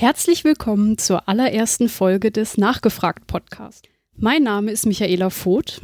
Herzlich 0.00 0.44
willkommen 0.44 0.96
zur 0.96 1.28
allerersten 1.28 1.90
Folge 1.90 2.30
des 2.30 2.56
Nachgefragt 2.56 3.26
Podcast. 3.26 3.86
Mein 4.16 4.42
Name 4.42 4.70
ist 4.70 4.86
Michaela 4.86 5.28
Voth 5.28 5.82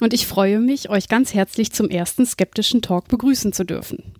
und 0.00 0.14
ich 0.14 0.26
freue 0.26 0.58
mich, 0.58 0.88
euch 0.88 1.10
ganz 1.10 1.34
herzlich 1.34 1.70
zum 1.70 1.90
ersten 1.90 2.24
skeptischen 2.24 2.80
Talk 2.80 3.08
begrüßen 3.08 3.52
zu 3.52 3.64
dürfen. 3.64 4.14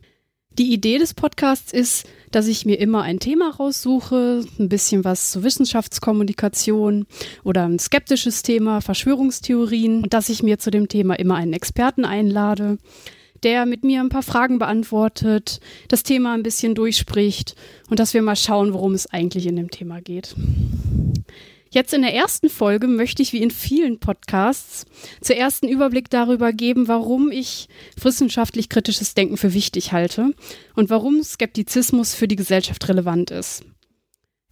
Die 0.51 0.71
Idee 0.71 0.99
des 0.99 1.15
Podcasts 1.15 1.73
ist, 1.73 2.07
dass 2.31 2.47
ich 2.47 2.67
mir 2.67 2.79
immer 2.79 3.05
ein 3.05 3.21
Thema 3.21 3.51
raussuche, 3.51 4.45
ein 4.59 4.69
bisschen 4.69 5.05
was 5.05 5.31
zur 5.31 5.45
Wissenschaftskommunikation 5.45 7.07
oder 7.43 7.65
ein 7.65 7.79
skeptisches 7.79 8.43
Thema, 8.43 8.83
Verschwörungstheorien, 8.83 10.03
und 10.03 10.13
dass 10.13 10.29
ich 10.29 10.43
mir 10.43 10.59
zu 10.59 10.71
dem 10.71 10.89
Thema 10.89 11.19
immer 11.19 11.37
einen 11.37 11.55
Experten 11.55 12.05
einlade, 12.05 12.77
der 13.45 13.67
mit 13.67 13.85
mir 13.85 14.01
ein 14.01 14.09
paar 14.09 14.23
Fragen 14.23 14.59
beantwortet, 14.59 15.61
das 15.89 16.03
Thema 16.03 16.35
ein 16.35 16.43
bisschen 16.43 16.75
durchspricht 16.75 17.55
und 17.91 17.99
dass 17.99 18.15
wir 18.15 18.23
mal 18.23 18.37
schauen, 18.37 18.73
worum 18.73 18.95
es 18.95 19.07
eigentlich 19.07 19.47
in 19.47 19.57
dem 19.57 19.71
Thema 19.71 20.01
geht. 20.01 20.35
Jetzt 21.71 21.93
in 21.93 22.03
der 22.03 22.15
ersten 22.15 22.49
Folge 22.49 22.87
möchte 22.87 23.23
ich 23.23 23.33
wie 23.33 23.43
in 23.43 23.51
vielen 23.51 24.01
Podcasts 24.01 24.87
zuerst 25.21 25.63
einen 25.63 25.73
Überblick 25.73 26.09
darüber 26.09 26.53
geben, 26.53 26.89
warum 26.89 27.31
ich 27.31 27.69
wissenschaftlich 28.01 28.71
kritisches 28.71 29.15
Denken 29.15 29.37
für 29.37 29.53
wichtig 29.53 29.93
halte 29.93 30.33
und 30.75 30.89
warum 30.89 31.23
Skeptizismus 31.23 32.15
für 32.15 32.27
die 32.27 32.37
Gesellschaft 32.37 32.89
relevant 32.89 33.31
ist. 33.31 33.65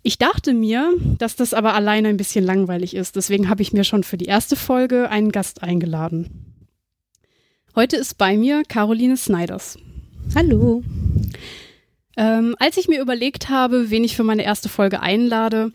Ich 0.03 0.19
dachte 0.19 0.53
mir, 0.53 0.93
dass 1.19 1.37
das 1.37 1.55
aber 1.55 1.75
alleine 1.75 2.09
ein 2.09 2.17
bisschen 2.17 2.45
langweilig 2.45 2.95
ist, 2.95 3.17
deswegen 3.17 3.49
habe 3.49 3.63
ich 3.63 3.73
mir 3.73 3.83
schon 3.83 4.05
für 4.05 4.19
die 4.19 4.27
erste 4.27 4.55
Folge 4.55 5.09
einen 5.09 5.33
Gast 5.33 5.63
eingeladen. 5.63 6.56
Heute 7.79 7.97
ist 7.97 8.17
bei 8.17 8.39
mir 8.39 8.63
Caroline 8.67 9.19
Snyders. 9.19 9.79
Hallo. 10.35 10.83
Ähm, 12.17 12.57
als 12.59 12.79
ich 12.79 12.89
mir 12.89 13.03
überlegt 13.03 13.51
habe, 13.51 13.91
wen 13.91 14.03
ich 14.03 14.17
für 14.17 14.25
meine 14.25 14.45
erste 14.45 14.71
Folge 14.71 15.01
einlade, 15.01 15.73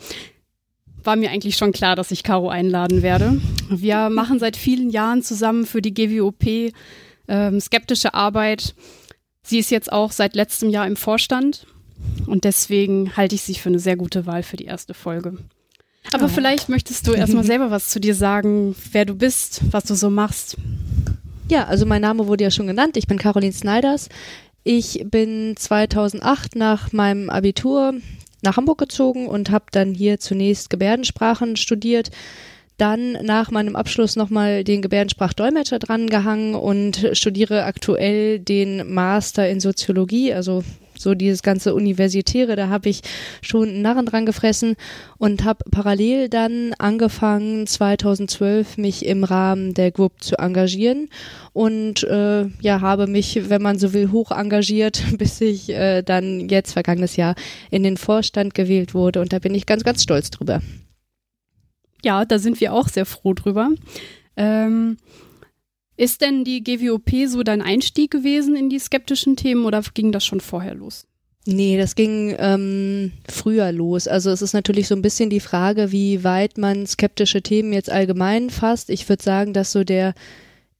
war 1.03 1.15
mir 1.15 1.29
eigentlich 1.29 1.57
schon 1.57 1.73
klar, 1.73 1.95
dass 1.95 2.09
ich 2.09 2.23
Caro 2.23 2.49
einladen 2.49 3.03
werde. 3.03 3.39
Wir 3.69 4.09
machen 4.09 4.39
seit 4.39 4.57
vielen 4.57 4.89
Jahren 4.89 5.21
zusammen 5.21 5.67
für 5.67 5.83
die 5.83 5.93
GWOP 5.93 6.73
ähm, 7.27 7.61
skeptische 7.61 8.15
Arbeit. 8.15 8.73
Sie 9.43 9.59
ist 9.59 9.69
jetzt 9.69 9.91
auch 9.91 10.11
seit 10.11 10.33
letztem 10.33 10.71
Jahr 10.71 10.87
im 10.87 10.95
Vorstand 10.95 11.67
und 12.25 12.45
deswegen 12.45 13.15
halte 13.15 13.35
ich 13.35 13.43
sie 13.43 13.53
für 13.53 13.69
eine 13.69 13.79
sehr 13.79 13.95
gute 13.95 14.25
Wahl 14.25 14.41
für 14.41 14.57
die 14.57 14.65
erste 14.65 14.95
Folge. 14.95 15.37
Aber 16.13 16.25
oh. 16.25 16.29
vielleicht 16.29 16.67
möchtest 16.67 17.05
du 17.05 17.13
erstmal 17.13 17.43
selber 17.45 17.69
was 17.69 17.89
zu 17.89 17.99
dir 17.99 18.15
sagen, 18.15 18.75
wer 18.91 19.05
du 19.05 19.13
bist, 19.13 19.61
was 19.69 19.83
du 19.83 19.93
so 19.93 20.09
machst. 20.09 20.57
Ja, 21.51 21.65
also 21.65 21.85
mein 21.85 22.01
Name 22.01 22.27
wurde 22.27 22.45
ja 22.45 22.49
schon 22.49 22.67
genannt. 22.67 22.95
Ich 22.95 23.07
bin 23.07 23.17
Caroline 23.17 23.51
Snyders. 23.51 24.07
Ich 24.63 25.03
bin 25.03 25.57
2008 25.57 26.55
nach 26.55 26.93
meinem 26.93 27.29
Abitur 27.29 27.95
nach 28.41 28.55
Hamburg 28.55 28.77
gezogen 28.77 29.27
und 29.27 29.51
habe 29.51 29.65
dann 29.73 29.93
hier 29.93 30.17
zunächst 30.17 30.69
Gebärdensprachen 30.69 31.57
studiert, 31.57 32.09
dann 32.77 33.17
nach 33.23 33.51
meinem 33.51 33.75
Abschluss 33.75 34.15
nochmal 34.15 34.63
den 34.63 34.81
Gebärdensprachdolmetscher 34.81 35.79
drangehangen 35.79 36.55
und 36.55 37.09
studiere 37.11 37.65
aktuell 37.65 38.39
den 38.39 38.89
Master 38.89 39.49
in 39.49 39.59
Soziologie, 39.59 40.33
also 40.33 40.63
so 41.01 41.15
dieses 41.15 41.43
ganze 41.43 41.73
Universitäre, 41.73 42.55
da 42.55 42.69
habe 42.69 42.89
ich 42.89 43.01
schon 43.41 43.69
einen 43.69 43.81
Narren 43.81 44.05
dran 44.05 44.25
gefressen 44.25 44.75
und 45.17 45.43
habe 45.43 45.63
parallel 45.69 46.29
dann 46.29 46.73
angefangen, 46.77 47.67
2012 47.67 48.77
mich 48.77 49.05
im 49.05 49.23
Rahmen 49.23 49.73
der 49.73 49.91
GWUP 49.91 50.23
zu 50.23 50.37
engagieren 50.37 51.09
und 51.53 52.03
äh, 52.03 52.45
ja, 52.61 52.81
habe 52.81 53.07
mich, 53.07 53.49
wenn 53.49 53.61
man 53.61 53.79
so 53.79 53.93
will, 53.93 54.11
hoch 54.11 54.31
engagiert, 54.31 55.03
bis 55.17 55.41
ich 55.41 55.69
äh, 55.69 56.01
dann 56.01 56.49
jetzt 56.49 56.73
vergangenes 56.73 57.15
Jahr 57.15 57.35
in 57.69 57.83
den 57.83 57.97
Vorstand 57.97 58.53
gewählt 58.53 58.93
wurde 58.93 59.21
und 59.21 59.33
da 59.33 59.39
bin 59.39 59.55
ich 59.55 59.65
ganz, 59.65 59.83
ganz 59.83 60.03
stolz 60.03 60.29
drüber. 60.29 60.61
Ja, 62.03 62.25
da 62.25 62.39
sind 62.39 62.59
wir 62.59 62.73
auch 62.73 62.87
sehr 62.87 63.05
froh 63.05 63.33
drüber. 63.33 63.69
Ähm, 64.35 64.97
ist 65.97 66.21
denn 66.21 66.43
die 66.43 66.63
GWOP 66.63 67.27
so 67.27 67.43
dein 67.43 67.61
Einstieg 67.61 68.11
gewesen 68.11 68.55
in 68.55 68.69
die 68.69 68.79
skeptischen 68.79 69.35
Themen 69.35 69.65
oder 69.65 69.81
ging 69.93 70.11
das 70.11 70.25
schon 70.25 70.41
vorher 70.41 70.75
los? 70.75 71.05
Nee, 71.45 71.77
das 71.77 71.95
ging 71.95 72.35
ähm, 72.37 73.13
früher 73.27 73.71
los. 73.71 74.07
Also 74.07 74.29
es 74.29 74.43
ist 74.43 74.53
natürlich 74.53 74.87
so 74.87 74.95
ein 74.95 75.01
bisschen 75.01 75.31
die 75.31 75.39
Frage, 75.39 75.91
wie 75.91 76.23
weit 76.23 76.57
man 76.57 76.85
skeptische 76.85 77.41
Themen 77.41 77.73
jetzt 77.73 77.89
allgemein 77.89 78.51
fasst. 78.51 78.91
Ich 78.91 79.09
würde 79.09 79.23
sagen, 79.23 79.53
dass 79.53 79.71
so 79.71 79.83
der 79.83 80.13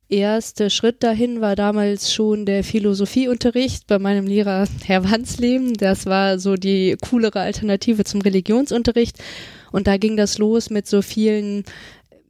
erste 0.08 0.70
Schritt 0.70 1.02
dahin 1.02 1.42
war 1.42 1.56
damals 1.56 2.14
schon 2.14 2.46
der 2.46 2.64
Philosophieunterricht 2.64 3.88
bei 3.88 3.98
meinem 3.98 4.28
Lehrer 4.28 4.68
Herr 4.84 5.10
Wansleben. 5.10 5.74
Das 5.74 6.06
war 6.06 6.38
so 6.38 6.56
die 6.56 6.96
coolere 7.02 7.40
Alternative 7.40 8.04
zum 8.04 8.22
Religionsunterricht. 8.22 9.18
Und 9.72 9.88
da 9.88 9.98
ging 9.98 10.16
das 10.16 10.38
los 10.38 10.70
mit 10.70 10.86
so 10.86 11.02
vielen 11.02 11.64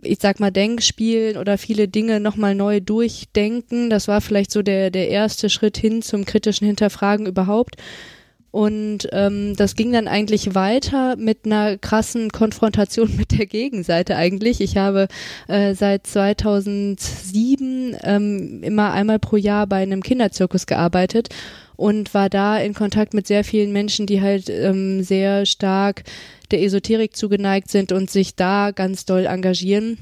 ich 0.02 0.20
sag 0.20 0.40
mal, 0.40 0.52
Denkspielen 0.52 1.38
oder 1.38 1.58
viele 1.58 1.88
Dinge 1.88 2.20
nochmal 2.20 2.56
neu 2.56 2.80
durchdenken. 2.80 3.90
Das 3.90 4.08
war 4.08 4.22
vielleicht 4.22 4.52
so 4.52 4.62
der, 4.62 4.92
der 4.92 5.10
erste 5.10 5.50
Schritt 5.50 5.78
hin 5.78 6.02
zum 6.02 6.26
kritischen 6.26 6.68
Hinterfragen 6.68 7.26
überhaupt. 7.26 7.76
Und 8.52 9.08
ähm, 9.14 9.56
das 9.56 9.76
ging 9.76 9.94
dann 9.94 10.10
eigentlich 10.10 10.54
weiter 10.56 11.16
mit 11.16 11.46
einer 11.46 11.78
krassen 11.78 12.30
Konfrontation 12.32 13.16
mit 13.18 13.32
der 13.32 13.46
Gegenseite 13.46 14.18
eigentlich. 14.18 14.60
Ich 14.60 14.78
habe 14.78 15.08
äh, 15.48 15.74
seit 15.74 16.06
2007 16.06 17.96
ähm, 18.04 18.62
immer 18.62 18.92
einmal 18.92 19.20
pro 19.20 19.38
Jahr 19.38 19.68
bei 19.68 19.78
einem 19.78 20.04
Kinderzirkus 20.04 20.66
gearbeitet 20.66 21.30
und 21.78 22.14
war 22.14 22.30
da 22.30 22.58
in 22.58 22.74
Kontakt 22.74 23.14
mit 23.14 23.26
sehr 23.26 23.44
vielen 23.44 23.72
Menschen, 23.72 24.06
die 24.06 24.22
halt 24.22 24.50
ähm, 24.50 25.02
sehr 25.02 25.46
stark 25.46 26.04
der 26.52 26.62
Esoterik 26.62 27.16
zugeneigt 27.16 27.72
sind 27.72 27.92
und 27.92 28.10
sich 28.10 28.36
da 28.36 28.72
ganz 28.72 29.06
doll 29.06 29.26
engagieren 29.26 29.98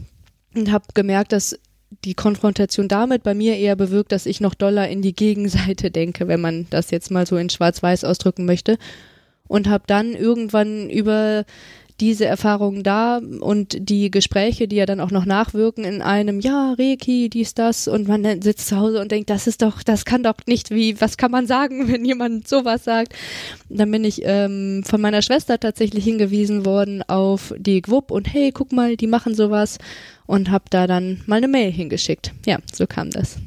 und 0.56 0.72
habe 0.72 0.86
gemerkt, 0.94 1.32
dass 1.32 1.58
die 2.06 2.14
Konfrontation 2.14 2.88
damit 2.88 3.24
bei 3.24 3.34
mir 3.34 3.58
eher 3.58 3.76
bewirkt, 3.76 4.12
dass 4.12 4.26
ich 4.26 4.42
noch 4.42 4.54
doller 4.54 4.90
in 4.90 5.02
die 5.02 5.14
Gegenseite 5.16 5.92
denke, 5.92 6.28
wenn 6.28 6.42
man 6.42 6.68
das 6.70 6.92
jetzt 6.92 7.12
mal 7.12 7.26
so 7.26 7.38
in 7.38 7.50
Schwarz-Weiß 7.50 8.04
ausdrücken 8.04 8.46
möchte. 8.46 8.78
Und 9.48 9.68
habe 9.68 9.84
dann 9.88 10.14
irgendwann 10.14 10.92
über 10.92 11.44
diese 12.00 12.26
Erfahrungen 12.26 12.84
da 12.84 13.20
und 13.40 13.78
die 13.80 14.12
Gespräche, 14.12 14.68
die 14.68 14.78
ja 14.78 14.86
dann 14.86 15.00
auch 15.00 15.12
noch 15.12 15.26
nachwirken 15.26 15.84
in 15.84 16.02
einem, 16.02 16.40
ja, 16.40 16.74
Reiki, 16.78 17.30
dies, 17.30 17.54
das, 17.54 17.88
und 17.88 18.08
man 18.08 18.42
sitzt 18.42 18.68
zu 18.68 18.78
Hause 18.78 19.02
und 19.02 19.12
denkt, 19.12 19.30
das 19.30 19.48
ist 19.48 19.62
doch, 19.62 19.84
das 19.84 20.06
kann 20.06 20.24
doch 20.24 20.36
nicht, 20.48 20.72
wie, 20.72 21.00
was 21.02 21.18
kann 21.18 21.32
man 21.32 21.48
sagen, 21.48 21.88
wenn 21.92 22.06
jemand 22.06 22.48
sowas 22.48 22.84
sagt? 22.84 23.14
Dann 23.70 23.92
bin 23.92 24.04
ich 24.04 24.22
ähm, 24.24 24.84
von 24.86 25.02
meiner 25.02 25.22
Schwester 25.22 25.60
tatsächlich 25.60 26.04
hingewiesen 26.04 26.66
worden 26.66 27.04
auf 27.08 27.54
die 27.58 27.82
GWUP 27.82 28.12
und 28.12 28.34
hey, 28.34 28.52
guck 28.52 28.72
mal, 28.72 28.98
die 28.98 29.08
machen 29.08 29.36
sowas 29.36 29.78
und 30.26 30.52
habe 30.52 30.66
da 30.70 30.88
dann 30.88 31.22
mal 31.26 31.38
eine 31.38 31.48
Mail 31.48 31.72
hingeschickt. 31.72 32.34
Ja, 32.46 32.60
so 32.72 32.88
kam 32.88 33.12
das. 33.12 33.38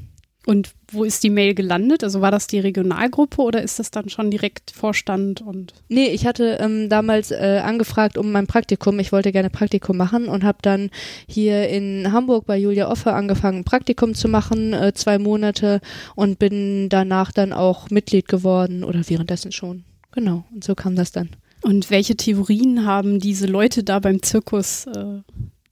Und 0.44 0.72
wo 0.90 1.04
ist 1.04 1.22
die 1.22 1.30
Mail 1.30 1.54
gelandet? 1.54 2.02
Also 2.02 2.20
war 2.20 2.32
das 2.32 2.48
die 2.48 2.58
Regionalgruppe 2.58 3.40
oder 3.42 3.62
ist 3.62 3.78
das 3.78 3.92
dann 3.92 4.08
schon 4.08 4.30
direkt 4.30 4.72
Vorstand 4.72 5.40
und? 5.40 5.72
Nee, 5.88 6.08
ich 6.08 6.26
hatte 6.26 6.58
ähm, 6.60 6.88
damals 6.88 7.30
äh, 7.30 7.60
angefragt 7.64 8.18
um 8.18 8.32
mein 8.32 8.48
Praktikum. 8.48 8.98
Ich 8.98 9.12
wollte 9.12 9.30
gerne 9.30 9.50
Praktikum 9.50 9.96
machen 9.96 10.26
und 10.26 10.42
habe 10.42 10.58
dann 10.62 10.90
hier 11.28 11.68
in 11.68 12.12
Hamburg 12.12 12.46
bei 12.46 12.58
Julia 12.58 12.90
Offe 12.90 13.12
angefangen, 13.12 13.64
Praktikum 13.64 14.14
zu 14.14 14.28
machen, 14.28 14.72
äh, 14.72 14.92
zwei 14.94 15.18
Monate 15.18 15.80
und 16.16 16.40
bin 16.40 16.88
danach 16.88 17.30
dann 17.30 17.52
auch 17.52 17.90
Mitglied 17.90 18.26
geworden 18.26 18.82
oder 18.82 19.02
währenddessen 19.08 19.52
schon. 19.52 19.84
Genau, 20.10 20.44
und 20.52 20.64
so 20.64 20.74
kam 20.74 20.96
das 20.96 21.12
dann. 21.12 21.30
Und 21.62 21.90
welche 21.90 22.16
Theorien 22.16 22.84
haben 22.84 23.20
diese 23.20 23.46
Leute 23.46 23.84
da 23.84 24.00
beim 24.00 24.20
Zirkus 24.22 24.86
äh, 24.86 25.20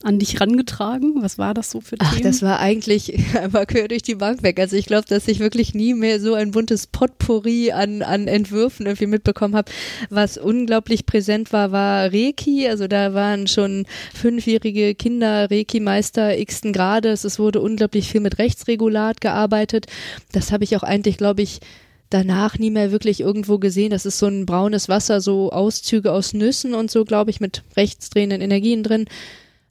an 0.02 0.19
dich 0.19 0.41
rangetragen? 0.41 1.23
Was 1.23 1.37
war 1.37 1.52
das 1.52 1.70
so 1.70 1.81
für 1.81 1.97
Themen? 1.97 2.11
Ach, 2.14 2.20
das 2.20 2.41
war 2.43 2.58
eigentlich 2.58 3.12
einfach 3.37 3.67
quer 3.67 3.87
durch 3.88 4.02
die 4.02 4.14
Bank 4.14 4.43
weg. 4.43 4.58
Also 4.58 4.76
ich 4.76 4.87
glaube, 4.87 5.05
dass 5.06 5.29
ich 5.29 5.41
wirklich 5.41 5.75
nie 5.75 5.93
mehr 5.93 6.20
so 6.20 6.35
ein 6.35 6.52
buntes 6.52 6.87
Potpourri 6.87 7.73
an, 7.73 8.02
an 8.02 8.26
Entwürfen 8.26 8.87
irgendwie 8.87 9.06
mitbekommen 9.06 9.55
habe. 9.55 9.70
Was 10.08 10.38
unglaublich 10.38 11.05
präsent 11.05 11.52
war, 11.52 11.70
war 11.70 12.12
Reiki. 12.12 12.67
Also 12.67 12.88
da 12.88 13.12
waren 13.12 13.47
schon 13.47 13.85
fünfjährige 14.14 14.94
Kinder 14.94 15.50
Reiki-Meister 15.50 16.38
x-ten 16.38 16.73
Grades. 16.73 17.25
Es 17.25 17.38
wurde 17.38 17.61
unglaublich 17.61 18.11
viel 18.11 18.23
mit 18.23 18.38
Rechtsregulat 18.38 19.20
gearbeitet. 19.20 19.87
Das 20.32 20.50
habe 20.50 20.64
ich 20.64 20.76
auch 20.76 20.82
eigentlich, 20.82 21.19
glaube 21.19 21.43
ich, 21.43 21.61
danach 22.08 22.58
nie 22.58 22.70
mehr 22.70 22.91
wirklich 22.91 23.20
irgendwo 23.20 23.58
gesehen. 23.58 23.91
Das 23.91 24.06
ist 24.06 24.19
so 24.19 24.26
ein 24.26 24.46
braunes 24.46 24.88
Wasser, 24.88 25.20
so 25.20 25.50
Auszüge 25.50 26.11
aus 26.11 26.32
Nüssen 26.32 26.73
und 26.73 26.91
so, 26.91 27.05
glaube 27.05 27.31
ich, 27.31 27.41
mit 27.41 27.62
rechtsdrehenden 27.76 28.41
Energien 28.41 28.82
drin. 28.82 29.05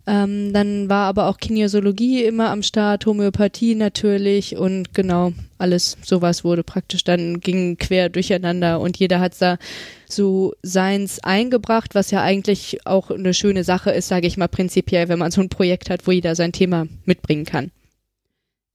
Ähm, 0.09 0.53
dann 0.53 0.89
war 0.89 1.05
aber 1.05 1.27
auch 1.27 1.37
Kinesiologie 1.37 2.23
immer 2.23 2.49
am 2.49 2.63
Start, 2.63 3.05
Homöopathie 3.05 3.75
natürlich 3.75 4.57
und 4.57 4.95
genau, 4.95 5.33
alles 5.59 5.97
sowas 6.01 6.43
wurde 6.43 6.63
praktisch 6.63 7.03
dann 7.03 7.41
ging 7.41 7.77
quer 7.77 8.09
durcheinander 8.09 8.79
und 8.79 8.97
jeder 8.97 9.19
hat 9.19 9.39
da 9.39 9.59
so 10.07 10.55
seins 10.63 11.19
eingebracht, 11.23 11.93
was 11.93 12.09
ja 12.09 12.23
eigentlich 12.23 12.87
auch 12.87 13.11
eine 13.11 13.35
schöne 13.35 13.63
Sache 13.63 13.91
ist, 13.91 14.07
sage 14.07 14.25
ich 14.25 14.35
mal 14.35 14.47
prinzipiell, 14.47 15.09
wenn 15.09 15.19
man 15.19 15.29
so 15.29 15.41
ein 15.41 15.49
Projekt 15.49 15.91
hat, 15.91 16.07
wo 16.07 16.11
jeder 16.11 16.33
sein 16.33 16.53
Thema 16.53 16.87
mitbringen 17.05 17.45
kann. 17.45 17.69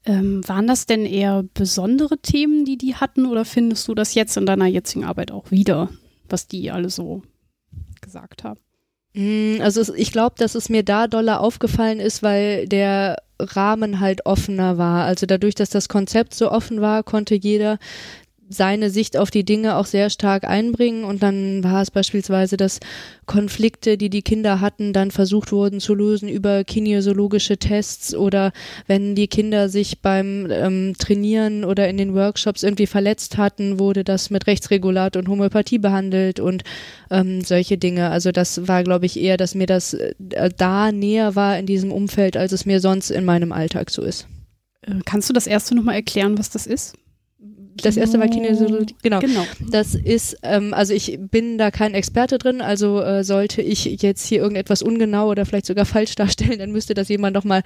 Ähm, 0.06 0.46
waren 0.46 0.68
das 0.68 0.86
denn 0.86 1.04
eher 1.04 1.44
besondere 1.52 2.18
Themen, 2.18 2.64
die 2.64 2.78
die 2.78 2.94
hatten 2.94 3.26
oder 3.26 3.44
findest 3.44 3.88
du 3.88 3.96
das 3.96 4.14
jetzt 4.14 4.36
in 4.36 4.46
deiner 4.46 4.66
jetzigen 4.66 5.04
Arbeit 5.04 5.32
auch 5.32 5.50
wieder, 5.50 5.88
was 6.28 6.46
die 6.46 6.70
alle 6.70 6.90
so 6.90 7.22
gesagt 8.00 8.44
haben? 8.44 8.60
Mm, 9.14 9.60
also 9.60 9.94
ich 9.94 10.12
glaube, 10.12 10.34
dass 10.38 10.54
es 10.54 10.68
mir 10.68 10.82
da 10.82 11.06
doller 11.06 11.40
aufgefallen 11.40 12.00
ist, 12.00 12.22
weil 12.22 12.66
der 12.68 13.16
Rahmen 13.40 14.00
halt 14.00 14.26
offener 14.26 14.78
war. 14.78 15.04
Also 15.04 15.26
dadurch, 15.26 15.54
dass 15.54 15.70
das 15.70 15.88
Konzept 15.88 16.34
so 16.34 16.50
offen 16.50 16.80
war, 16.80 17.02
konnte 17.02 17.34
jeder 17.34 17.78
seine 18.48 18.90
Sicht 18.90 19.16
auf 19.16 19.30
die 19.30 19.44
Dinge 19.44 19.76
auch 19.76 19.86
sehr 19.86 20.10
stark 20.10 20.44
einbringen 20.44 21.04
und 21.04 21.22
dann 21.22 21.64
war 21.64 21.82
es 21.82 21.90
beispielsweise, 21.90 22.56
dass 22.56 22.80
Konflikte, 23.26 23.96
die 23.96 24.10
die 24.10 24.22
Kinder 24.22 24.60
hatten, 24.60 24.92
dann 24.92 25.10
versucht 25.10 25.50
wurden 25.50 25.80
zu 25.80 25.94
lösen 25.94 26.28
über 26.28 26.64
kinesiologische 26.64 27.56
Tests 27.56 28.14
oder 28.14 28.52
wenn 28.86 29.14
die 29.14 29.28
Kinder 29.28 29.68
sich 29.68 30.00
beim 30.00 30.48
ähm, 30.50 30.94
Trainieren 30.98 31.64
oder 31.64 31.88
in 31.88 31.96
den 31.96 32.14
Workshops 32.14 32.62
irgendwie 32.62 32.86
verletzt 32.86 33.38
hatten, 33.38 33.78
wurde 33.78 34.04
das 34.04 34.30
mit 34.30 34.46
Rechtsregulat 34.46 35.16
und 35.16 35.28
Homöopathie 35.28 35.78
behandelt 35.78 36.38
und 36.38 36.64
ähm, 37.10 37.40
solche 37.40 37.78
Dinge. 37.78 38.10
Also 38.10 38.30
das 38.30 38.68
war, 38.68 38.84
glaube 38.84 39.06
ich, 39.06 39.18
eher, 39.18 39.36
dass 39.36 39.54
mir 39.54 39.66
das 39.66 39.94
äh, 39.94 40.14
da 40.56 40.92
näher 40.92 41.34
war 41.34 41.58
in 41.58 41.66
diesem 41.66 41.92
Umfeld, 41.92 42.36
als 42.36 42.52
es 42.52 42.66
mir 42.66 42.80
sonst 42.80 43.10
in 43.10 43.24
meinem 43.24 43.52
Alltag 43.52 43.90
so 43.90 44.02
ist. 44.02 44.26
Äh, 44.82 45.00
kannst 45.04 45.28
du 45.28 45.32
das 45.32 45.46
erste 45.46 45.74
nochmal 45.74 45.94
erklären, 45.94 46.38
was 46.38 46.50
das 46.50 46.66
ist? 46.66 46.94
Das 47.82 47.96
erste 47.96 48.18
war 48.18 48.28
Kinesiologie. 48.28 48.94
Genau. 49.02 49.20
genau. 49.20 49.44
Das 49.70 49.94
ist, 49.94 50.36
ähm, 50.42 50.74
also 50.74 50.94
ich 50.94 51.18
bin 51.30 51.58
da 51.58 51.70
kein 51.70 51.94
Experte 51.94 52.38
drin, 52.38 52.60
also 52.60 53.00
äh, 53.00 53.24
sollte 53.24 53.62
ich 53.62 53.84
jetzt 53.84 54.26
hier 54.26 54.40
irgendetwas 54.40 54.82
ungenau 54.82 55.28
oder 55.28 55.44
vielleicht 55.46 55.66
sogar 55.66 55.84
falsch 55.84 56.14
darstellen, 56.14 56.58
dann 56.58 56.72
müsste 56.72 56.94
das 56.94 57.08
jemand 57.08 57.34
nochmal 57.34 57.62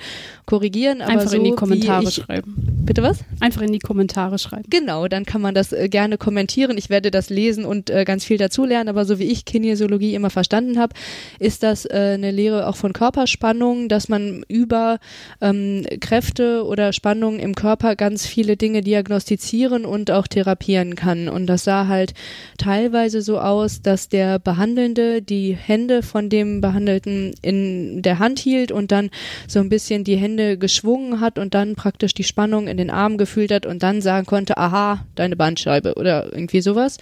korrigieren. 0.46 1.02
Aber 1.02 1.12
Einfach 1.12 1.28
so 1.28 1.36
in 1.36 1.44
die 1.44 1.52
Kommentare 1.52 2.04
ich, 2.04 2.14
schreiben. 2.14 2.54
Bitte 2.84 3.02
was? 3.02 3.18
Einfach 3.40 3.62
in 3.62 3.72
die 3.72 3.78
Kommentare 3.78 4.38
schreiben. 4.38 4.64
Genau, 4.70 5.08
dann 5.08 5.24
kann 5.24 5.40
man 5.40 5.54
das 5.54 5.72
äh, 5.72 5.88
gerne 5.88 6.18
kommentieren. 6.18 6.78
Ich 6.78 6.90
werde 6.90 7.10
das 7.10 7.30
lesen 7.30 7.64
und 7.64 7.90
äh, 7.90 8.04
ganz 8.04 8.24
viel 8.24 8.38
dazulernen, 8.38 8.88
aber 8.88 9.04
so 9.04 9.18
wie 9.18 9.24
ich 9.24 9.44
Kinesiologie 9.44 10.14
immer 10.14 10.30
verstanden 10.30 10.78
habe, 10.78 10.94
ist 11.38 11.62
das 11.62 11.84
äh, 11.84 12.14
eine 12.14 12.30
Lehre 12.30 12.66
auch 12.66 12.76
von 12.76 12.92
Körperspannung, 12.92 13.88
dass 13.88 14.08
man 14.08 14.44
über 14.48 14.98
ähm, 15.40 15.84
Kräfte 16.00 16.64
oder 16.64 16.92
Spannungen 16.92 17.40
im 17.40 17.54
Körper 17.54 17.96
ganz 17.96 18.26
viele 18.26 18.56
Dinge 18.56 18.82
diagnostizieren 18.82 19.84
und 19.84 19.97
und 20.00 20.10
auch 20.10 20.26
therapieren 20.26 20.94
kann. 20.94 21.28
Und 21.28 21.46
das 21.46 21.64
sah 21.64 21.86
halt 21.86 22.14
teilweise 22.56 23.22
so 23.22 23.38
aus, 23.40 23.82
dass 23.82 24.08
der 24.08 24.38
Behandelnde 24.38 25.22
die 25.22 25.54
Hände 25.54 26.02
von 26.02 26.28
dem 26.28 26.60
Behandelten 26.60 27.34
in 27.42 28.02
der 28.02 28.18
Hand 28.18 28.38
hielt 28.38 28.72
und 28.72 28.92
dann 28.92 29.10
so 29.46 29.60
ein 29.60 29.68
bisschen 29.68 30.04
die 30.04 30.16
Hände 30.16 30.58
geschwungen 30.58 31.20
hat 31.20 31.38
und 31.38 31.54
dann 31.54 31.74
praktisch 31.74 32.14
die 32.14 32.24
Spannung 32.24 32.68
in 32.68 32.76
den 32.76 32.90
Arm 32.90 33.18
gefühlt 33.18 33.52
hat 33.52 33.66
und 33.66 33.82
dann 33.82 34.00
sagen 34.00 34.26
konnte, 34.26 34.56
aha, 34.56 35.04
deine 35.14 35.36
Bandscheibe 35.36 35.94
oder 35.94 36.32
irgendwie 36.32 36.60
sowas 36.60 36.98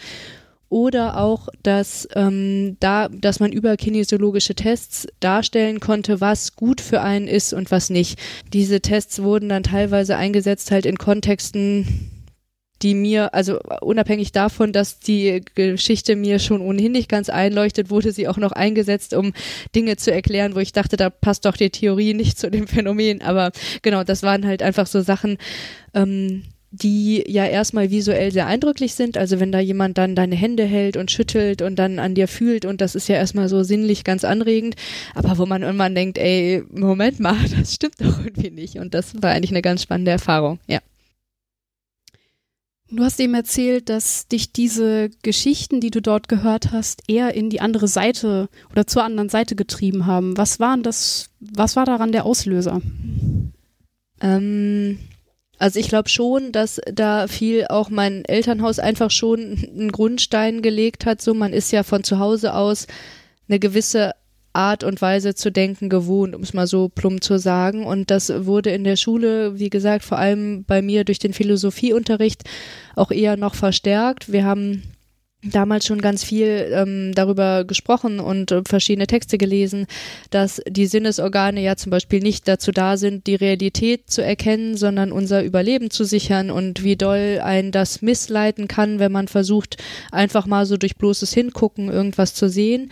oder 0.68 1.18
auch, 1.18 1.48
dass 1.62 2.08
ähm, 2.14 2.76
da, 2.80 3.08
dass 3.08 3.40
man 3.40 3.52
über 3.52 3.76
kinesiologische 3.76 4.54
Tests 4.54 5.06
darstellen 5.20 5.80
konnte, 5.80 6.20
was 6.20 6.56
gut 6.56 6.80
für 6.80 7.00
einen 7.02 7.28
ist 7.28 7.52
und 7.52 7.70
was 7.70 7.88
nicht. 7.88 8.18
Diese 8.52 8.80
Tests 8.80 9.22
wurden 9.22 9.48
dann 9.48 9.62
teilweise 9.62 10.16
eingesetzt 10.16 10.70
halt 10.72 10.86
in 10.86 10.98
Kontexten, 10.98 12.10
die 12.82 12.94
mir, 12.94 13.34
also 13.34 13.58
unabhängig 13.80 14.32
davon, 14.32 14.72
dass 14.72 14.98
die 14.98 15.42
Geschichte 15.54 16.16
mir 16.16 16.38
schon 16.38 16.60
ohnehin 16.60 16.92
nicht 16.92 17.08
ganz 17.08 17.28
einleuchtet, 17.28 17.90
wurde 17.90 18.12
sie 18.12 18.28
auch 18.28 18.36
noch 18.36 18.52
eingesetzt, 18.52 19.14
um 19.14 19.32
Dinge 19.74 19.96
zu 19.96 20.12
erklären, 20.12 20.54
wo 20.54 20.58
ich 20.58 20.72
dachte, 20.72 20.96
da 20.96 21.10
passt 21.10 21.44
doch 21.46 21.56
die 21.56 21.70
Theorie 21.70 22.14
nicht 22.14 22.38
zu 22.38 22.50
dem 22.50 22.66
Phänomen. 22.66 23.22
Aber 23.22 23.52
genau, 23.82 24.04
das 24.04 24.22
waren 24.22 24.46
halt 24.46 24.62
einfach 24.62 24.86
so 24.86 25.00
Sachen, 25.00 25.38
ähm, 25.94 26.42
die 26.70 27.24
ja 27.26 27.46
erstmal 27.46 27.90
visuell 27.90 28.32
sehr 28.32 28.46
eindrücklich 28.46 28.94
sind. 28.94 29.16
Also 29.16 29.40
wenn 29.40 29.52
da 29.52 29.60
jemand 29.60 29.96
dann 29.98 30.14
deine 30.14 30.34
Hände 30.34 30.64
hält 30.64 30.96
und 30.96 31.10
schüttelt 31.10 31.62
und 31.62 31.76
dann 31.76 31.98
an 31.98 32.14
dir 32.14 32.28
fühlt 32.28 32.64
und 32.64 32.80
das 32.80 32.94
ist 32.94 33.08
ja 33.08 33.16
erstmal 33.16 33.48
so 33.48 33.62
sinnlich 33.62 34.04
ganz 34.04 34.24
anregend, 34.24 34.76
aber 35.14 35.38
wo 35.38 35.46
man 35.46 35.62
irgendwann 35.62 35.94
denkt, 35.94 36.18
ey, 36.18 36.62
Moment 36.70 37.20
mal, 37.20 37.36
das 37.56 37.74
stimmt 37.74 38.00
doch 38.00 38.18
irgendwie 38.18 38.50
nicht. 38.50 38.76
Und 38.76 38.94
das 38.94 39.14
war 39.22 39.30
eigentlich 39.30 39.52
eine 39.52 39.62
ganz 39.62 39.82
spannende 39.82 40.10
Erfahrung, 40.10 40.58
ja. 40.66 40.80
Du 42.88 43.02
hast 43.02 43.18
eben 43.18 43.34
erzählt, 43.34 43.88
dass 43.88 44.28
dich 44.28 44.52
diese 44.52 45.10
Geschichten, 45.22 45.80
die 45.80 45.90
du 45.90 46.00
dort 46.00 46.28
gehört 46.28 46.70
hast, 46.70 47.02
eher 47.08 47.34
in 47.34 47.50
die 47.50 47.60
andere 47.60 47.88
Seite 47.88 48.48
oder 48.70 48.86
zur 48.86 49.02
anderen 49.02 49.28
Seite 49.28 49.56
getrieben 49.56 50.06
haben. 50.06 50.36
Was 50.36 50.60
waren 50.60 50.84
das, 50.84 51.30
was 51.40 51.74
war 51.74 51.84
daran 51.84 52.12
der 52.12 52.24
Auslöser? 52.24 52.80
Ähm, 54.20 54.98
also 55.58 55.80
ich 55.80 55.88
glaube 55.88 56.08
schon, 56.08 56.52
dass 56.52 56.80
da 56.92 57.26
viel 57.26 57.66
auch 57.68 57.90
mein 57.90 58.24
Elternhaus 58.24 58.78
einfach 58.78 59.10
schon 59.10 59.58
einen 59.74 59.90
Grundstein 59.90 60.62
gelegt 60.62 61.06
hat. 61.06 61.20
So, 61.20 61.34
man 61.34 61.52
ist 61.52 61.72
ja 61.72 61.82
von 61.82 62.04
zu 62.04 62.20
Hause 62.20 62.54
aus 62.54 62.86
eine 63.48 63.58
gewisse 63.58 64.12
Art 64.56 64.82
und 64.82 65.00
Weise 65.00 65.34
zu 65.34 65.52
denken 65.52 65.88
gewohnt, 65.88 66.34
um 66.34 66.42
es 66.42 66.54
mal 66.54 66.66
so 66.66 66.88
plump 66.88 67.22
zu 67.22 67.38
sagen. 67.38 67.84
Und 67.84 68.10
das 68.10 68.32
wurde 68.46 68.70
in 68.70 68.84
der 68.84 68.96
Schule, 68.96 69.58
wie 69.58 69.70
gesagt, 69.70 70.04
vor 70.04 70.18
allem 70.18 70.64
bei 70.64 70.82
mir 70.82 71.04
durch 71.04 71.18
den 71.18 71.32
Philosophieunterricht 71.32 72.42
auch 72.96 73.10
eher 73.10 73.36
noch 73.36 73.54
verstärkt. 73.54 74.32
Wir 74.32 74.44
haben 74.44 74.82
damals 75.42 75.86
schon 75.86 76.00
ganz 76.00 76.24
viel 76.24 76.70
ähm, 76.72 77.12
darüber 77.14 77.64
gesprochen 77.64 78.20
und 78.20 78.50
äh, 78.50 78.62
verschiedene 78.66 79.06
Texte 79.06 79.38
gelesen, 79.38 79.86
dass 80.30 80.60
die 80.68 80.86
Sinnesorgane 80.86 81.62
ja 81.62 81.76
zum 81.76 81.90
Beispiel 81.90 82.20
nicht 82.20 82.48
dazu 82.48 82.72
da 82.72 82.96
sind, 82.96 83.26
die 83.26 83.34
Realität 83.34 84.10
zu 84.10 84.22
erkennen, 84.22 84.76
sondern 84.76 85.12
unser 85.12 85.42
Überleben 85.42 85.90
zu 85.90 86.04
sichern 86.04 86.50
und 86.50 86.82
wie 86.82 86.96
doll 86.96 87.40
ein 87.42 87.72
das 87.72 88.02
missleiten 88.02 88.68
kann, 88.68 88.98
wenn 88.98 89.12
man 89.12 89.28
versucht, 89.28 89.76
einfach 90.10 90.46
mal 90.46 90.66
so 90.66 90.76
durch 90.76 90.96
bloßes 90.96 91.32
Hingucken 91.32 91.90
irgendwas 91.90 92.34
zu 92.34 92.48
sehen. 92.48 92.90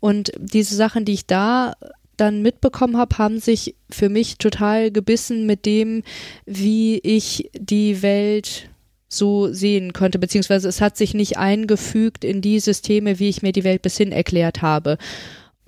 Und 0.00 0.32
diese 0.38 0.74
Sachen, 0.74 1.04
die 1.04 1.12
ich 1.12 1.26
da 1.26 1.74
dann 2.16 2.42
mitbekommen 2.42 2.96
habe, 2.96 3.18
haben 3.18 3.40
sich 3.40 3.76
für 3.90 4.08
mich 4.08 4.38
total 4.38 4.90
gebissen 4.90 5.46
mit 5.46 5.64
dem, 5.64 6.02
wie 6.44 6.98
ich 6.98 7.50
die 7.54 8.02
Welt 8.02 8.68
so 9.08 9.52
sehen 9.52 9.92
könnte, 9.92 10.18
beziehungsweise 10.18 10.68
es 10.68 10.80
hat 10.80 10.96
sich 10.96 11.14
nicht 11.14 11.36
eingefügt 11.36 12.24
in 12.24 12.40
die 12.40 12.60
Systeme, 12.60 13.18
wie 13.18 13.28
ich 13.28 13.42
mir 13.42 13.52
die 13.52 13.64
Welt 13.64 13.82
bis 13.82 13.96
hin 13.96 14.12
erklärt 14.12 14.62
habe. 14.62 14.98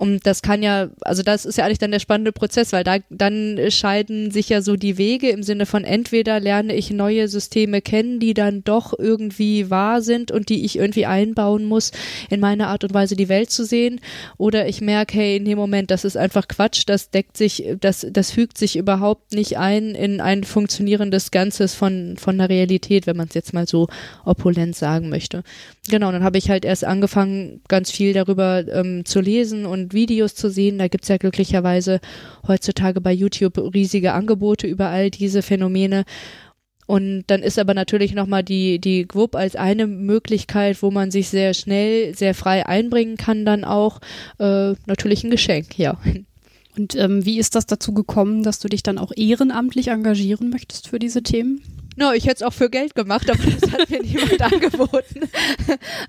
Und 0.03 0.27
das 0.27 0.41
kann 0.41 0.61
ja, 0.61 0.89
also 0.99 1.23
das 1.23 1.45
ist 1.45 1.57
ja 1.57 1.63
eigentlich 1.63 1.77
dann 1.77 1.91
der 1.91 1.99
spannende 1.99 2.33
Prozess, 2.33 2.73
weil 2.73 2.83
da 2.83 2.97
dann 3.09 3.57
scheiden 3.69 4.31
sich 4.31 4.49
ja 4.49 4.61
so 4.61 4.75
die 4.75 4.97
Wege 4.97 5.29
im 5.29 5.43
Sinne 5.43 5.65
von 5.65 5.85
entweder 5.85 6.41
lerne 6.41 6.75
ich 6.75 6.91
neue 6.91 7.29
Systeme 7.29 7.81
kennen, 7.81 8.19
die 8.19 8.33
dann 8.33 8.65
doch 8.65 8.91
irgendwie 8.99 9.69
wahr 9.69 10.01
sind 10.01 10.29
und 10.29 10.49
die 10.49 10.65
ich 10.65 10.77
irgendwie 10.77 11.05
einbauen 11.05 11.63
muss, 11.63 11.93
in 12.29 12.41
meine 12.41 12.67
Art 12.67 12.83
und 12.83 12.93
Weise 12.93 13.15
die 13.15 13.29
Welt 13.29 13.49
zu 13.49 13.63
sehen, 13.63 14.01
oder 14.37 14.67
ich 14.67 14.81
merke, 14.81 15.17
hey, 15.17 15.37
in 15.37 15.45
dem 15.45 15.57
Moment, 15.57 15.89
das 15.89 16.03
ist 16.03 16.17
einfach 16.17 16.49
Quatsch, 16.49 16.83
das 16.85 17.09
deckt 17.09 17.37
sich, 17.37 17.63
das, 17.79 18.05
das 18.11 18.29
fügt 18.29 18.57
sich 18.57 18.75
überhaupt 18.75 19.31
nicht 19.31 19.57
ein 19.57 19.95
in 19.95 20.19
ein 20.19 20.43
funktionierendes 20.43 21.31
Ganzes 21.31 21.75
von, 21.75 22.17
von 22.17 22.37
der 22.37 22.49
Realität, 22.49 23.07
wenn 23.07 23.15
man 23.15 23.29
es 23.29 23.35
jetzt 23.35 23.53
mal 23.53 23.69
so 23.69 23.87
opulent 24.25 24.75
sagen 24.75 25.07
möchte. 25.07 25.43
Genau, 25.89 26.11
dann 26.11 26.23
habe 26.25 26.37
ich 26.37 26.49
halt 26.49 26.65
erst 26.65 26.83
angefangen, 26.83 27.61
ganz 27.69 27.89
viel 27.89 28.11
darüber 28.11 28.65
ähm, 28.67 29.05
zu 29.05 29.21
lesen 29.21 29.65
und 29.65 29.92
Videos 29.93 30.35
zu 30.35 30.49
sehen. 30.49 30.77
Da 30.77 30.87
gibt 30.87 31.03
es 31.03 31.09
ja 31.09 31.17
glücklicherweise 31.17 31.99
heutzutage 32.47 33.01
bei 33.01 33.11
YouTube 33.11 33.57
riesige 33.73 34.13
Angebote 34.13 34.67
über 34.67 34.87
all 34.87 35.09
diese 35.09 35.41
Phänomene. 35.41 36.03
Und 36.85 37.23
dann 37.27 37.41
ist 37.41 37.59
aber 37.59 37.73
natürlich 37.73 38.13
nochmal 38.13 38.43
die, 38.43 38.79
die 38.79 39.07
GWUP 39.07 39.35
als 39.35 39.55
eine 39.55 39.87
Möglichkeit, 39.87 40.81
wo 40.81 40.91
man 40.91 41.11
sich 41.11 41.29
sehr 41.29 41.53
schnell, 41.53 42.13
sehr 42.15 42.35
frei 42.35 42.65
einbringen 42.65 43.15
kann, 43.15 43.45
dann 43.45 43.63
auch 43.63 44.01
äh, 44.39 44.73
natürlich 44.85 45.23
ein 45.23 45.31
Geschenk, 45.31 45.77
ja. 45.77 45.97
Und 46.77 46.95
ähm, 46.95 47.25
wie 47.25 47.39
ist 47.39 47.55
das 47.55 47.67
dazu 47.67 47.93
gekommen, 47.93 48.43
dass 48.43 48.59
du 48.59 48.67
dich 48.67 48.83
dann 48.83 48.97
auch 48.97 49.11
ehrenamtlich 49.15 49.89
engagieren 49.89 50.49
möchtest 50.49 50.89
für 50.89 50.99
diese 50.99 51.21
Themen? 51.21 51.61
No, 51.95 52.11
ich 52.11 52.25
hätte 52.25 52.37
es 52.37 52.43
auch 52.43 52.53
für 52.53 52.69
Geld 52.69 52.95
gemacht, 52.95 53.29
aber 53.29 53.39
das 53.43 53.71
hat 53.71 53.89
mir 53.89 54.01
niemand 54.03 54.41
angeboten. 54.41 55.21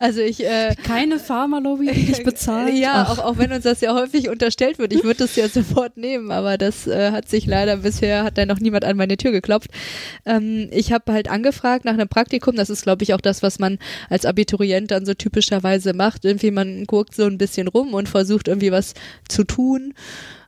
Also 0.00 0.20
ich 0.20 0.44
äh, 0.44 0.74
keine 0.82 1.18
Pharmalobby 1.18 1.86
nicht 1.86 2.24
bezahlt. 2.24 2.74
Ja, 2.74 3.04
auch, 3.04 3.18
auch 3.18 3.38
wenn 3.38 3.52
uns 3.52 3.64
das 3.64 3.80
ja 3.80 3.94
häufig 3.94 4.28
unterstellt 4.28 4.78
wird, 4.78 4.92
ich 4.92 5.04
würde 5.04 5.18
das 5.18 5.36
ja 5.36 5.48
sofort 5.48 5.96
nehmen, 5.96 6.30
aber 6.30 6.58
das 6.58 6.86
äh, 6.86 7.10
hat 7.10 7.28
sich 7.28 7.46
leider 7.46 7.78
bisher 7.78 8.24
hat 8.24 8.36
da 8.36 8.46
noch 8.46 8.60
niemand 8.60 8.84
an 8.84 8.96
meine 8.96 9.16
Tür 9.16 9.32
geklopft. 9.32 9.70
Ähm, 10.26 10.68
ich 10.70 10.92
habe 10.92 11.12
halt 11.12 11.30
angefragt 11.30 11.84
nach 11.84 11.94
einem 11.94 12.08
Praktikum. 12.08 12.56
Das 12.56 12.70
ist, 12.70 12.82
glaube 12.82 13.04
ich, 13.04 13.14
auch 13.14 13.20
das, 13.20 13.42
was 13.42 13.58
man 13.58 13.78
als 14.10 14.26
Abiturient 14.26 14.90
dann 14.90 15.06
so 15.06 15.14
typischerweise 15.14 15.94
macht. 15.94 16.24
Irgendwie 16.24 16.50
man 16.50 16.84
guckt 16.84 17.14
so 17.14 17.24
ein 17.24 17.38
bisschen 17.38 17.68
rum 17.68 17.94
und 17.94 18.08
versucht 18.08 18.48
irgendwie 18.48 18.72
was 18.72 18.94
zu 19.28 19.44
tun. 19.44 19.94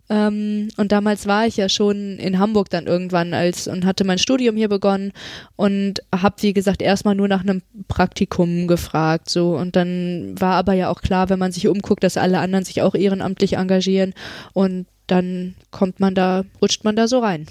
Ähm, 0.08 0.68
und 0.76 0.92
damals 0.92 1.26
war 1.26 1.46
ich 1.46 1.56
ja 1.56 1.68
schon 1.68 2.18
in 2.18 2.38
Hamburg 2.38 2.70
dann 2.70 2.86
irgendwann 2.86 3.34
als 3.34 3.66
und 3.66 3.84
hatte 3.84 4.04
mein 4.04 4.18
Studium 4.18 4.56
hier 4.56 4.68
begonnen 4.68 5.12
und 5.56 6.00
habe 6.14 6.36
wie 6.42 6.52
gesagt 6.52 6.80
erstmal 6.80 7.16
nur 7.16 7.26
nach 7.26 7.40
einem 7.40 7.62
Praktikum 7.88 8.68
gefragt 8.68 9.28
so 9.28 9.56
und 9.56 9.74
dann 9.74 10.34
war 10.38 10.54
aber 10.54 10.74
ja 10.74 10.90
auch 10.90 11.02
klar, 11.02 11.28
wenn 11.28 11.40
man 11.40 11.50
sich 11.50 11.66
umguckt, 11.66 12.04
dass 12.04 12.16
alle 12.16 12.38
anderen 12.38 12.64
sich 12.64 12.82
auch 12.82 12.94
ehrenamtlich 12.94 13.54
engagieren 13.54 14.14
und 14.52 14.86
dann 15.08 15.54
kommt 15.70 15.98
man 15.98 16.14
da, 16.14 16.44
rutscht 16.60 16.84
man 16.84 16.96
da 16.96 17.08
so 17.08 17.18
rein. 17.18 17.46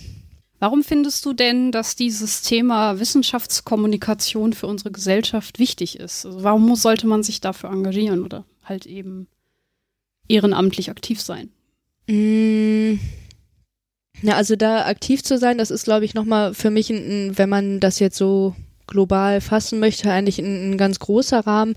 Warum 0.59 0.83
findest 0.83 1.25
du 1.25 1.33
denn, 1.33 1.71
dass 1.71 1.95
dieses 1.95 2.41
Thema 2.41 2.99
Wissenschaftskommunikation 2.99 4.53
für 4.53 4.67
unsere 4.67 4.91
Gesellschaft 4.91 5.59
wichtig 5.59 5.99
ist? 5.99 6.25
Also 6.25 6.43
warum 6.43 6.73
sollte 6.75 7.07
man 7.07 7.23
sich 7.23 7.41
dafür 7.41 7.69
engagieren 7.69 8.23
oder 8.23 8.45
halt 8.63 8.85
eben 8.85 9.27
ehrenamtlich 10.27 10.89
aktiv 10.89 11.21
sein? 11.21 11.51
Mm. 12.07 12.99
Ja, 14.21 14.35
also 14.35 14.55
da 14.55 14.85
aktiv 14.85 15.23
zu 15.23 15.37
sein, 15.37 15.57
das 15.57 15.71
ist, 15.71 15.83
glaube 15.83 16.05
ich, 16.05 16.13
nochmal 16.13 16.53
für 16.53 16.69
mich, 16.69 16.89
ein, 16.89 17.37
wenn 17.37 17.49
man 17.49 17.79
das 17.79 17.99
jetzt 17.99 18.17
so 18.17 18.55
global 18.87 19.41
fassen 19.41 19.79
möchte, 19.79 20.11
eigentlich 20.11 20.39
ein, 20.39 20.71
ein 20.71 20.77
ganz 20.77 20.99
großer 20.99 21.45
Rahmen, 21.45 21.75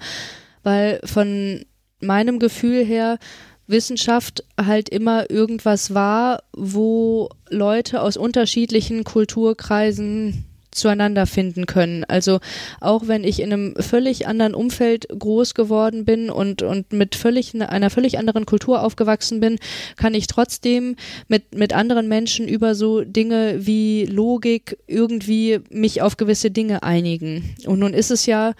weil 0.63 1.01
von 1.05 1.65
meinem 2.01 2.39
Gefühl 2.39 2.85
her 2.85 3.19
Wissenschaft 3.67 4.45
halt 4.59 4.89
immer 4.89 5.31
irgendwas 5.31 5.95
war, 5.95 6.43
wo 6.53 7.29
Leute 7.51 8.01
aus 8.03 8.17
unterschiedlichen 8.17 9.05
Kulturkreisen 9.05 10.45
zueinander 10.71 11.27
finden 11.27 11.67
können. 11.67 12.05
Also 12.05 12.41
auch 12.81 13.07
wenn 13.07 13.25
ich 13.25 13.41
in 13.41 13.53
einem 13.53 13.75
völlig 13.77 14.27
anderen 14.27 14.55
Umfeld 14.55 15.09
groß 15.09 15.55
geworden 15.55 16.05
bin 16.05 16.31
und, 16.31 16.63
und 16.63 16.93
mit 16.93 17.15
völlig, 17.15 17.55
einer 17.61 17.91
völlig 17.91 18.19
anderen 18.19 18.47
Kultur 18.47 18.83
aufgewachsen 18.83 19.41
bin, 19.41 19.59
kann 19.97 20.15
ich 20.15 20.27
trotzdem 20.27 20.97
mit, 21.29 21.55
mit 21.55 21.73
anderen 21.73 22.09
Menschen 22.09 22.49
über 22.49 22.75
so 22.75 23.03
Dinge 23.03 23.67
wie 23.67 24.07
Logik 24.07 24.79
irgendwie 24.87 25.61
mich 25.71 26.03
auf 26.03 26.17
gewisse 26.17 26.51
Dinge 26.51 26.83
einigen. 26.83 27.55
Und 27.67 27.81
nun 27.81 27.95
ist 27.95 28.11
es 28.11 28.27
ja 28.27 28.55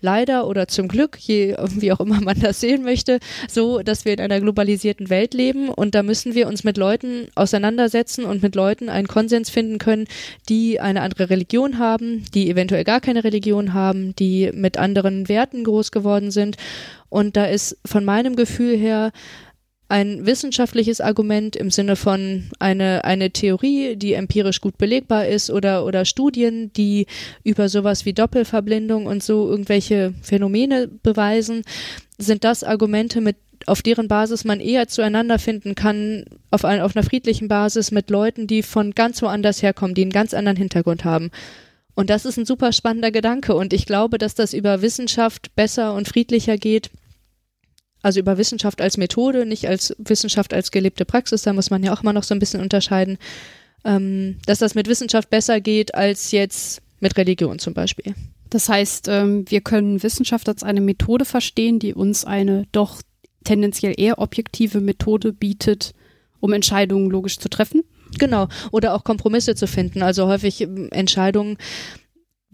leider 0.00 0.46
oder 0.46 0.68
zum 0.68 0.88
Glück, 0.88 1.18
je, 1.18 1.56
wie 1.76 1.92
auch 1.92 2.00
immer 2.00 2.20
man 2.20 2.38
das 2.40 2.60
sehen 2.60 2.82
möchte, 2.82 3.18
so, 3.48 3.80
dass 3.80 4.04
wir 4.04 4.12
in 4.12 4.20
einer 4.20 4.40
globalisierten 4.40 5.10
Welt 5.10 5.34
leben 5.34 5.68
und 5.68 5.94
da 5.94 6.02
müssen 6.02 6.34
wir 6.34 6.48
uns 6.48 6.64
mit 6.64 6.76
Leuten 6.76 7.28
auseinandersetzen 7.34 8.24
und 8.24 8.42
mit 8.42 8.54
Leuten 8.54 8.88
einen 8.88 9.08
Konsens 9.08 9.50
finden 9.50 9.78
können, 9.78 10.06
die 10.48 10.80
eine 10.80 11.02
andere 11.02 11.30
Religion 11.30 11.78
haben, 11.78 12.24
die 12.34 12.50
eventuell 12.50 12.84
gar 12.84 13.00
keine 13.00 13.24
Religion 13.24 13.74
haben, 13.74 14.14
die 14.16 14.50
mit 14.52 14.78
anderen 14.78 15.28
Werten 15.28 15.64
groß 15.64 15.90
geworden 15.90 16.30
sind. 16.30 16.56
Und 17.08 17.36
da 17.36 17.44
ist 17.44 17.76
von 17.84 18.04
meinem 18.04 18.36
Gefühl 18.36 18.76
her 18.76 19.10
ein 19.90 20.24
wissenschaftliches 20.24 21.00
Argument 21.00 21.56
im 21.56 21.72
Sinne 21.72 21.96
von 21.96 22.44
eine, 22.60 23.04
eine 23.04 23.32
Theorie, 23.32 23.96
die 23.96 24.14
empirisch 24.14 24.60
gut 24.60 24.78
belegbar 24.78 25.26
ist 25.26 25.50
oder, 25.50 25.84
oder 25.84 26.04
Studien, 26.04 26.72
die 26.74 27.06
über 27.42 27.68
sowas 27.68 28.04
wie 28.04 28.12
Doppelverblindung 28.12 29.06
und 29.06 29.20
so 29.20 29.50
irgendwelche 29.50 30.14
Phänomene 30.22 30.86
beweisen, 30.86 31.62
sind 32.18 32.44
das 32.44 32.62
Argumente, 32.62 33.20
mit, 33.20 33.36
auf 33.66 33.82
deren 33.82 34.06
Basis 34.06 34.44
man 34.44 34.60
eher 34.60 34.86
zueinander 34.86 35.40
finden 35.40 35.74
kann, 35.74 36.24
auf, 36.52 36.64
ein, 36.64 36.80
auf 36.80 36.94
einer 36.94 37.04
friedlichen 37.04 37.48
Basis 37.48 37.90
mit 37.90 38.10
Leuten, 38.10 38.46
die 38.46 38.62
von 38.62 38.92
ganz 38.92 39.20
woanders 39.22 39.60
herkommen, 39.60 39.96
die 39.96 40.02
einen 40.02 40.12
ganz 40.12 40.34
anderen 40.34 40.56
Hintergrund 40.56 41.04
haben. 41.04 41.32
Und 41.96 42.10
das 42.10 42.26
ist 42.26 42.36
ein 42.36 42.46
super 42.46 42.72
spannender 42.72 43.10
Gedanke 43.10 43.56
und 43.56 43.72
ich 43.72 43.86
glaube, 43.86 44.18
dass 44.18 44.36
das 44.36 44.54
über 44.54 44.82
Wissenschaft 44.82 45.56
besser 45.56 45.94
und 45.94 46.06
friedlicher 46.06 46.56
geht, 46.58 46.90
also 48.02 48.20
über 48.20 48.38
Wissenschaft 48.38 48.80
als 48.80 48.96
Methode, 48.96 49.46
nicht 49.46 49.68
als 49.68 49.94
Wissenschaft 49.98 50.54
als 50.54 50.70
gelebte 50.70 51.04
Praxis, 51.04 51.42
da 51.42 51.52
muss 51.52 51.70
man 51.70 51.82
ja 51.82 51.92
auch 51.92 52.02
immer 52.02 52.12
noch 52.12 52.22
so 52.22 52.34
ein 52.34 52.38
bisschen 52.38 52.60
unterscheiden, 52.60 53.18
ähm, 53.84 54.38
dass 54.46 54.58
das 54.58 54.74
mit 54.74 54.88
Wissenschaft 54.88 55.30
besser 55.30 55.60
geht 55.60 55.94
als 55.94 56.32
jetzt 56.32 56.82
mit 57.00 57.16
Religion 57.16 57.58
zum 57.58 57.74
Beispiel. 57.74 58.14
Das 58.50 58.68
heißt, 58.68 59.08
ähm, 59.08 59.44
wir 59.48 59.60
können 59.60 60.02
Wissenschaft 60.02 60.48
als 60.48 60.62
eine 60.62 60.80
Methode 60.80 61.24
verstehen, 61.24 61.78
die 61.78 61.94
uns 61.94 62.24
eine 62.24 62.66
doch 62.72 63.00
tendenziell 63.44 63.94
eher 63.96 64.18
objektive 64.18 64.80
Methode 64.80 65.32
bietet, 65.32 65.94
um 66.40 66.52
Entscheidungen 66.52 67.10
logisch 67.10 67.38
zu 67.38 67.48
treffen. 67.48 67.82
Genau. 68.18 68.48
Oder 68.72 68.94
auch 68.94 69.04
Kompromisse 69.04 69.54
zu 69.54 69.66
finden. 69.66 70.02
Also 70.02 70.26
häufig 70.26 70.60
ähm, 70.62 70.88
Entscheidungen 70.90 71.58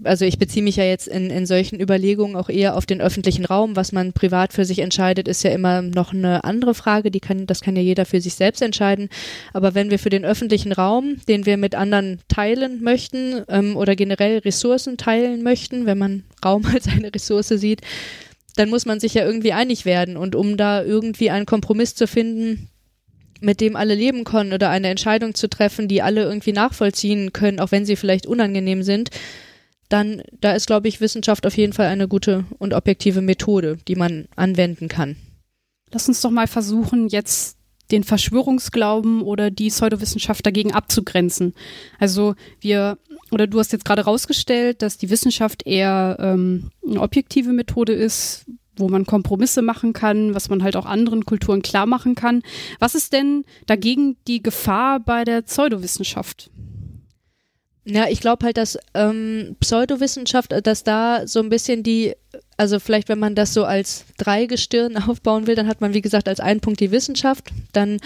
also 0.05 0.27
ich 0.27 0.39
beziehe 0.39 0.63
mich 0.63 0.77
ja 0.77 0.85
jetzt 0.85 1.09
in, 1.09 1.31
in 1.31 1.47
solchen 1.47 1.81
Überlegungen 1.81 2.37
auch 2.37 2.51
eher 2.51 2.77
auf 2.77 2.85
den 2.85 3.01
öffentlichen 3.01 3.47
Raum. 3.47 3.77
Was 3.77 3.93
man 3.93 4.13
privat 4.13 4.53
für 4.53 4.67
sich 4.67 4.81
entscheidet, 4.81 5.27
ist 5.27 5.43
ja 5.43 5.51
immer 5.51 5.81
noch 5.81 6.13
eine 6.13 6.45
andere 6.45 6.75
Frage. 6.75 7.11
Die 7.11 7.21
kann, 7.21 7.47
das 7.47 7.63
kann 7.63 7.77
ja 7.77 7.83
jeder 7.83 8.05
für 8.05 8.21
sich 8.21 8.35
selbst 8.35 8.61
entscheiden. 8.61 9.09
Aber 9.55 9.75
wenn 9.75 9.91
wir 9.91 9.99
für 9.99 10.11
den 10.11 10.25
öffentlichen 10.25 10.73
Raum, 10.73 11.17
den 11.29 11.47
wir 11.47 11.57
mit 11.57 11.75
anderen 11.75 12.21
teilen 12.29 12.83
möchten 12.83 13.43
ähm, 13.49 13.77
oder 13.77 13.97
generell 13.97 14.39
Ressourcen 14.39 14.99
teilen 14.99 15.43
möchten, 15.43 15.87
wenn 15.87 15.99
man 15.99 16.25
Raum 16.45 16.67
als 16.73 16.89
eine 16.89 17.15
Ressource 17.15 17.49
sieht, 17.49 17.81
dann 18.57 18.69
muss 18.69 18.85
man 18.87 19.01
sich 19.01 19.15
ja 19.15 19.25
irgendwie 19.25 19.53
einig 19.53 19.87
werden. 19.87 20.19
Und 20.19 20.35
um 20.35 20.59
da 20.59 20.83
irgendwie 20.83 21.31
einen 21.31 21.47
Kompromiss 21.47 21.95
zu 21.95 22.07
finden, 22.07 22.69
mit 23.41 23.61
dem 23.61 23.77
alle 23.77 23.95
leben 23.95 24.25
können 24.25 24.53
oder 24.53 24.71
eine 24.71 24.89
Entscheidung 24.89 25.35
zu 25.35 25.49
treffen, 25.49 25.89
die 25.89 26.03
alle 26.03 26.23
irgendwie 26.23 26.53
nachvollziehen 26.53 27.33
können, 27.33 27.61
auch 27.61 27.71
wenn 27.71 27.87
sie 27.87 27.97
vielleicht 27.97 28.27
unangenehm 28.27 28.83
sind, 28.83 29.11
dann 29.89 30.23
da 30.41 30.53
ist, 30.53 30.67
glaube 30.67 30.89
ich, 30.89 31.01
Wissenschaft 31.01 31.47
auf 31.47 31.57
jeden 31.57 31.73
Fall 31.73 31.87
eine 31.87 32.09
gute 32.09 32.45
und 32.59 32.75
objektive 32.75 33.21
Methode, 33.21 33.79
die 33.89 33.97
man 33.97 34.27
anwenden 34.37 34.89
kann. 34.89 35.17
Lass 35.93 36.09
uns 36.09 36.21
doch 36.21 36.31
mal 36.31 36.47
versuchen, 36.47 37.09
jetzt 37.09 37.57
den 37.91 38.05
Verschwörungsglauben 38.05 39.23
oder 39.23 39.51
die 39.51 39.69
Pseudowissenschaft 39.69 40.45
dagegen 40.45 40.73
abzugrenzen. 40.73 41.55
Also 41.99 42.35
wir, 42.61 42.99
oder 43.31 43.47
du 43.47 43.59
hast 43.59 43.73
jetzt 43.73 43.85
gerade 43.85 44.03
rausgestellt, 44.03 44.83
dass 44.83 44.99
die 44.99 45.11
Wissenschaft 45.11 45.67
eher 45.67 46.17
ähm, 46.21 46.71
eine 46.87 47.01
objektive 47.01 47.53
Methode 47.53 47.93
ist, 47.93 48.47
wo 48.77 48.89
man 48.89 49.07
Kompromisse 49.07 49.63
machen 49.63 49.93
kann, 49.93 50.35
was 50.35 50.49
man 50.49 50.63
halt 50.63 50.77
auch 50.77 50.87
anderen 50.87 51.25
Kulturen 51.25 51.63
klar 51.63 51.87
machen 51.87 52.15
kann. 52.15 52.43
Was 52.79 52.95
ist 52.95 53.13
denn 53.13 53.45
dagegen 53.67 54.17
die 54.27 54.43
Gefahr 54.43 55.01
bei 55.01 55.25
der 55.25 55.43
Pseudowissenschaft? 55.43 56.51
Ja, 57.89 58.09
ich 58.09 58.21
glaube 58.21 58.45
halt, 58.45 58.57
dass 58.57 58.77
ähm, 58.95 59.57
Pseudowissenschaft, 59.61 60.53
äh, 60.53 60.61
dass 60.61 60.83
da 60.83 61.27
so 61.27 61.39
ein 61.39 61.49
bisschen 61.49 61.85
die, 61.85 62.15
also 62.57 62.81
vielleicht 62.81 63.09
wenn 63.09 63.21
man 63.21 63.37
das 63.37 63.55
so 63.55 63.65
als 63.65 64.05
Dreigestirn 64.19 64.97
aufbauen 65.09 65.47
will, 65.47 65.55
dann 65.55 65.69
hat 65.69 65.81
man 65.81 65.95
wie 65.95 66.03
gesagt 66.03 66.29
als 66.29 66.41
einen 66.41 66.61
Punkt 66.61 66.81
die 66.81 66.91
Wissenschaft, 66.91 67.51
dann 67.73 67.99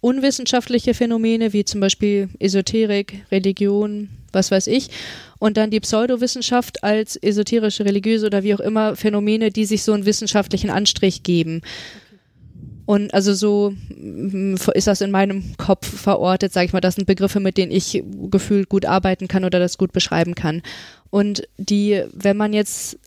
unwissenschaftliche 0.00 0.94
Phänomene 0.94 1.52
wie 1.52 1.64
zum 1.64 1.80
Beispiel 1.80 2.28
Esoterik, 2.40 3.24
Religion, 3.30 4.10
was 4.32 4.50
weiß 4.50 4.66
ich, 4.66 4.90
und 5.38 5.56
dann 5.56 5.70
die 5.70 5.80
Pseudowissenschaft 5.80 6.82
als 6.82 7.16
esoterische, 7.16 7.84
religiöse 7.84 8.26
oder 8.26 8.42
wie 8.42 8.54
auch 8.54 8.60
immer 8.60 8.96
Phänomene, 8.96 9.50
die 9.50 9.64
sich 9.64 9.84
so 9.84 9.92
einen 9.92 10.06
wissenschaftlichen 10.06 10.70
Anstrich 10.70 11.22
geben. 11.22 11.62
Und 12.86 13.14
also 13.14 13.34
so 13.34 13.74
mm, 13.96 14.56
ist 14.74 14.86
das 14.86 15.00
in 15.00 15.10
meinem 15.10 15.56
Kopf 15.56 15.86
verortet, 15.86 16.52
sage 16.52 16.66
ich 16.66 16.72
mal. 16.72 16.80
Das 16.80 16.96
sind 16.96 17.06
Begriffe, 17.06 17.40
mit 17.40 17.56
denen 17.56 17.72
ich 17.72 18.02
gefühlt 18.30 18.68
gut 18.68 18.84
arbeiten 18.84 19.28
kann 19.28 19.44
oder 19.44 19.58
das 19.58 19.78
gut 19.78 19.92
beschreiben 19.92 20.34
kann. 20.34 20.62
Und 21.10 21.48
die, 21.56 22.02
wenn 22.12 22.36
man 22.36 22.52
jetzt 22.52 22.98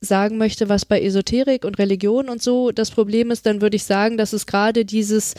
sagen 0.00 0.38
möchte, 0.38 0.68
was 0.68 0.84
bei 0.84 1.00
Esoterik 1.00 1.64
und 1.64 1.78
Religion 1.78 2.28
und 2.28 2.42
so 2.42 2.70
das 2.70 2.90
Problem 2.90 3.30
ist, 3.30 3.46
dann 3.46 3.60
würde 3.60 3.76
ich 3.76 3.84
sagen, 3.84 4.16
dass 4.16 4.32
es 4.32 4.46
gerade 4.46 4.84
dieses 4.84 5.34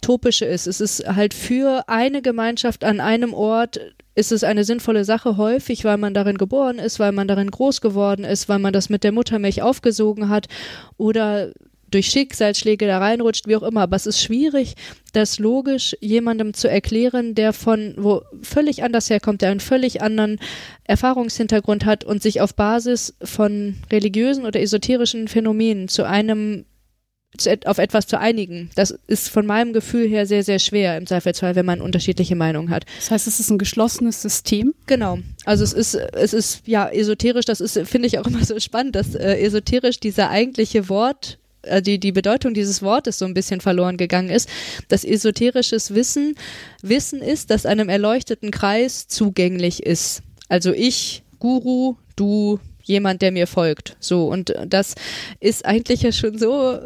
Topische 0.00 0.44
ist. 0.44 0.66
Es 0.66 0.80
ist 0.80 1.06
halt 1.06 1.34
für 1.34 1.88
eine 1.88 2.22
Gemeinschaft 2.22 2.84
an 2.84 3.00
einem 3.00 3.34
Ort 3.34 3.80
ist 4.14 4.32
es 4.32 4.42
eine 4.42 4.64
sinnvolle 4.64 5.04
Sache 5.04 5.36
häufig, 5.36 5.84
weil 5.84 5.96
man 5.96 6.12
darin 6.12 6.38
geboren 6.38 6.78
ist, 6.78 6.98
weil 6.98 7.12
man 7.12 7.28
darin 7.28 7.50
groß 7.50 7.80
geworden 7.80 8.24
ist, 8.24 8.48
weil 8.48 8.58
man 8.58 8.72
das 8.72 8.88
mit 8.88 9.04
der 9.04 9.12
Muttermilch 9.12 9.62
aufgesogen 9.62 10.28
hat 10.28 10.48
oder 10.96 11.52
durch 11.90 12.06
Schicksalsschläge 12.06 12.86
da 12.86 12.98
reinrutscht, 12.98 13.46
wie 13.46 13.56
auch 13.56 13.62
immer. 13.62 13.82
Aber 13.82 13.96
es 13.96 14.06
ist 14.06 14.20
schwierig, 14.20 14.74
das 15.12 15.38
logisch 15.38 15.96
jemandem 16.00 16.54
zu 16.54 16.68
erklären, 16.68 17.34
der 17.34 17.52
von 17.52 17.94
wo 17.96 18.22
völlig 18.42 18.82
anders 18.82 19.10
herkommt, 19.10 19.42
der 19.42 19.50
einen 19.50 19.60
völlig 19.60 20.02
anderen 20.02 20.38
Erfahrungshintergrund 20.84 21.84
hat 21.84 22.04
und 22.04 22.22
sich 22.22 22.40
auf 22.40 22.54
Basis 22.54 23.14
von 23.22 23.76
religiösen 23.90 24.46
oder 24.46 24.60
esoterischen 24.60 25.28
Phänomenen 25.28 25.88
zu 25.88 26.04
einem 26.04 26.64
auf 27.66 27.78
etwas 27.78 28.06
zu 28.06 28.18
einigen. 28.18 28.70
Das 28.74 28.90
ist 29.06 29.28
von 29.28 29.46
meinem 29.46 29.72
Gefühl 29.72 30.08
her 30.08 30.26
sehr, 30.26 30.42
sehr 30.42 30.58
schwer 30.58 30.96
im 30.96 31.06
Zweifelsfall, 31.06 31.54
wenn 31.54 31.66
man 31.66 31.80
unterschiedliche 31.80 32.34
Meinungen 32.34 32.70
hat. 32.70 32.84
Das 32.96 33.10
heißt, 33.10 33.26
es 33.26 33.38
ist 33.38 33.50
ein 33.50 33.58
geschlossenes 33.58 34.22
System? 34.22 34.74
Genau. 34.86 35.18
Also 35.44 35.62
es 35.62 35.72
ist, 35.72 35.94
es 35.94 36.32
ist 36.32 36.66
ja 36.66 36.88
esoterisch, 36.88 37.44
das 37.44 37.60
ist, 37.60 37.78
finde 37.86 38.08
ich 38.08 38.18
auch 38.18 38.26
immer 38.26 38.44
so 38.44 38.58
spannend, 38.58 38.96
dass 38.96 39.14
äh, 39.14 39.36
esoterisch 39.40 40.00
dieser 40.00 40.30
eigentliche 40.30 40.88
Wort 40.88 41.38
die, 41.80 41.98
die 41.98 42.12
Bedeutung 42.12 42.54
dieses 42.54 42.82
Wortes 42.82 43.18
so 43.18 43.24
ein 43.24 43.34
bisschen 43.34 43.60
verloren 43.60 43.96
gegangen 43.96 44.30
ist, 44.30 44.48
dass 44.88 45.04
esoterisches 45.04 45.94
Wissen 45.94 46.34
Wissen 46.82 47.20
ist, 47.20 47.50
das 47.50 47.66
einem 47.66 47.88
erleuchteten 47.88 48.50
Kreis 48.50 49.08
zugänglich 49.08 49.82
ist. 49.82 50.22
Also 50.48 50.72
ich, 50.72 51.22
Guru, 51.38 51.96
du, 52.16 52.58
jemand, 52.82 53.22
der 53.22 53.32
mir 53.32 53.46
folgt. 53.46 53.96
So, 54.00 54.26
und 54.26 54.54
das 54.66 54.94
ist 55.40 55.64
eigentlich 55.64 56.02
ja 56.02 56.12
schon 56.12 56.38
so 56.38 56.78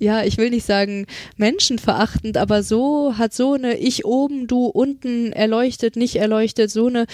ja, 0.00 0.24
ich 0.24 0.36
will 0.38 0.50
nicht 0.50 0.66
sagen 0.66 1.06
menschenverachtend, 1.36 2.36
aber 2.36 2.62
so 2.62 3.16
hat 3.16 3.32
so 3.32 3.54
eine 3.54 3.78
Ich 3.78 4.04
oben, 4.04 4.46
du 4.48 4.66
unten 4.66 5.32
erleuchtet, 5.32 5.96
nicht 5.96 6.16
erleuchtet, 6.16 6.70
so 6.70 6.88
eine 6.88 7.06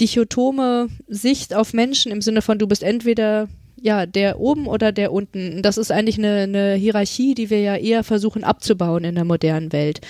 dichotome 0.00 0.88
Sicht 1.06 1.54
auf 1.54 1.72
Menschen 1.72 2.12
im 2.12 2.22
Sinne 2.22 2.42
von 2.42 2.58
du 2.58 2.66
bist 2.66 2.82
entweder 2.82 3.48
ja, 3.84 4.06
der 4.06 4.40
oben 4.40 4.66
oder 4.66 4.92
der 4.92 5.12
unten. 5.12 5.60
Das 5.60 5.76
ist 5.76 5.92
eigentlich 5.92 6.16
eine, 6.16 6.44
eine 6.44 6.74
Hierarchie, 6.74 7.34
die 7.34 7.50
wir 7.50 7.60
ja 7.60 7.76
eher 7.76 8.02
versuchen 8.02 8.42
abzubauen 8.42 9.04
in 9.04 9.14
der 9.14 9.26
modernen 9.26 9.74
Welt. 9.74 10.00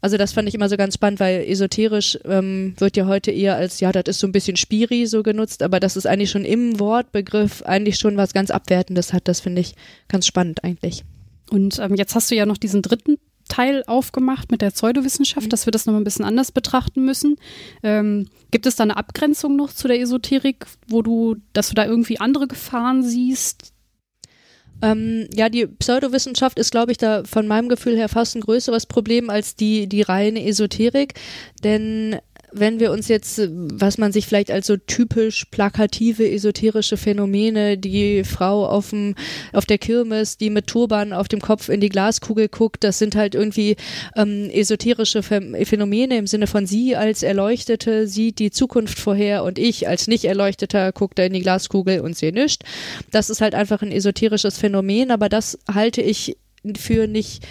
Also 0.00 0.16
das 0.16 0.32
fand 0.32 0.48
ich 0.48 0.56
immer 0.56 0.68
so 0.68 0.76
ganz 0.76 0.94
spannend, 0.94 1.20
weil 1.20 1.44
esoterisch 1.46 2.18
ähm, 2.24 2.74
wird 2.78 2.96
ja 2.96 3.06
heute 3.06 3.30
eher 3.30 3.54
als, 3.54 3.78
ja, 3.78 3.92
das 3.92 4.02
ist 4.08 4.18
so 4.18 4.26
ein 4.26 4.32
bisschen 4.32 4.56
Spiri 4.56 5.06
so 5.06 5.22
genutzt, 5.22 5.62
aber 5.62 5.78
das 5.78 5.96
ist 5.96 6.06
eigentlich 6.06 6.32
schon 6.32 6.44
im 6.44 6.80
Wortbegriff 6.80 7.62
eigentlich 7.62 8.00
schon 8.00 8.16
was 8.16 8.32
ganz 8.32 8.50
Abwertendes 8.50 9.12
hat. 9.12 9.28
Das 9.28 9.38
finde 9.38 9.60
ich 9.60 9.76
ganz 10.08 10.26
spannend 10.26 10.64
eigentlich. 10.64 11.04
Und 11.50 11.78
ähm, 11.78 11.94
jetzt 11.94 12.16
hast 12.16 12.32
du 12.32 12.34
ja 12.34 12.46
noch 12.46 12.58
diesen 12.58 12.82
dritten 12.82 13.16
Teil 13.52 13.84
aufgemacht 13.86 14.50
mit 14.50 14.62
der 14.62 14.70
Pseudowissenschaft, 14.70 15.46
mhm. 15.46 15.50
dass 15.50 15.66
wir 15.66 15.70
das 15.70 15.84
nochmal 15.84 16.00
ein 16.00 16.04
bisschen 16.04 16.24
anders 16.24 16.52
betrachten 16.52 17.04
müssen. 17.04 17.36
Ähm, 17.82 18.28
gibt 18.50 18.64
es 18.64 18.76
da 18.76 18.84
eine 18.84 18.96
Abgrenzung 18.96 19.56
noch 19.56 19.72
zu 19.72 19.88
der 19.88 20.00
Esoterik, 20.00 20.64
wo 20.88 21.02
du, 21.02 21.36
dass 21.52 21.68
du 21.68 21.74
da 21.74 21.84
irgendwie 21.84 22.18
andere 22.18 22.48
Gefahren 22.48 23.02
siehst? 23.02 23.74
Ähm, 24.80 25.28
ja, 25.34 25.50
die 25.50 25.66
Pseudowissenschaft 25.66 26.58
ist, 26.58 26.70
glaube 26.72 26.92
ich, 26.92 26.98
da 26.98 27.24
von 27.24 27.46
meinem 27.46 27.68
Gefühl 27.68 27.96
her 27.96 28.08
fast 28.08 28.34
ein 28.34 28.40
größeres 28.40 28.86
Problem 28.86 29.28
als 29.28 29.54
die, 29.54 29.86
die 29.86 30.02
reine 30.02 30.44
Esoterik. 30.44 31.14
Denn 31.62 32.16
wenn 32.52 32.80
wir 32.80 32.90
uns 32.90 33.08
jetzt, 33.08 33.40
was 33.50 33.98
man 33.98 34.12
sich 34.12 34.26
vielleicht 34.26 34.50
als 34.50 34.66
so 34.66 34.76
typisch 34.76 35.46
plakative, 35.50 36.30
esoterische 36.30 36.96
Phänomene, 36.96 37.78
die 37.78 38.24
Frau 38.24 38.66
auf, 38.66 38.90
dem, 38.90 39.14
auf 39.52 39.66
der 39.66 39.78
Kirmes, 39.78 40.36
die 40.36 40.50
mit 40.50 40.66
Turban 40.66 41.12
auf 41.12 41.28
dem 41.28 41.40
Kopf 41.40 41.68
in 41.68 41.80
die 41.80 41.88
Glaskugel 41.88 42.48
guckt, 42.48 42.84
das 42.84 42.98
sind 42.98 43.14
halt 43.14 43.34
irgendwie 43.34 43.76
ähm, 44.16 44.50
esoterische 44.50 45.22
Phänomene 45.22 46.18
im 46.18 46.26
Sinne 46.26 46.46
von 46.46 46.66
sie 46.66 46.96
als 46.96 47.22
Erleuchtete 47.22 48.06
sieht 48.06 48.38
die 48.38 48.50
Zukunft 48.50 48.98
vorher 48.98 49.44
und 49.44 49.58
ich 49.58 49.88
als 49.88 50.06
nicht 50.06 50.24
Erleuchteter 50.24 50.92
gucke 50.92 51.14
da 51.14 51.24
in 51.24 51.32
die 51.32 51.40
Glaskugel 51.40 52.00
und 52.00 52.16
sehe 52.16 52.32
nichts. 52.32 52.64
Das 53.10 53.30
ist 53.30 53.40
halt 53.40 53.54
einfach 53.54 53.82
ein 53.82 53.92
esoterisches 53.92 54.58
Phänomen, 54.58 55.10
aber 55.10 55.28
das 55.28 55.58
halte 55.72 56.02
ich 56.02 56.36
für 56.76 57.06
nicht 57.06 57.44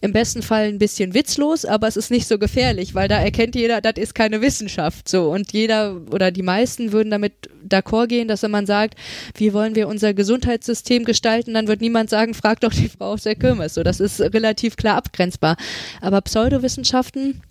im 0.00 0.12
besten 0.12 0.42
Fall 0.42 0.68
ein 0.68 0.78
bisschen 0.78 1.14
witzlos, 1.14 1.64
aber 1.64 1.88
es 1.88 1.96
ist 1.96 2.10
nicht 2.10 2.28
so 2.28 2.38
gefährlich, 2.38 2.94
weil 2.94 3.08
da 3.08 3.18
erkennt 3.18 3.56
jeder, 3.56 3.80
das 3.80 3.94
ist 3.96 4.14
keine 4.14 4.40
Wissenschaft. 4.40 5.08
So 5.08 5.30
und 5.30 5.52
jeder 5.52 6.00
oder 6.10 6.30
die 6.30 6.42
meisten 6.42 6.92
würden 6.92 7.10
damit 7.10 7.32
d'accord 7.68 8.06
gehen, 8.06 8.28
dass 8.28 8.42
wenn 8.42 8.50
man 8.50 8.66
sagt, 8.66 8.94
wie 9.34 9.52
wollen 9.52 9.74
wir 9.74 9.88
unser 9.88 10.14
Gesundheitssystem 10.14 11.04
gestalten, 11.04 11.54
dann 11.54 11.68
wird 11.68 11.80
niemand 11.80 12.10
sagen, 12.10 12.34
frag 12.34 12.60
doch 12.60 12.72
die 12.72 12.88
Frau 12.88 13.12
aus 13.12 13.22
der 13.22 13.34
Kirmes. 13.34 13.74
So, 13.74 13.82
das 13.82 14.00
ist 14.00 14.20
relativ 14.20 14.76
klar 14.76 14.96
abgrenzbar. 14.96 15.56
Aber 16.00 16.20
Pseudowissenschaften 16.20 17.42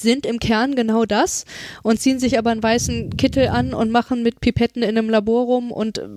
sind 0.00 0.26
im 0.26 0.38
Kern 0.38 0.74
genau 0.74 1.04
das 1.04 1.44
und 1.82 2.00
ziehen 2.00 2.18
sich 2.18 2.38
aber 2.38 2.50
einen 2.50 2.62
weißen 2.62 3.16
Kittel 3.16 3.48
an 3.48 3.74
und 3.74 3.90
machen 3.90 4.22
mit 4.22 4.40
Pipetten 4.40 4.82
in 4.82 4.90
einem 4.90 5.10
Labor 5.10 5.44
rum 5.44 5.72
und 5.72 5.98
äh, 5.98 6.08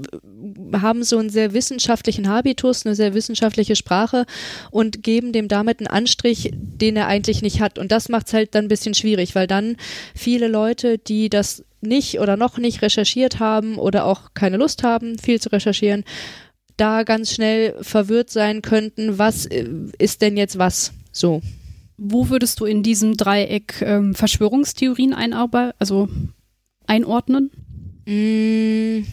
haben 0.78 1.04
so 1.04 1.18
einen 1.18 1.30
sehr 1.30 1.54
wissenschaftlichen 1.54 2.28
Habitus, 2.28 2.86
eine 2.86 2.96
sehr 2.96 3.14
wissenschaftliche 3.14 3.76
Sprache 3.76 4.26
und 4.72 5.04
geben 5.04 5.32
dem 5.32 5.48
damit 5.48 5.80
einen 5.80 5.88
Anstrich, 5.88 6.52
den 6.54 6.96
er 6.96 7.08
eigentlich 7.08 7.42
nicht 7.42 7.62
hat. 7.62 7.78
Und 7.80 7.92
das 7.92 8.10
macht 8.10 8.28
es 8.28 8.34
halt 8.34 8.56
dann 8.56 8.66
ein 8.66 8.70
bisschen 8.70 8.94
schwierig, 8.94 9.36
weil 9.36 9.48
dann 9.48 9.78
viele 10.16 10.48
Leute, 10.48 10.98
die 10.98 11.30
das 11.30 11.64
nicht 11.82 12.20
oder 12.20 12.38
noch 12.38 12.58
nicht 12.58 12.82
recherchiert 12.82 13.40
haben 13.40 13.78
oder 13.78 14.06
auch 14.06 14.34
keine 14.34 14.58
Lust 14.58 14.84
haben, 14.84 15.20
viel 15.20 15.40
zu 15.40 15.50
recherchieren, 15.50 16.04
da 16.76 17.04
ganz 17.04 17.32
schnell 17.34 17.76
verwirrt 17.82 18.30
sein 18.30 18.62
könnten, 18.62 19.18
was 19.18 19.46
äh, 19.46 19.68
ist 19.98 20.22
denn 20.22 20.38
jetzt 20.38 20.58
was 20.58 20.94
so. 21.12 21.42
Wo 21.98 22.30
würdest 22.30 22.60
du 22.60 22.66
in 22.66 22.84
diesem 22.84 23.18
Dreieck 23.18 23.82
ähm, 23.82 24.14
Verschwörungstheorien 24.14 25.14
einarbeiten, 25.14 25.74
also 25.80 26.08
einordnen? 26.86 27.52
Mm. 28.06 29.06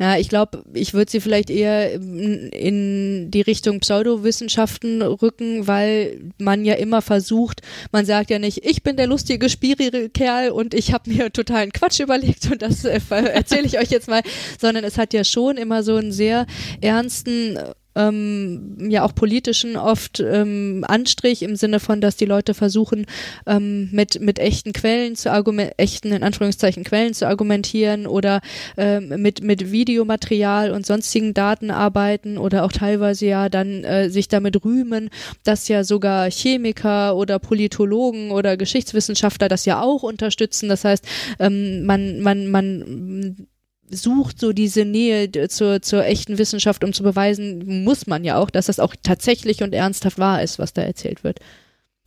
Ja, 0.00 0.16
ich 0.16 0.28
glaube, 0.28 0.62
ich 0.74 0.94
würde 0.94 1.10
sie 1.10 1.20
vielleicht 1.20 1.50
eher 1.50 1.92
in 1.94 3.32
die 3.32 3.40
Richtung 3.40 3.80
Pseudowissenschaften 3.80 5.02
rücken, 5.02 5.66
weil 5.66 6.20
man 6.38 6.64
ja 6.64 6.74
immer 6.74 7.02
versucht, 7.02 7.62
man 7.90 8.06
sagt 8.06 8.30
ja 8.30 8.38
nicht, 8.38 8.64
ich 8.64 8.84
bin 8.84 8.96
der 8.96 9.08
lustige, 9.08 9.48
spirige 9.48 10.08
Kerl 10.08 10.50
und 10.50 10.72
ich 10.72 10.92
habe 10.92 11.10
mir 11.10 11.32
totalen 11.32 11.72
Quatsch 11.72 11.98
überlegt 11.98 12.48
und 12.48 12.62
das 12.62 12.84
äh, 12.84 13.00
erzähle 13.10 13.66
ich 13.66 13.80
euch 13.80 13.90
jetzt 13.90 14.08
mal, 14.08 14.22
sondern 14.60 14.84
es 14.84 14.98
hat 14.98 15.12
ja 15.14 15.24
schon 15.24 15.56
immer 15.56 15.82
so 15.82 15.96
einen 15.96 16.12
sehr 16.12 16.46
ernsten 16.80 17.58
ähm, 17.98 18.88
ja 18.88 19.04
auch 19.04 19.14
politischen 19.14 19.76
oft 19.76 20.20
ähm, 20.20 20.84
Anstrich 20.86 21.42
im 21.42 21.56
Sinne 21.56 21.80
von, 21.80 22.00
dass 22.00 22.16
die 22.16 22.24
Leute 22.24 22.54
versuchen, 22.54 23.06
ähm, 23.46 23.90
mit, 23.92 24.20
mit 24.20 24.38
echten 24.38 24.72
Quellen 24.72 25.16
zu 25.16 25.30
argumentieren, 25.30 25.78
echten 25.78 26.12
in 26.12 26.22
Anführungszeichen 26.22 26.84
Quellen 26.84 27.14
zu 27.14 27.26
argumentieren 27.26 28.06
oder 28.06 28.40
ähm, 28.76 29.08
mit, 29.20 29.42
mit 29.42 29.72
Videomaterial 29.72 30.70
und 30.70 30.86
sonstigen 30.86 31.34
Daten 31.34 31.70
arbeiten 31.70 32.38
oder 32.38 32.64
auch 32.64 32.72
teilweise 32.72 33.26
ja 33.26 33.48
dann 33.48 33.84
äh, 33.84 34.08
sich 34.10 34.28
damit 34.28 34.64
rühmen, 34.64 35.10
dass 35.44 35.68
ja 35.68 35.84
sogar 35.84 36.30
Chemiker 36.30 37.16
oder 37.16 37.38
Politologen 37.38 38.30
oder 38.30 38.56
Geschichtswissenschaftler 38.56 39.48
das 39.48 39.64
ja 39.64 39.82
auch 39.82 40.02
unterstützen. 40.02 40.68
Das 40.68 40.84
heißt, 40.84 41.04
ähm, 41.40 41.84
man, 41.84 42.20
man, 42.20 42.48
man 42.48 43.48
sucht 43.90 44.40
so 44.40 44.52
diese 44.52 44.84
Nähe 44.84 45.30
zur, 45.48 45.82
zur 45.82 46.04
echten 46.04 46.38
Wissenschaft, 46.38 46.84
um 46.84 46.92
zu 46.92 47.02
beweisen, 47.02 47.84
muss 47.84 48.06
man 48.06 48.24
ja 48.24 48.36
auch, 48.36 48.50
dass 48.50 48.66
das 48.66 48.80
auch 48.80 48.94
tatsächlich 49.02 49.62
und 49.62 49.74
ernsthaft 49.74 50.18
wahr 50.18 50.42
ist, 50.42 50.58
was 50.58 50.72
da 50.72 50.82
erzählt 50.82 51.24
wird. 51.24 51.40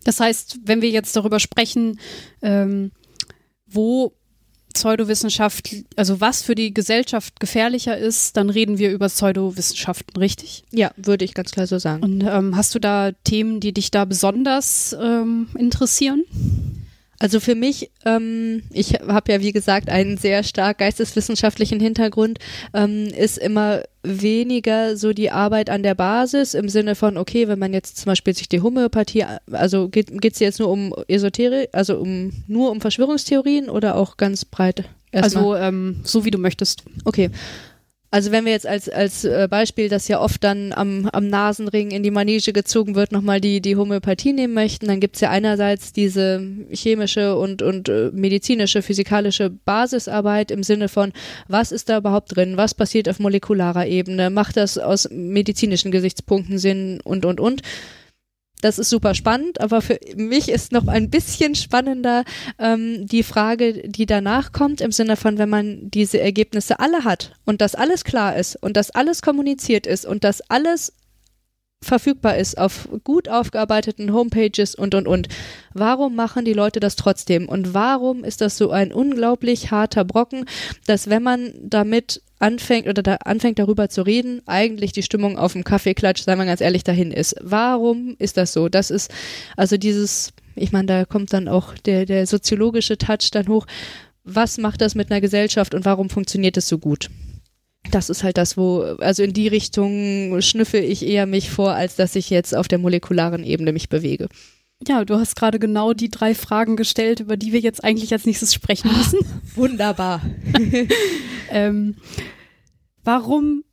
Das 0.04 0.20
heißt, 0.20 0.60
wenn 0.65 0.82
wir 0.82 0.89
jetzt 0.89 1.15
darüber 1.15 1.39
sprechen, 1.39 2.00
ähm, 2.41 2.91
wo 3.67 4.13
Pseudowissenschaft, 4.74 5.76
also 5.96 6.22
was 6.22 6.44
für 6.44 6.56
die 6.56 6.74
Gesellschaft 6.74 7.39
gefährlicher 7.39 7.98
ist, 7.98 8.38
dann 8.38 8.50
reden 8.50 8.78
wir 8.78 8.91
über 8.91 9.08
Pseudowissenschaften, 9.08 10.17
richtig? 10.17 10.63
Ja, 10.72 10.91
würde 10.96 11.26
ich 11.26 11.34
ganz 11.34 11.52
klar 11.52 11.67
so 11.67 11.78
sagen. 11.78 12.04
Und 12.04 12.24
ähm, 12.24 12.56
hast 12.56 12.74
du 12.74 12.80
da 12.80 13.12
Themen, 13.24 13.60
die 13.60 13.74
dich 13.74 13.91
da 13.91 14.06
besonders 14.06 14.96
ähm, 15.00 15.50
interessieren? 15.58 16.24
Also 17.22 17.40
für 17.40 17.54
mich, 17.54 17.92
ähm, 18.04 18.64
ich 18.72 18.94
habe 18.96 19.32
ja 19.32 19.42
wie 19.42 19.52
gesagt 19.52 19.92
einen 19.92 20.18
sehr 20.18 20.42
stark 20.42 20.80
geisteswissenschaftlichen 20.80 21.80
Hintergrund, 21.80 22.40
ähm, 22.74 23.10
ist 23.16 23.38
immer 23.38 23.84
weniger 24.02 24.98
so 24.98 25.14
die 25.14 25.30
Arbeit 25.30 25.70
an 25.70 25.84
der 25.84 25.94
Basis 25.94 26.56
im 26.56 26.68
Sinne 26.68 26.96
von, 26.96 27.18
okay, 27.18 27.48
wenn 27.48 27.60
man 27.60 27.74
jetzt 27.74 27.98
zum 27.98 28.06
Beispiel 28.06 28.34
sich 28.34 28.50
die 28.50 28.62
Homöopathie, 28.62 29.26
also 29.52 29.88
geht 29.88 30.10
es 30.10 30.40
jetzt 30.40 30.60
nur 30.60 30.70
um 30.70 30.96
Esoterik, 31.08 31.70
also 31.74 31.98
um 31.98 32.32
nur 32.48 32.72
um 32.72 32.82
Verschwörungstheorien 32.82 33.70
oder 33.70 33.98
auch 33.98 34.18
ganz 34.18 34.44
breit? 34.44 34.86
Erstmal? 35.12 35.44
Also 35.44 35.56
ähm, 35.58 36.00
so 36.04 36.26
wie 36.26 36.32
du 36.32 36.40
möchtest. 36.40 36.82
Okay. 37.06 37.30
Also 38.13 38.34
wenn 38.34 38.43
wir 38.43 38.52
jetzt 38.52 38.67
als, 38.67 38.89
als 38.89 39.24
äh, 39.24 39.47
Beispiel, 39.50 39.88
das 39.88 40.10
ja 40.10 40.19
oft 40.19 40.43
dann 40.43 40.74
am, 40.74 41.08
am 41.13 41.30
Nasenring 41.30 41.91
in 41.91 42.04
die 42.04 42.12
Manege 42.12 42.52
gezogen 42.52 42.93
wird, 42.93 43.13
nochmal 43.13 43.39
die, 43.39 43.62
die 43.62 43.78
Homöopathie 43.78 44.34
nehmen 44.34 44.54
möchten, 44.54 44.88
dann 44.88 45.00
gibt's 45.00 45.21
ja 45.21 45.30
einerseits 45.30 45.93
diese 45.93 46.45
chemische 46.69 47.38
und, 47.38 47.62
und 47.62 47.88
äh, 47.88 48.12
medizinische, 48.12 48.82
physikalische 48.82 49.50
Basisarbeit 49.50 50.52
im 50.52 50.62
Sinne 50.62 50.89
von, 50.89 51.13
was 51.47 51.71
ist 51.71 51.88
da 51.88 52.00
überhaupt 52.00 52.36
drin, 52.36 52.58
was 52.58 52.74
passiert 52.74 53.08
auf 53.08 53.19
molekularer 53.19 53.88
Ebene, 53.88 54.30
macht 54.30 54.58
das 54.58 54.78
aus 54.78 55.08
medizinischen 55.10 55.91
Gesichtspunkten 55.91 56.58
Sinn? 56.58 57.00
Und, 57.06 57.26
und, 57.26 57.39
und. 57.39 57.62
Das 58.62 58.78
ist 58.78 58.89
super 58.89 59.15
spannend, 59.15 59.60
aber 59.60 59.82
für 59.82 60.00
mich 60.15 60.50
ist 60.50 60.71
noch 60.71 60.88
ein 60.88 61.10
bisschen 61.10 61.56
spannender 61.56 62.24
ähm, 62.60 63.08
die 63.08 63.24
Frage, 63.24 63.89
die 63.89 64.06
danach 64.06 64.52
kommt, 64.52 64.82
im 64.82 64.91
Sinne 64.91 65.17
von, 65.17 65.38
wenn 65.39 65.50
man 65.50 65.89
diese 65.89 66.19
Ergebnisse 66.19 66.80
alle 66.80 67.04
hat 67.04 67.34
und 67.45 67.60
das 67.62 67.76
alles 67.76 68.04
klar 68.04 68.36
ist 68.38 68.56
und 68.56 68.78
das 68.78 68.91
alles 68.91 69.21
kommuniziert 69.21 69.88
ist 69.88 70.06
und 70.06 70.24
das 70.24 70.41
alles 70.50 70.93
verfügbar 71.84 72.38
ist 72.38 72.58
auf 72.58 72.88
gut 73.04 73.28
aufgearbeiteten 73.28 74.13
Homepages 74.13 74.76
und 74.76 74.94
und 74.96 75.08
und. 75.08 75.28
Warum 75.74 76.15
machen 76.15 76.46
die 76.46 76.54
Leute 76.54 76.80
das 76.80 76.96
trotzdem? 76.96 77.50
Und 77.50 77.74
warum 77.74 78.24
ist 78.24 78.41
das 78.41 78.58
so 78.58 78.72
ein 78.72 78.94
unglaublich 78.94 79.72
harter 79.72 80.06
Brocken, 80.06 80.46
dass 80.86 81.10
wenn 81.10 81.24
man 81.24 81.54
damit 81.62 82.22
anfängt 82.39 82.88
oder 82.88 83.04
da 83.04 83.15
anfängt 83.15 83.60
darüber 83.60 83.89
zu 83.89 84.04
reden, 84.04 84.41
eigentlich 84.46 84.91
die 84.91 85.04
Stimmung 85.04 85.38
auf 85.38 85.54
dem 85.54 85.63
Kaffeeklatsch, 85.63 86.24
sagen 86.24 86.39
wir 86.39 86.46
ganz 86.46 86.62
ehrlich, 86.62 86.84
dahin 86.84 87.12
ist. 87.12 87.36
Warum 87.41 88.15
ist 88.20 88.38
das 88.38 88.54
so? 88.54 88.70
Das 88.70 88.91
ist 88.91 89.12
also 89.58 89.78
dieses, 89.78 90.34
ich 90.56 90.72
meine, 90.72 90.88
da 90.88 91.06
kommt 91.06 91.34
dann 91.34 91.48
auch 91.48 91.74
der, 91.80 92.06
der 92.06 92.28
soziologische 92.28 92.98
Touch 92.98 93.32
dann 93.32 93.48
hoch. 93.48 93.65
Was 94.24 94.58
macht 94.58 94.82
das 94.82 94.94
mit 94.94 95.12
einer 95.12 95.22
Gesellschaft 95.22 95.74
und 95.74 95.86
warum 95.86 96.10
funktioniert 96.10 96.58
es 96.58 96.67
so 96.67 96.78
gut? 96.78 97.10
Das 97.92 98.10
ist 98.10 98.24
halt 98.24 98.38
das, 98.38 98.58
wo, 98.58 98.82
also 99.00 99.24
in 99.24 99.34
die 99.34 99.48
Richtung 99.48 100.42
schnüffel 100.42 100.84
ich 100.84 101.06
eher 101.06 101.26
mich 101.26 101.50
vor, 101.50 101.74
als 101.74 101.96
dass 101.96 102.16
ich 102.16 102.30
jetzt 102.30 102.56
auf 102.56 102.68
der 102.68 102.80
molekularen 102.80 103.44
Ebene 103.44 103.74
mich 103.74 103.90
bewege. 103.90 104.28
Ja, 104.88 105.06
du 105.06 105.16
hast 105.16 105.36
gerade 105.36 105.60
genau 105.60 105.94
die 105.94 106.10
drei 106.10 106.34
Fragen 106.34 106.76
gestellt, 106.76 107.20
über 107.20 107.38
die 107.38 107.54
wir 107.54 107.60
jetzt 107.60 107.84
eigentlich 107.84 108.12
als 108.14 108.26
nächstes 108.26 108.54
sprechen 108.54 108.92
müssen. 108.98 109.20
Wunderbar. 109.56 110.22
ähm, 111.52 111.96
warum 113.04 113.64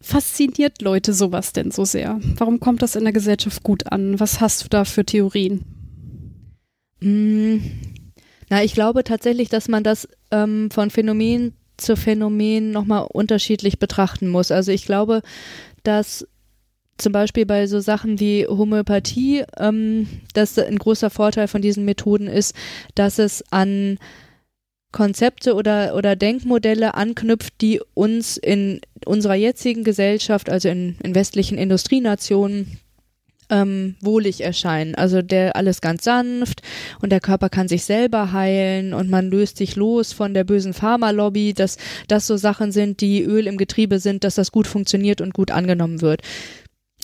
fasziniert 0.00 0.82
Leute 0.82 1.12
sowas 1.12 1.52
denn 1.52 1.70
so 1.70 1.84
sehr? 1.84 2.20
Warum 2.36 2.60
kommt 2.60 2.82
das 2.82 2.94
in 2.94 3.04
der 3.04 3.12
Gesellschaft 3.12 3.62
gut 3.62 3.90
an? 3.90 4.20
Was 4.20 4.40
hast 4.40 4.64
du 4.64 4.68
da 4.68 4.84
für 4.84 5.04
Theorien? 5.04 5.64
Mm, 7.00 7.56
na, 8.50 8.62
ich 8.62 8.74
glaube 8.74 9.02
tatsächlich, 9.02 9.48
dass 9.48 9.68
man 9.68 9.82
das 9.82 10.06
ähm, 10.30 10.70
von 10.70 10.90
Phänomen 10.90 11.54
zu 11.76 11.96
Phänomen 11.96 12.70
nochmal 12.70 13.06
unterschiedlich 13.12 13.78
betrachten 13.78 14.28
muss. 14.28 14.50
Also 14.50 14.72
ich 14.72 14.84
glaube, 14.84 15.22
dass 15.82 16.26
zum 16.96 17.12
Beispiel 17.12 17.44
bei 17.44 17.66
so 17.66 17.80
Sachen 17.80 18.20
wie 18.20 18.46
Homöopathie, 18.46 19.44
ähm, 19.58 20.06
dass 20.32 20.58
ein 20.58 20.78
großer 20.78 21.10
Vorteil 21.10 21.48
von 21.48 21.60
diesen 21.60 21.84
Methoden 21.84 22.28
ist, 22.28 22.54
dass 22.94 23.18
es 23.18 23.42
an 23.50 23.98
Konzepte 24.92 25.54
oder, 25.54 25.96
oder 25.96 26.14
Denkmodelle 26.14 26.94
anknüpft, 26.94 27.60
die 27.60 27.80
uns 27.94 28.36
in 28.36 28.80
unserer 29.04 29.34
jetzigen 29.34 29.82
Gesellschaft, 29.82 30.48
also 30.48 30.68
in, 30.68 30.96
in 31.02 31.16
westlichen 31.16 31.58
Industrienationen, 31.58 32.78
ähm, 33.50 33.96
wohlig 34.00 34.40
erscheinen. 34.42 34.94
Also 34.94 35.22
der 35.22 35.56
alles 35.56 35.80
ganz 35.80 36.04
sanft 36.04 36.62
und 37.00 37.10
der 37.10 37.20
Körper 37.20 37.48
kann 37.48 37.68
sich 37.68 37.84
selber 37.84 38.32
heilen 38.32 38.94
und 38.94 39.10
man 39.10 39.30
löst 39.30 39.56
sich 39.56 39.76
los 39.76 40.12
von 40.12 40.34
der 40.34 40.44
bösen 40.44 40.72
Pharmalobby, 40.72 41.54
dass 41.54 41.76
das 42.08 42.26
so 42.26 42.36
Sachen 42.36 42.72
sind, 42.72 43.00
die 43.00 43.22
Öl 43.22 43.46
im 43.46 43.56
Getriebe 43.56 43.98
sind, 43.98 44.24
dass 44.24 44.34
das 44.34 44.52
gut 44.52 44.66
funktioniert 44.66 45.20
und 45.20 45.34
gut 45.34 45.50
angenommen 45.50 46.00
wird. 46.00 46.22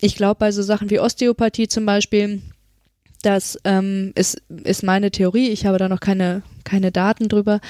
Ich 0.01 0.17
glaube, 0.17 0.39
bei 0.39 0.53
so 0.53 0.63
Sachen 0.63 0.91
wie 0.91 1.01
Osteopathie 1.01 1.69
zum 1.69 1.85
Beispiel, 1.85 2.41
das 3.23 3.59
ähm, 3.65 4.13
ist, 4.15 4.43
ist 4.65 4.83
meine 4.83 5.11
Theorie, 5.11 5.51
ich 5.51 5.67
habe 5.67 5.79
da 5.79 5.89
noch 5.89 6.01
keine, 6.01 6.43
keine 6.65 6.91
Daten 6.91 7.29
drüber, 7.29 7.61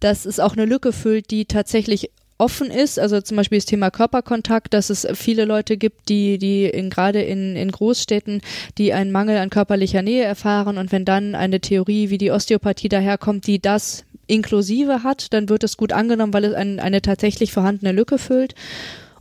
dass 0.00 0.24
es 0.24 0.40
auch 0.40 0.52
eine 0.52 0.66
Lücke 0.66 0.92
füllt, 0.92 1.30
die 1.30 1.46
tatsächlich 1.46 2.10
offen 2.38 2.70
ist, 2.70 2.98
also 2.98 3.20
zum 3.20 3.36
Beispiel 3.36 3.58
das 3.58 3.66
Thema 3.66 3.90
Körperkontakt, 3.90 4.74
dass 4.74 4.90
es 4.90 5.06
viele 5.14 5.44
Leute 5.44 5.76
gibt, 5.76 6.08
die, 6.08 6.38
die 6.38 6.64
in, 6.66 6.90
gerade 6.90 7.22
in, 7.22 7.56
in 7.56 7.70
Großstädten, 7.70 8.42
die 8.78 8.92
einen 8.92 9.12
Mangel 9.12 9.38
an 9.38 9.50
körperlicher 9.50 10.02
Nähe 10.02 10.24
erfahren 10.24 10.78
und 10.78 10.92
wenn 10.92 11.04
dann 11.04 11.34
eine 11.34 11.60
Theorie 11.60 12.10
wie 12.10 12.18
die 12.18 12.30
Osteopathie 12.30 12.88
daherkommt, 12.88 13.46
die 13.46 13.60
das 13.60 14.04
inklusive 14.26 15.02
hat, 15.02 15.32
dann 15.32 15.48
wird 15.48 15.64
es 15.64 15.76
gut 15.76 15.92
angenommen, 15.92 16.34
weil 16.34 16.44
es 16.44 16.54
ein, 16.54 16.80
eine 16.80 17.00
tatsächlich 17.00 17.52
vorhandene 17.52 17.92
Lücke 17.92 18.18
füllt. 18.18 18.54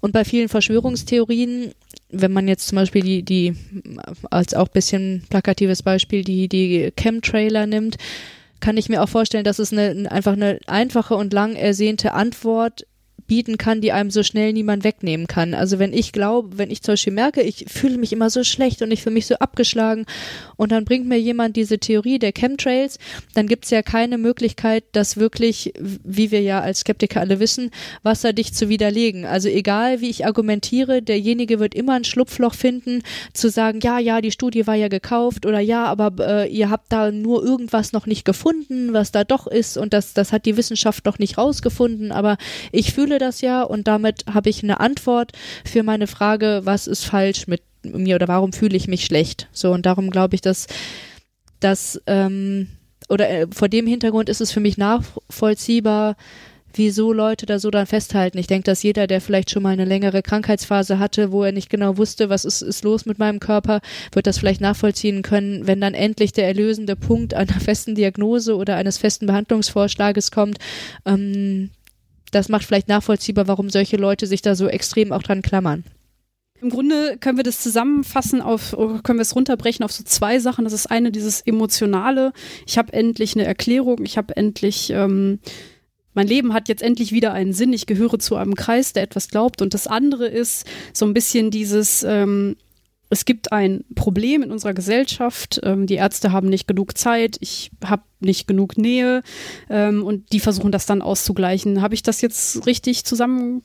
Und 0.01 0.11
bei 0.11 0.25
vielen 0.25 0.49
Verschwörungstheorien 0.49 1.73
wenn 2.09 2.31
man 2.31 2.47
jetzt 2.47 2.67
zum 2.67 2.77
Beispiel 2.77 3.01
die, 3.01 3.23
die 3.23 3.55
als 4.29 4.53
auch 4.53 4.67
bisschen 4.67 5.23
plakatives 5.29 5.83
Beispiel, 5.83 6.23
die, 6.23 6.47
die 6.47 6.91
Chemtrailer 6.97 7.65
nimmt, 7.65 7.97
kann 8.59 8.77
ich 8.77 8.89
mir 8.89 9.03
auch 9.03 9.09
vorstellen, 9.09 9.43
dass 9.43 9.59
es 9.59 9.71
eine, 9.71 10.09
einfach 10.11 10.33
eine 10.33 10.59
einfache 10.67 11.15
und 11.15 11.33
lang 11.33 11.55
ersehnte 11.55 12.13
Antwort 12.13 12.85
bieten 13.27 13.57
kann, 13.57 13.81
die 13.81 13.91
einem 13.91 14.11
so 14.11 14.23
schnell 14.23 14.53
niemand 14.53 14.83
wegnehmen 14.83 15.27
kann. 15.27 15.53
Also 15.53 15.79
wenn 15.79 15.93
ich 15.93 16.11
glaube, 16.11 16.57
wenn 16.57 16.71
ich 16.71 16.81
zum 16.81 16.93
Beispiel 16.93 17.13
merke, 17.13 17.41
ich 17.41 17.65
fühle 17.67 17.97
mich 17.97 18.13
immer 18.13 18.29
so 18.29 18.43
schlecht 18.43 18.81
und 18.81 18.91
ich 18.91 19.01
fühle 19.01 19.15
mich 19.15 19.25
so 19.25 19.35
abgeschlagen 19.35 20.05
und 20.57 20.71
dann 20.71 20.85
bringt 20.85 21.07
mir 21.07 21.19
jemand 21.19 21.55
diese 21.55 21.79
Theorie 21.79 22.19
der 22.19 22.33
Chemtrails, 22.33 22.99
dann 23.33 23.47
gibt 23.47 23.65
es 23.65 23.71
ja 23.71 23.81
keine 23.81 24.17
Möglichkeit, 24.17 24.83
das 24.91 25.17
wirklich, 25.17 25.73
wie 25.79 26.31
wir 26.31 26.41
ja 26.41 26.61
als 26.61 26.81
Skeptiker 26.81 27.21
alle 27.21 27.39
wissen, 27.39 27.71
wasserdicht 28.03 28.55
zu 28.55 28.69
widerlegen. 28.69 29.25
Also 29.25 29.49
egal, 29.49 30.01
wie 30.01 30.09
ich 30.09 30.25
argumentiere, 30.25 31.01
derjenige 31.01 31.59
wird 31.59 31.73
immer 31.73 31.93
ein 31.93 32.03
Schlupfloch 32.03 32.53
finden, 32.53 33.01
zu 33.33 33.49
sagen, 33.49 33.79
ja, 33.81 33.99
ja, 33.99 34.21
die 34.21 34.31
Studie 34.31 34.67
war 34.67 34.75
ja 34.75 34.87
gekauft 34.87 35.45
oder 35.45 35.59
ja, 35.59 35.85
aber 35.85 36.13
äh, 36.19 36.47
ihr 36.49 36.69
habt 36.69 36.91
da 36.91 37.11
nur 37.11 37.43
irgendwas 37.43 37.91
noch 37.91 38.05
nicht 38.05 38.25
gefunden, 38.25 38.93
was 38.93 39.11
da 39.11 39.23
doch 39.23 39.47
ist 39.47 39.77
und 39.77 39.93
das, 39.93 40.13
das 40.13 40.31
hat 40.31 40.45
die 40.45 40.57
Wissenschaft 40.57 41.05
noch 41.05 41.19
nicht 41.19 41.37
rausgefunden, 41.37 42.11
aber 42.11 42.37
ich 42.71 42.93
fühle 42.93 43.14
fühle 43.15 43.27
das 43.27 43.41
ja 43.41 43.63
und 43.63 43.87
damit 43.87 44.25
habe 44.33 44.49
ich 44.49 44.61
eine 44.63 44.79
Antwort 44.79 45.31
für 45.63 45.83
meine 45.83 46.07
Frage, 46.07 46.61
was 46.63 46.87
ist 46.87 47.05
falsch 47.05 47.47
mit 47.47 47.61
mir 47.83 48.15
oder 48.15 48.27
warum 48.27 48.51
fühle 48.51 48.75
ich 48.75 48.87
mich 48.87 49.05
schlecht. 49.05 49.47
So 49.53 49.71
und 49.71 49.85
darum 49.85 50.09
glaube 50.09 50.35
ich, 50.35 50.41
dass 50.41 50.67
dass 51.61 52.01
ähm, 52.07 52.67
oder 53.07 53.29
äh, 53.29 53.47
vor 53.51 53.69
dem 53.69 53.87
Hintergrund 53.87 54.27
ist 54.27 54.41
es 54.41 54.51
für 54.51 54.59
mich 54.59 54.77
nachvollziehbar, 54.77 56.17
wieso 56.73 57.13
Leute 57.13 57.45
da 57.45 57.57
so 57.57 57.71
dann 57.71 57.85
festhalten. 57.85 58.37
Ich 58.37 58.47
denke, 58.47 58.65
dass 58.65 58.83
jeder, 58.83 59.07
der 59.07 59.21
vielleicht 59.21 59.49
schon 59.49 59.63
mal 59.63 59.69
eine 59.69 59.85
längere 59.85 60.21
Krankheitsphase 60.21 60.99
hatte, 60.99 61.31
wo 61.31 61.43
er 61.43 61.53
nicht 61.53 61.69
genau 61.69 61.97
wusste, 61.97 62.29
was 62.29 62.43
ist, 62.43 62.61
ist 62.61 62.83
los 62.83 63.05
mit 63.05 63.17
meinem 63.17 63.39
Körper, 63.39 63.79
wird 64.11 64.27
das 64.27 64.39
vielleicht 64.39 64.59
nachvollziehen 64.59 65.21
können, 65.21 65.67
wenn 65.67 65.79
dann 65.79 65.93
endlich 65.93 66.33
der 66.33 66.47
erlösende 66.47 66.97
Punkt 66.97 67.33
einer 67.33 67.59
festen 67.61 67.95
Diagnose 67.95 68.57
oder 68.57 68.75
eines 68.75 68.97
festen 68.97 69.25
Behandlungsvorschlages 69.27 70.31
kommt, 70.31 70.57
ähm, 71.05 71.69
das 72.31 72.49
macht 72.49 72.65
vielleicht 72.65 72.87
nachvollziehbar, 72.87 73.47
warum 73.47 73.69
solche 73.69 73.97
Leute 73.97 74.27
sich 74.27 74.41
da 74.41 74.55
so 74.55 74.67
extrem 74.67 75.11
auch 75.11 75.23
dran 75.23 75.41
klammern. 75.41 75.83
Im 76.61 76.69
Grunde 76.69 77.17
können 77.19 77.37
wir 77.37 77.43
das 77.43 77.59
zusammenfassen 77.59 78.41
auf, 78.41 78.71
können 78.71 79.19
wir 79.19 79.21
es 79.21 79.35
runterbrechen 79.35 79.83
auf 79.83 79.91
so 79.91 80.03
zwei 80.03 80.39
Sachen. 80.39 80.63
Das 80.63 80.73
ist 80.73 80.87
eine, 80.87 81.11
dieses 81.11 81.41
Emotionale. 81.41 82.31
Ich 82.65 82.77
habe 82.77 82.93
endlich 82.93 83.35
eine 83.35 83.45
Erklärung, 83.45 84.03
ich 84.03 84.17
habe 84.17 84.35
endlich, 84.37 84.89
ähm, 84.89 85.39
mein 86.13 86.27
Leben 86.27 86.53
hat 86.53 86.69
jetzt 86.69 86.81
endlich 86.81 87.11
wieder 87.11 87.33
einen 87.33 87.51
Sinn, 87.51 87.73
ich 87.73 87.87
gehöre 87.87 88.19
zu 88.19 88.37
einem 88.37 88.55
Kreis, 88.55 88.93
der 88.93 89.03
etwas 89.03 89.27
glaubt. 89.27 89.61
Und 89.61 89.73
das 89.73 89.85
andere 89.85 90.27
ist 90.27 90.65
so 90.93 91.05
ein 91.05 91.13
bisschen 91.13 91.51
dieses, 91.51 92.03
ähm, 92.03 92.55
es 93.09 93.25
gibt 93.25 93.51
ein 93.51 93.83
Problem 93.93 94.41
in 94.41 94.51
unserer 94.51 94.73
Gesellschaft. 94.73 95.59
Ähm, 95.63 95.87
die 95.87 95.95
Ärzte 95.95 96.31
haben 96.31 96.49
nicht 96.49 96.67
genug 96.67 96.97
Zeit. 96.97 97.37
Ich 97.41 97.69
habe 97.83 98.03
nicht 98.25 98.47
genug 98.47 98.77
Nähe 98.77 99.21
ähm, 99.69 100.03
und 100.03 100.31
die 100.33 100.39
versuchen 100.39 100.71
das 100.71 100.85
dann 100.85 101.01
auszugleichen. 101.01 101.81
Habe 101.81 101.93
ich 101.93 102.03
das 102.03 102.21
jetzt 102.21 102.65
richtig 102.65 103.05
zusammen? 103.05 103.61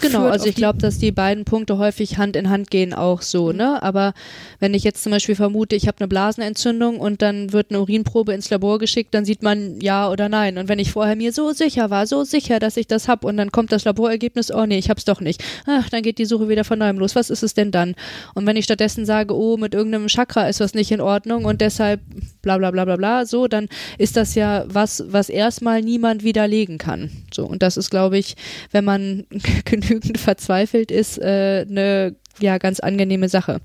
Genau, 0.00 0.26
also 0.26 0.46
ich 0.46 0.56
glaube, 0.56 0.78
dass 0.78 0.98
die 0.98 1.12
beiden 1.12 1.44
Punkte 1.44 1.78
häufig 1.78 2.18
Hand 2.18 2.34
in 2.36 2.50
Hand 2.50 2.70
gehen 2.70 2.94
auch 2.94 3.22
so, 3.22 3.52
mhm. 3.52 3.56
ne? 3.56 3.82
Aber 3.82 4.14
wenn 4.58 4.74
ich 4.74 4.84
jetzt 4.84 5.02
zum 5.02 5.12
Beispiel 5.12 5.34
vermute, 5.34 5.76
ich 5.76 5.86
habe 5.86 5.98
eine 6.00 6.08
Blasenentzündung 6.08 6.98
und 6.98 7.22
dann 7.22 7.52
wird 7.52 7.70
eine 7.70 7.80
Urinprobe 7.80 8.32
ins 8.32 8.50
Labor 8.50 8.78
geschickt, 8.78 9.14
dann 9.14 9.24
sieht 9.24 9.42
man 9.42 9.80
ja 9.80 10.10
oder 10.10 10.28
nein. 10.28 10.58
Und 10.58 10.68
wenn 10.68 10.78
ich 10.78 10.92
vorher 10.92 11.16
mir 11.16 11.32
so 11.32 11.52
sicher 11.52 11.90
war, 11.90 12.06
so 12.06 12.24
sicher, 12.24 12.58
dass 12.58 12.76
ich 12.76 12.86
das 12.86 13.08
habe 13.08 13.26
und 13.26 13.36
dann 13.36 13.52
kommt 13.52 13.72
das 13.72 13.84
Laborergebnis, 13.84 14.50
oh 14.50 14.66
nee, 14.66 14.78
ich 14.78 14.90
hab's 14.90 15.04
doch 15.04 15.20
nicht. 15.20 15.42
Ach, 15.66 15.88
dann 15.88 16.02
geht 16.02 16.18
die 16.18 16.24
Suche 16.24 16.48
wieder 16.48 16.64
von 16.64 16.78
neuem 16.78 16.98
los. 16.98 17.14
Was 17.14 17.30
ist 17.30 17.42
es 17.42 17.54
denn 17.54 17.70
dann? 17.70 17.94
Und 18.34 18.46
wenn 18.46 18.56
ich 18.56 18.64
stattdessen 18.64 19.04
sage, 19.04 19.34
oh, 19.34 19.56
mit 19.56 19.74
irgendeinem 19.74 20.08
Chakra 20.08 20.48
ist 20.48 20.60
was 20.60 20.74
nicht 20.74 20.90
in 20.90 21.00
Ordnung 21.00 21.44
und 21.44 21.60
deshalb 21.60 22.00
bla 22.42 22.58
bla 22.58 22.70
bla 22.70 22.84
bla 22.84 22.96
bla, 22.96 23.26
so, 23.26 23.48
dann 23.48 23.68
ist 23.98 24.16
das 24.16 24.34
ja 24.34 24.64
was, 24.68 25.04
was 25.08 25.28
erstmal 25.28 25.82
niemand 25.82 26.22
widerlegen 26.22 26.78
kann. 26.78 27.10
So, 27.34 27.44
und 27.44 27.62
das 27.62 27.76
ist, 27.76 27.90
glaube 27.90 28.16
ich, 28.16 28.36
wenn 28.70 28.84
man 28.84 29.26
genügend 29.64 30.18
verzweifelt 30.18 30.90
ist, 30.90 31.18
äh, 31.18 31.66
eine 31.68 32.16
ja 32.40 32.58
ganz 32.58 32.80
angenehme 32.80 33.28
Sache. 33.28 33.60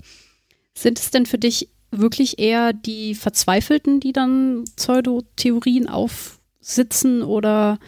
Sind 0.74 0.98
es 0.98 1.10
denn 1.10 1.26
für 1.26 1.38
dich 1.38 1.68
wirklich 1.90 2.38
eher 2.40 2.72
die 2.72 3.14
Verzweifelten, 3.14 4.00
die 4.00 4.12
dann 4.12 4.64
Pseudotheorien 4.76 5.88
aufsitzen 5.88 7.22
oder 7.22 7.78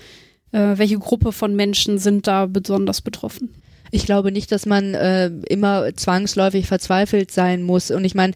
äh, 0.53 0.79
welche 0.79 0.99
Gruppe 0.99 1.33
von 1.33 1.57
Menschen 1.57 1.99
sind 1.99 2.29
da 2.29 2.47
besonders 2.47 3.03
betroffen? 3.03 3.51
Ich 3.91 4.07
glaube 4.07 4.33
nicht, 4.33 4.53
dass 4.53 4.67
man 4.67 4.95
äh, 4.95 5.27
immer 5.49 5.95
zwangsläufig 5.95 6.67
verzweifelt 6.67 7.31
sein 7.31 7.63
muss. 7.63 7.91
Und 7.91 8.05
ich 8.05 8.15
meine, 8.15 8.35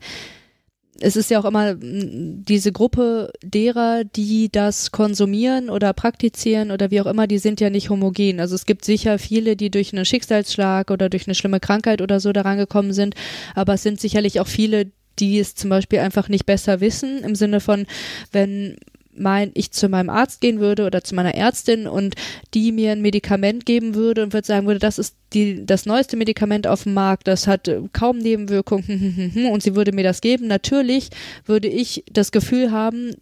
es 1.01 1.17
ist 1.17 1.31
ja 1.31 1.41
auch 1.41 1.45
immer 1.47 1.75
diese 1.77 2.73
Gruppe 2.73 3.33
derer, 3.43 4.05
die 4.05 4.51
das 4.53 4.93
konsumieren 4.93 5.71
oder 5.71 5.93
praktizieren 5.95 6.71
oder 6.71 6.91
wie 6.91 7.01
auch 7.01 7.07
immer, 7.07 7.27
die 7.27 7.39
sind 7.39 7.61
ja 7.61 7.71
nicht 7.71 7.91
homogen. 7.91 8.39
Also 8.39 8.55
es 8.55 8.67
gibt 8.67 8.85
sicher 8.85 9.19
viele, 9.19 9.57
die 9.57 9.71
durch 9.71 9.93
einen 9.93 10.05
Schicksalsschlag 10.05 10.91
oder 10.91 11.09
durch 11.09 11.27
eine 11.27 11.35
schlimme 11.35 11.59
Krankheit 11.59 12.03
oder 12.03 12.21
so 12.21 12.33
daran 12.33 12.59
gekommen 12.59 12.93
sind, 12.93 13.15
aber 13.55 13.75
es 13.75 13.83
sind 13.83 14.01
sicherlich 14.01 14.41
auch 14.41 14.47
viele, 14.47 14.93
die 15.19 15.39
es 15.39 15.55
zum 15.55 15.71
Beispiel 15.71 16.01
einfach 16.01 16.29
nicht 16.29 16.47
besser 16.47 16.81
wissen, 16.81 17.23
im 17.25 17.35
Sinne 17.35 17.61
von, 17.61 17.87
wenn 18.33 18.77
mein, 19.21 19.51
ich 19.55 19.71
zu 19.71 19.89
meinem 19.89 20.11
Arzt 20.11 20.41
gehen 20.41 20.61
würde 20.61 20.87
oder 20.87 21.05
zu 21.05 21.15
meiner 21.15 21.35
Ärztin 21.35 21.87
und 21.87 22.15
die 22.55 22.73
mir 22.73 22.93
ein 22.93 23.03
Medikament 23.03 23.67
geben 23.67 23.95
würde 23.95 24.23
und 24.23 24.33
würde 24.33 24.47
sagen 24.47 24.67
würde, 24.67 24.81
das 24.81 24.99
ist 24.99 25.17
die, 25.33 25.65
das 25.65 25.87
neueste 25.87 26.17
Medikament 26.17 26.67
auf 26.67 26.85
dem 26.85 26.95
Markt, 26.95 27.29
das 27.29 27.47
hat 27.47 27.69
äh, 27.69 27.83
kaum 27.93 28.19
Nebenwirkungen 28.19 29.49
und 29.53 29.63
sie 29.63 29.77
würde 29.77 29.93
mir 29.93 30.05
das 30.05 30.21
geben. 30.21 30.47
Natürlich 30.47 31.11
würde 31.47 31.69
ich 31.69 32.05
das 32.11 32.33
Gefühl 32.33 32.73
haben, 32.73 33.15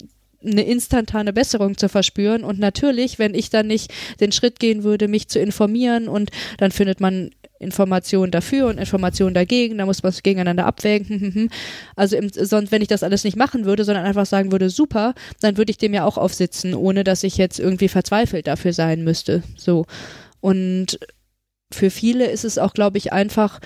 eine 0.45 0.63
instantane 0.63 1.33
Besserung 1.33 1.77
zu 1.77 1.89
verspüren. 1.89 2.45
Und 2.45 2.59
natürlich, 2.59 3.19
wenn 3.19 3.35
ich 3.35 3.51
dann 3.51 3.67
nicht 3.67 3.93
den 4.21 4.33
Schritt 4.33 4.61
gehen 4.61 4.85
würde, 4.85 5.09
mich 5.09 5.29
zu 5.29 5.41
informieren 5.41 6.09
und 6.09 6.31
dann 6.59 6.71
findet 6.71 7.01
man 7.01 7.31
Informationen 7.59 8.31
dafür 8.31 8.67
und 8.67 8.79
Informationen 8.79 9.35
dagegen, 9.35 9.79
da 9.79 9.87
muss 9.87 10.03
man 10.03 10.11
es 10.11 10.23
gegeneinander 10.23 10.67
abwägen. 10.67 11.51
also 11.97 12.17
im, 12.17 12.29
sonst, 12.29 12.71
wenn 12.71 12.83
ich 12.83 12.89
das 12.89 13.03
alles 13.03 13.25
nicht 13.25 13.37
machen 13.37 13.65
würde, 13.65 13.85
sondern 13.85 14.05
einfach 14.05 14.27
sagen 14.27 14.53
würde, 14.53 14.71
super, 14.71 15.15
dann 15.41 15.57
würde 15.57 15.71
ich 15.71 15.79
dem 15.79 15.95
ja 15.95 16.05
auch 16.05 16.19
aufsitzen, 16.19 16.75
ohne 16.75 17.05
dass 17.05 17.25
ich 17.25 17.37
jetzt 17.37 17.59
irgendwie 17.59 17.89
verzweifelt 17.89 18.47
dafür 18.47 18.73
sein 18.73 19.03
müsste. 19.03 19.43
So. 19.57 19.87
Und 20.41 20.99
für 21.73 21.91
viele 21.91 22.27
ist 22.27 22.45
es 22.45 22.59
auch, 22.59 22.75
glaube 22.75 22.99
ich, 22.99 23.13
einfach 23.13 23.61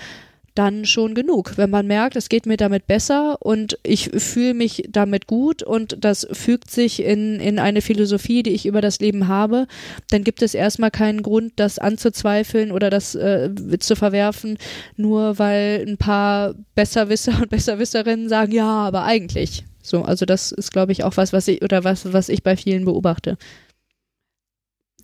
dann 0.55 0.85
schon 0.85 1.15
genug. 1.15 1.57
Wenn 1.57 1.69
man 1.69 1.87
merkt, 1.87 2.15
es 2.15 2.29
geht 2.29 2.45
mir 2.45 2.57
damit 2.57 2.87
besser 2.87 3.37
und 3.41 3.77
ich 3.83 4.09
fühle 4.17 4.53
mich 4.53 4.83
damit 4.89 5.27
gut 5.27 5.63
und 5.63 5.97
das 6.03 6.27
fügt 6.31 6.69
sich 6.69 7.01
in, 7.01 7.39
in 7.39 7.59
eine 7.59 7.81
Philosophie, 7.81 8.43
die 8.43 8.51
ich 8.51 8.65
über 8.65 8.81
das 8.81 8.99
Leben 8.99 9.27
habe, 9.27 9.67
dann 10.09 10.23
gibt 10.23 10.41
es 10.41 10.53
erstmal 10.53 10.91
keinen 10.91 11.23
Grund, 11.23 11.53
das 11.55 11.79
anzuzweifeln 11.79 12.71
oder 12.71 12.89
das 12.89 13.15
äh, 13.15 13.49
zu 13.79 13.95
verwerfen, 13.95 14.57
nur 14.95 15.39
weil 15.39 15.85
ein 15.87 15.97
paar 15.97 16.55
Besserwisser 16.75 17.33
und 17.41 17.49
Besserwisserinnen 17.49 18.29
sagen, 18.29 18.51
ja, 18.51 18.67
aber 18.67 19.03
eigentlich. 19.03 19.63
So, 19.81 20.03
also 20.03 20.25
das 20.25 20.51
ist, 20.51 20.71
glaube 20.71 20.93
ich, 20.93 21.03
auch 21.03 21.17
was, 21.17 21.33
was 21.33 21.47
ich 21.47 21.61
oder 21.61 21.83
was, 21.83 22.13
was 22.13 22.29
ich 22.29 22.41
bei 22.41 22.55
vielen 22.55 22.85
beobachte 22.85 23.37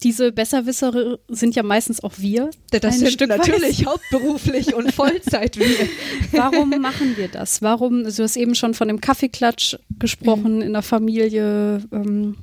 diese 0.04 0.32
Besserwisser 0.32 1.18
sind 1.28 1.56
ja 1.56 1.64
meistens 1.64 2.04
auch 2.04 2.14
wir. 2.18 2.50
Das 2.72 3.00
sind 3.00 3.12
Stück 3.12 3.30
natürlich 3.30 3.86
hauptberuflich 3.86 4.74
und 4.74 4.92
Vollzeit 4.96 5.58
wir. 5.58 5.68
Warum 6.32 6.70
machen 6.82 7.18
wir 7.18 7.28
das? 7.28 7.62
Warum, 7.62 8.06
also 8.06 8.18
du 8.18 8.24
hast 8.24 8.38
eben 8.38 8.56
schon 8.56 8.74
von 8.74 8.88
dem 8.88 9.02
Kaffeeklatsch 9.02 9.78
gesprochen 10.00 10.58
mhm. 10.58 10.62
in 10.62 10.74
der 10.74 10.82
Familie. 10.82 11.84
Ähm, 11.92 12.38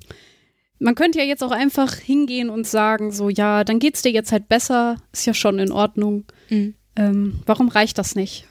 man 0.79 0.95
könnte 0.95 1.19
ja 1.19 1.25
jetzt 1.25 1.43
auch 1.43 1.53
einfach 1.53 1.95
hingehen 1.95 2.51
und 2.51 2.67
sagen, 2.67 3.11
so, 3.11 3.31
ja, 3.31 3.65
dann 3.65 3.79
geht's 3.79 4.03
dir 4.03 4.13
jetzt 4.13 4.33
halt 4.33 4.49
besser, 4.49 4.97
ist 5.13 5.27
ja 5.27 5.35
schon 5.35 5.59
in 5.59 5.73
Ordnung. 5.73 6.25
Mhm. 6.51 6.75
Ähm, 6.97 7.41
warum 7.47 7.69
reicht 7.69 7.99
das 7.99 8.15
nicht? 8.15 8.47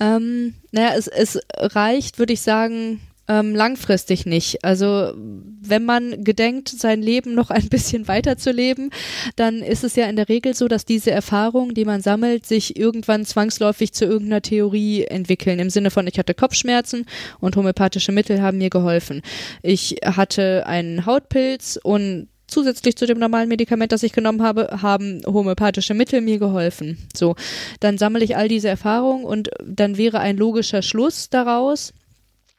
Ähm, 0.00 0.54
naja, 0.72 0.94
es, 0.96 1.06
es 1.06 1.38
reicht, 1.56 2.18
würde 2.18 2.32
ich 2.32 2.40
sagen, 2.40 3.00
ähm, 3.28 3.54
langfristig 3.54 4.26
nicht. 4.26 4.64
Also 4.64 5.12
wenn 5.14 5.84
man 5.84 6.24
gedenkt, 6.24 6.68
sein 6.68 7.02
Leben 7.02 7.34
noch 7.34 7.50
ein 7.50 7.68
bisschen 7.68 8.08
weiter 8.08 8.36
zu 8.36 8.50
leben, 8.50 8.90
dann 9.36 9.60
ist 9.60 9.84
es 9.84 9.96
ja 9.96 10.06
in 10.06 10.16
der 10.16 10.28
Regel 10.28 10.54
so, 10.54 10.68
dass 10.68 10.84
diese 10.84 11.10
Erfahrungen, 11.10 11.74
die 11.74 11.84
man 11.84 12.00
sammelt, 12.00 12.46
sich 12.46 12.76
irgendwann 12.76 13.24
zwangsläufig 13.24 13.92
zu 13.92 14.04
irgendeiner 14.04 14.42
Theorie 14.42 15.04
entwickeln. 15.04 15.58
Im 15.58 15.70
Sinne 15.70 15.90
von, 15.90 16.06
ich 16.06 16.18
hatte 16.18 16.34
Kopfschmerzen 16.34 17.06
und 17.40 17.56
homöopathische 17.56 18.12
Mittel 18.12 18.42
haben 18.42 18.58
mir 18.58 18.70
geholfen. 18.70 19.22
Ich 19.62 19.96
hatte 20.04 20.66
einen 20.66 21.06
Hautpilz 21.06 21.78
und 21.82 22.28
zusätzlich 22.52 22.96
zu 22.96 23.06
dem 23.06 23.18
normalen 23.18 23.48
Medikament, 23.48 23.92
das 23.92 24.02
ich 24.02 24.12
genommen 24.12 24.42
habe, 24.42 24.78
haben 24.82 25.22
homöopathische 25.26 25.94
Mittel 25.94 26.20
mir 26.20 26.38
geholfen. 26.38 26.98
So, 27.16 27.34
dann 27.80 27.98
sammle 27.98 28.24
ich 28.24 28.36
all 28.36 28.48
diese 28.48 28.68
Erfahrungen 28.68 29.24
und 29.24 29.50
dann 29.64 29.96
wäre 29.96 30.20
ein 30.20 30.36
logischer 30.36 30.82
Schluss 30.82 31.30
daraus, 31.30 31.94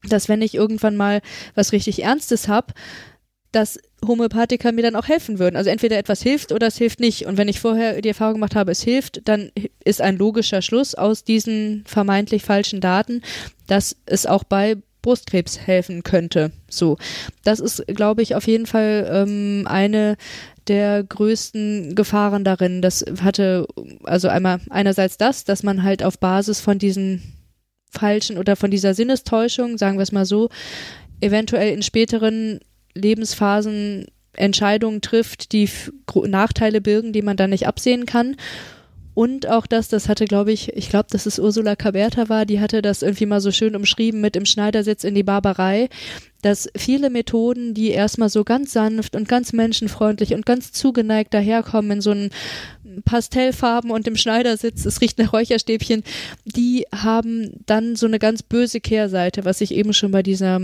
dass 0.08 0.30
wenn 0.30 0.42
ich 0.42 0.56
irgendwann 0.56 0.96
mal 0.96 1.22
was 1.56 1.72
richtig 1.72 2.04
Ernstes 2.04 2.48
habe, 2.48 2.74
dass 3.52 3.80
Homöopathika 4.06 4.72
mir 4.72 4.82
dann 4.82 4.96
auch 4.96 5.08
helfen 5.08 5.39
würden. 5.39 5.56
Also 5.56 5.70
entweder 5.70 5.98
etwas 5.98 6.22
hilft 6.22 6.52
oder 6.52 6.68
es 6.68 6.78
hilft 6.78 7.00
nicht. 7.00 7.26
Und 7.26 7.38
wenn 7.38 7.48
ich 7.48 7.60
vorher 7.60 8.02
die 8.02 8.10
Erfahrung 8.10 8.36
gemacht 8.36 8.56
habe, 8.56 8.72
es 8.72 8.82
hilft, 8.82 9.28
dann 9.28 9.52
ist 9.84 10.02
ein 10.02 10.18
logischer 10.18 10.62
Schluss 10.62 10.96
aus 10.96 11.24
diesen 11.24 11.84
vermeintlich 11.86 12.44
falschen 12.44 12.82
Daten, 12.82 13.22
dass 13.68 13.96
es 14.06 14.26
auch 14.26 14.44
bei 14.44 14.78
Brustkrebs 15.04 15.60
helfen 15.60 16.02
könnte. 16.04 16.52
So, 16.70 16.98
das 17.44 17.60
ist, 17.60 17.86
glaube 17.88 18.24
ich, 18.24 18.36
auf 18.36 18.48
jeden 18.48 18.66
Fall 18.66 19.08
ähm, 19.12 19.68
eine 19.68 20.18
der 20.68 21.04
größten 21.04 21.94
Gefahren 21.94 22.44
darin. 22.44 22.82
Das 22.82 23.06
hatte 23.22 23.68
also 24.04 24.30
einmal 24.30 24.62
einerseits 24.70 25.18
das, 25.18 25.44
dass 25.44 25.62
man 25.62 25.84
halt 25.84 26.04
auf 26.04 26.20
Basis 26.20 26.62
von 26.62 26.80
diesen 26.80 27.22
falschen 27.93 28.38
oder 28.38 28.56
von 28.56 28.71
dieser 28.71 28.93
Sinnestäuschung, 28.93 29.77
sagen 29.77 29.97
wir 29.97 30.03
es 30.03 30.12
mal 30.12 30.25
so, 30.25 30.49
eventuell 31.21 31.73
in 31.73 31.82
späteren 31.82 32.60
Lebensphasen 32.95 34.08
Entscheidungen 34.36 35.01
trifft, 35.01 35.51
die 35.51 35.69
Nachteile 36.25 36.82
birgen, 36.82 37.13
die 37.13 37.21
man 37.21 37.38
dann 37.38 37.51
nicht 37.51 37.67
absehen 37.67 38.06
kann. 38.06 38.36
Und 39.15 39.47
auch 39.47 39.67
das, 39.67 39.89
das 39.89 40.10
hatte, 40.10 40.25
glaube 40.25 40.51
ich, 40.51 40.73
ich 40.73 40.89
glaube, 40.89 41.08
dass 41.12 41.27
es 41.27 41.38
Ursula 41.38 41.75
Caberta 41.75 42.29
war, 42.29 42.45
die 42.45 42.60
hatte 42.60 42.82
das 42.82 43.03
irgendwie 43.03 43.27
mal 43.27 43.41
so 43.41 43.51
schön 43.51 43.75
umschrieben 43.75 44.21
mit 44.21 44.36
im 44.36 44.45
Schneidersitz 44.45 45.03
in 45.03 45.13
die 45.13 45.21
Barbarei, 45.21 45.89
dass 46.41 46.67
viele 46.75 47.12
Methoden, 47.12 47.75
die 47.75 47.91
erstmal 47.91 48.29
so 48.29 48.43
ganz 48.43 48.73
sanft 48.73 49.15
und 49.15 49.29
ganz 49.29 49.53
menschenfreundlich 49.53 50.34
und 50.34 50.47
ganz 50.47 50.71
zugeneigt 50.71 51.32
daherkommen 51.34 51.91
in 51.91 52.01
so 52.01 52.12
einen 52.12 52.32
Pastellfarben 53.01 53.91
und 53.91 54.08
im 54.08 54.15
Schneidersitz, 54.15 54.86
es 54.86 55.01
riecht 55.01 55.17
nach 55.17 55.34
Räucherstäbchen, 55.34 56.03
die 56.45 56.86
haben 56.93 57.62
dann 57.65 57.95
so 57.95 58.06
eine 58.06 58.19
ganz 58.19 58.43
böse 58.43 58.79
Kehrseite, 58.79 59.45
was 59.45 59.62
ich 59.62 59.73
eben 59.73 59.93
schon 59.93 60.12
bei 60.12 60.23
dieser 60.23 60.62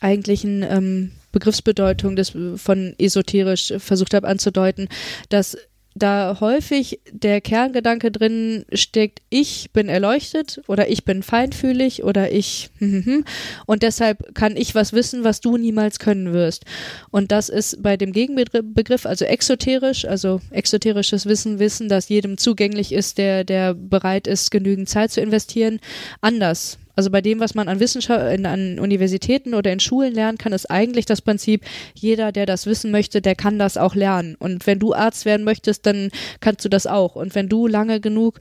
eigentlichen 0.00 0.62
ähm, 0.62 1.12
Begriffsbedeutung 1.32 2.16
des 2.16 2.32
von 2.56 2.94
esoterisch 2.98 3.74
versucht 3.78 4.14
habe 4.14 4.28
anzudeuten, 4.28 4.88
dass 5.28 5.56
da 5.94 6.38
häufig 6.40 7.00
der 7.10 7.40
Kerngedanke 7.40 8.10
drin 8.10 8.64
steckt, 8.72 9.22
ich 9.30 9.70
bin 9.72 9.88
erleuchtet 9.88 10.60
oder 10.66 10.88
ich 10.88 11.04
bin 11.04 11.22
feinfühlig 11.22 12.02
oder 12.02 12.32
ich 12.32 12.70
und 13.66 13.82
deshalb 13.82 14.34
kann 14.34 14.56
ich 14.56 14.74
was 14.74 14.92
wissen, 14.92 15.22
was 15.22 15.40
du 15.40 15.56
niemals 15.56 15.98
können 15.98 16.32
wirst. 16.32 16.64
Und 17.10 17.30
das 17.30 17.48
ist 17.48 17.82
bei 17.82 17.96
dem 17.96 18.12
Gegenbegriff, 18.12 19.06
also 19.06 19.24
exoterisch, 19.24 20.04
also 20.04 20.40
exoterisches 20.50 21.26
Wissen, 21.26 21.58
Wissen, 21.58 21.88
das 21.88 22.08
jedem 22.08 22.38
zugänglich 22.38 22.92
ist, 22.92 23.18
der, 23.18 23.44
der 23.44 23.74
bereit 23.74 24.26
ist, 24.26 24.50
genügend 24.50 24.88
Zeit 24.88 25.12
zu 25.12 25.20
investieren, 25.20 25.80
anders. 26.20 26.78
Also 26.96 27.10
bei 27.10 27.20
dem, 27.20 27.40
was 27.40 27.54
man 27.54 27.68
an 27.68 27.80
Wissenschaft, 27.80 28.20
an 28.44 28.78
Universitäten 28.78 29.54
oder 29.54 29.72
in 29.72 29.80
Schulen 29.80 30.14
lernen 30.14 30.38
kann, 30.38 30.52
ist 30.52 30.70
eigentlich 30.70 31.06
das 31.06 31.22
Prinzip, 31.22 31.64
jeder, 31.94 32.32
der 32.32 32.46
das 32.46 32.66
wissen 32.66 32.90
möchte, 32.90 33.20
der 33.20 33.34
kann 33.34 33.58
das 33.58 33.76
auch 33.76 33.94
lernen. 33.94 34.36
Und 34.38 34.66
wenn 34.66 34.78
du 34.78 34.94
Arzt 34.94 35.24
werden 35.24 35.44
möchtest, 35.44 35.86
dann 35.86 36.10
kannst 36.40 36.64
du 36.64 36.68
das 36.68 36.86
auch. 36.86 37.16
Und 37.16 37.34
wenn 37.34 37.48
du 37.48 37.66
lange 37.66 38.00
genug 38.00 38.38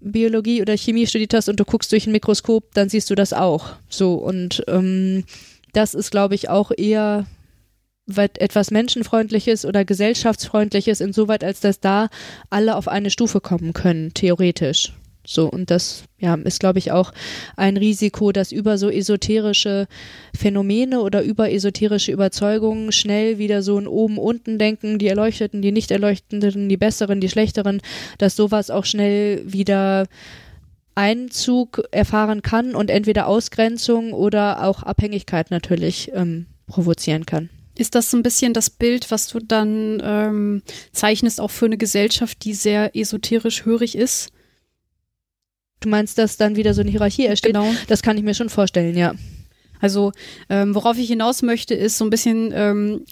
Biologie 0.00 0.62
oder 0.62 0.76
Chemie 0.76 1.06
studiert 1.06 1.34
hast 1.34 1.48
und 1.48 1.58
du 1.58 1.64
guckst 1.64 1.90
durch 1.92 2.06
ein 2.06 2.12
Mikroskop, 2.12 2.74
dann 2.74 2.88
siehst 2.88 3.10
du 3.10 3.14
das 3.14 3.32
auch. 3.32 3.76
So 3.88 4.14
und 4.14 4.64
ähm, 4.68 5.24
das 5.72 5.94
ist, 5.94 6.10
glaube 6.10 6.34
ich, 6.34 6.48
auch 6.48 6.70
eher 6.76 7.26
etwas 8.08 8.70
menschenfreundliches 8.70 9.64
oder 9.64 9.84
gesellschaftsfreundliches, 9.84 11.00
insoweit 11.00 11.42
als 11.42 11.60
dass 11.60 11.80
da 11.80 12.08
alle 12.50 12.76
auf 12.76 12.86
eine 12.86 13.10
Stufe 13.10 13.40
kommen 13.40 13.72
können, 13.72 14.14
theoretisch. 14.14 14.92
So, 15.26 15.48
und 15.48 15.70
das 15.70 16.04
ja, 16.18 16.34
ist, 16.36 16.60
glaube 16.60 16.78
ich, 16.78 16.92
auch 16.92 17.12
ein 17.56 17.76
Risiko, 17.76 18.32
dass 18.32 18.52
über 18.52 18.78
so 18.78 18.88
esoterische 18.88 19.88
Phänomene 20.34 21.00
oder 21.00 21.22
über 21.22 21.50
esoterische 21.50 22.12
Überzeugungen 22.12 22.92
schnell 22.92 23.38
wieder 23.38 23.62
so 23.62 23.78
ein 23.78 23.88
Oben-Unten-Denken, 23.88 24.98
die 24.98 25.08
Erleuchteten, 25.08 25.62
die 25.62 25.72
Nicht-Erleuchteten, 25.72 26.68
die 26.68 26.76
Besseren, 26.76 27.20
die 27.20 27.28
Schlechteren, 27.28 27.82
dass 28.18 28.36
sowas 28.36 28.70
auch 28.70 28.84
schnell 28.84 29.42
wieder 29.44 30.06
Einzug 30.94 31.82
erfahren 31.90 32.42
kann 32.42 32.74
und 32.74 32.88
entweder 32.88 33.26
Ausgrenzung 33.26 34.12
oder 34.12 34.64
auch 34.64 34.82
Abhängigkeit 34.82 35.50
natürlich 35.50 36.10
ähm, 36.14 36.46
provozieren 36.66 37.26
kann. 37.26 37.50
Ist 37.76 37.94
das 37.94 38.10
so 38.10 38.16
ein 38.16 38.22
bisschen 38.22 38.54
das 38.54 38.70
Bild, 38.70 39.10
was 39.10 39.28
du 39.28 39.38
dann 39.38 40.00
ähm, 40.02 40.62
zeichnest, 40.92 41.40
auch 41.40 41.50
für 41.50 41.66
eine 41.66 41.76
Gesellschaft, 41.76 42.44
die 42.44 42.54
sehr 42.54 42.96
esoterisch 42.96 43.66
hörig 43.66 43.96
ist? 43.96 44.32
Du 45.80 45.88
meinst, 45.88 46.18
dass 46.18 46.36
dann 46.36 46.56
wieder 46.56 46.74
so 46.74 46.80
eine 46.80 46.90
Hierarchie 46.90 47.26
entsteht? 47.26 47.52
Genau. 47.52 47.70
Das 47.88 48.02
kann 48.02 48.16
ich 48.16 48.24
mir 48.24 48.34
schon 48.34 48.48
vorstellen, 48.48 48.96
ja. 48.96 49.14
Also, 49.80 50.12
ähm, 50.48 50.74
worauf 50.74 50.96
ich 50.98 51.08
hinaus 51.08 51.42
möchte, 51.42 51.74
ist 51.74 51.98
so 51.98 52.04
ein 52.04 52.10
bisschen, 52.10 52.50
ähm, 52.54 53.04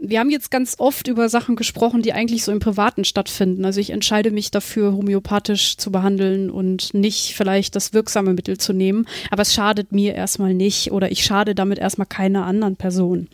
wir 0.00 0.18
haben 0.18 0.30
jetzt 0.30 0.50
ganz 0.50 0.76
oft 0.78 1.08
über 1.08 1.28
Sachen 1.28 1.56
gesprochen, 1.56 2.00
die 2.00 2.12
eigentlich 2.14 2.42
so 2.44 2.52
im 2.52 2.58
Privaten 2.58 3.04
stattfinden. 3.04 3.64
Also 3.66 3.80
ich 3.80 3.90
entscheide 3.90 4.30
mich 4.30 4.50
dafür, 4.50 4.92
homöopathisch 4.92 5.76
zu 5.76 5.92
behandeln 5.92 6.50
und 6.50 6.94
nicht 6.94 7.34
vielleicht 7.34 7.76
das 7.76 7.92
wirksame 7.92 8.32
Mittel 8.32 8.56
zu 8.56 8.72
nehmen. 8.72 9.06
Aber 9.30 9.42
es 9.42 9.52
schadet 9.52 9.92
mir 9.92 10.14
erstmal 10.14 10.54
nicht 10.54 10.90
oder 10.90 11.12
ich 11.12 11.22
schade 11.22 11.54
damit 11.54 11.78
erstmal 11.78 12.06
keiner 12.06 12.46
anderen 12.46 12.76
Person. 12.76 13.28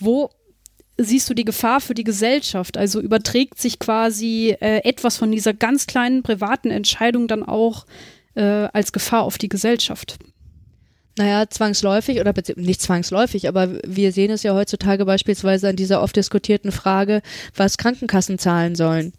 Wo 0.00 0.30
siehst 0.98 1.30
du 1.30 1.34
die 1.34 1.44
Gefahr 1.44 1.80
für 1.80 1.94
die 1.94 2.04
Gesellschaft? 2.04 2.76
Also 2.76 3.00
überträgt 3.00 3.60
sich 3.60 3.78
quasi 3.78 4.56
äh, 4.60 4.84
etwas 4.84 5.16
von 5.16 5.30
dieser 5.30 5.54
ganz 5.54 5.86
kleinen 5.86 6.22
privaten 6.22 6.70
Entscheidung 6.70 7.28
dann 7.28 7.42
auch 7.42 7.86
äh, 8.34 8.42
als 8.72 8.92
Gefahr 8.92 9.22
auf 9.22 9.38
die 9.38 9.48
Gesellschaft? 9.48 10.18
Naja, 11.16 11.48
zwangsläufig 11.48 12.20
oder 12.20 12.32
nicht 12.56 12.80
zwangsläufig, 12.80 13.48
aber 13.48 13.80
wir 13.84 14.12
sehen 14.12 14.30
es 14.30 14.44
ja 14.44 14.54
heutzutage 14.54 15.04
beispielsweise 15.04 15.68
an 15.68 15.76
dieser 15.76 16.00
oft 16.00 16.14
diskutierten 16.14 16.70
Frage, 16.70 17.22
was 17.56 17.76
Krankenkassen 17.76 18.38
zahlen 18.38 18.76
sollen. 18.76 19.12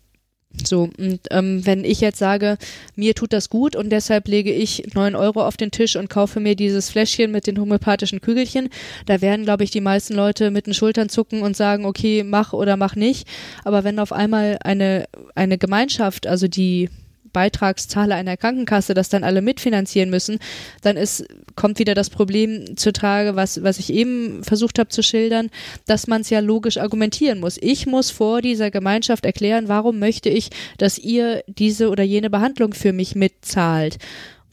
So, 0.51 0.89
und 0.97 1.19
ähm, 1.29 1.65
wenn 1.65 1.85
ich 1.85 2.01
jetzt 2.01 2.17
sage, 2.17 2.57
mir 2.95 3.13
tut 3.13 3.33
das 3.33 3.49
gut 3.49 3.75
und 3.75 3.91
deshalb 3.91 4.27
lege 4.27 4.51
ich 4.51 4.93
neun 4.95 5.15
Euro 5.15 5.45
auf 5.45 5.57
den 5.57 5.71
Tisch 5.71 5.95
und 5.95 6.09
kaufe 6.09 6.39
mir 6.39 6.55
dieses 6.55 6.89
Fläschchen 6.89 7.31
mit 7.31 7.45
den 7.45 7.59
homöopathischen 7.59 8.19
Kügelchen, 8.19 8.69
da 9.05 9.21
werden, 9.21 9.45
glaube 9.45 9.63
ich, 9.63 9.71
die 9.71 9.79
meisten 9.79 10.15
Leute 10.15 10.49
mit 10.49 10.65
den 10.65 10.73
Schultern 10.73 11.07
zucken 11.07 11.43
und 11.43 11.55
sagen, 11.55 11.85
okay, 11.85 12.23
mach 12.23 12.53
oder 12.53 12.77
mach 12.77 12.95
nicht. 12.95 13.27
Aber 13.63 13.83
wenn 13.83 13.99
auf 13.99 14.11
einmal 14.11 14.57
eine, 14.63 15.07
eine 15.35 15.57
Gemeinschaft, 15.59 16.25
also 16.25 16.47
die 16.47 16.89
Beitragszahler 17.31 18.15
einer 18.15 18.37
Krankenkasse 18.37 18.93
das 18.93 19.09
dann 19.09 19.23
alle 19.23 19.41
mitfinanzieren 19.41 20.09
müssen, 20.09 20.39
dann 20.81 20.97
ist, 20.97 21.25
kommt 21.55 21.79
wieder 21.79 21.93
das 21.93 22.09
Problem 22.09 22.77
zu 22.77 22.91
Trage, 22.91 23.35
was, 23.35 23.63
was 23.63 23.79
ich 23.79 23.93
eben 23.93 24.43
versucht 24.43 24.79
habe 24.79 24.89
zu 24.89 25.03
schildern, 25.03 25.49
dass 25.85 26.07
man 26.07 26.21
es 26.21 26.29
ja 26.29 26.39
logisch 26.39 26.77
argumentieren 26.77 27.39
muss. 27.39 27.57
Ich 27.61 27.85
muss 27.85 28.11
vor 28.11 28.41
dieser 28.41 28.71
Gemeinschaft 28.71 29.25
erklären, 29.25 29.67
warum 29.67 29.99
möchte 29.99 30.29
ich, 30.29 30.49
dass 30.77 30.97
ihr 30.97 31.43
diese 31.47 31.89
oder 31.89 32.03
jene 32.03 32.29
Behandlung 32.29 32.73
für 32.73 32.93
mich 32.93 33.15
mitzahlt. 33.15 33.97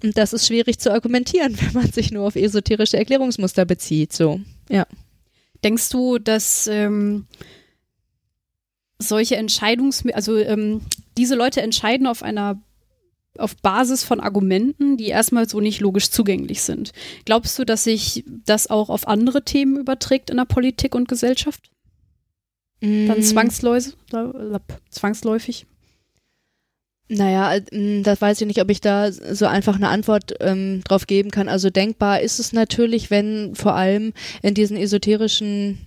Und 0.02 0.18
das 0.18 0.32
ist 0.32 0.46
schwierig 0.46 0.78
zu 0.78 0.92
argumentieren, 0.92 1.56
wenn 1.60 1.72
man 1.72 1.92
sich 1.92 2.10
nur 2.10 2.26
auf 2.26 2.36
esoterische 2.36 2.96
Erklärungsmuster 2.96 3.64
bezieht. 3.64 4.12
So, 4.12 4.40
ja. 4.68 4.86
Denkst 5.64 5.88
du, 5.88 6.18
dass 6.18 6.66
ähm, 6.66 7.26
solche 8.98 9.36
Entscheidungs, 9.36 10.04
also 10.12 10.36
ähm, 10.36 10.82
diese 11.16 11.34
Leute 11.34 11.62
entscheiden 11.62 12.06
auf 12.06 12.22
einer 12.22 12.60
auf 13.38 13.54
Basis 13.56 14.02
von 14.02 14.20
Argumenten, 14.20 14.96
die 14.96 15.08
erstmal 15.08 15.48
so 15.48 15.60
nicht 15.60 15.80
logisch 15.80 16.10
zugänglich 16.10 16.62
sind. 16.62 16.92
Glaubst 17.26 17.58
du, 17.58 17.64
dass 17.64 17.84
sich 17.84 18.24
das 18.26 18.70
auch 18.70 18.88
auf 18.88 19.06
andere 19.08 19.44
Themen 19.44 19.76
überträgt 19.76 20.30
in 20.30 20.38
der 20.38 20.46
Politik 20.46 20.94
und 20.94 21.06
Gesellschaft? 21.06 21.70
Mm. 22.80 23.08
Dann 23.08 23.22
zwangsläufig? 24.90 25.66
Naja, 27.08 27.54
äh, 27.54 28.02
das 28.02 28.20
weiß 28.20 28.40
ich 28.40 28.46
nicht, 28.46 28.60
ob 28.60 28.70
ich 28.70 28.80
da 28.80 29.12
so 29.12 29.46
einfach 29.46 29.76
eine 29.76 29.88
Antwort 29.88 30.34
ähm, 30.40 30.82
drauf 30.84 31.06
geben 31.06 31.30
kann. 31.30 31.48
Also 31.48 31.70
denkbar 31.70 32.20
ist 32.20 32.38
es 32.38 32.52
natürlich, 32.52 33.10
wenn 33.10 33.54
vor 33.54 33.74
allem 33.74 34.12
in 34.42 34.54
diesen 34.54 34.76
esoterischen 34.76 35.86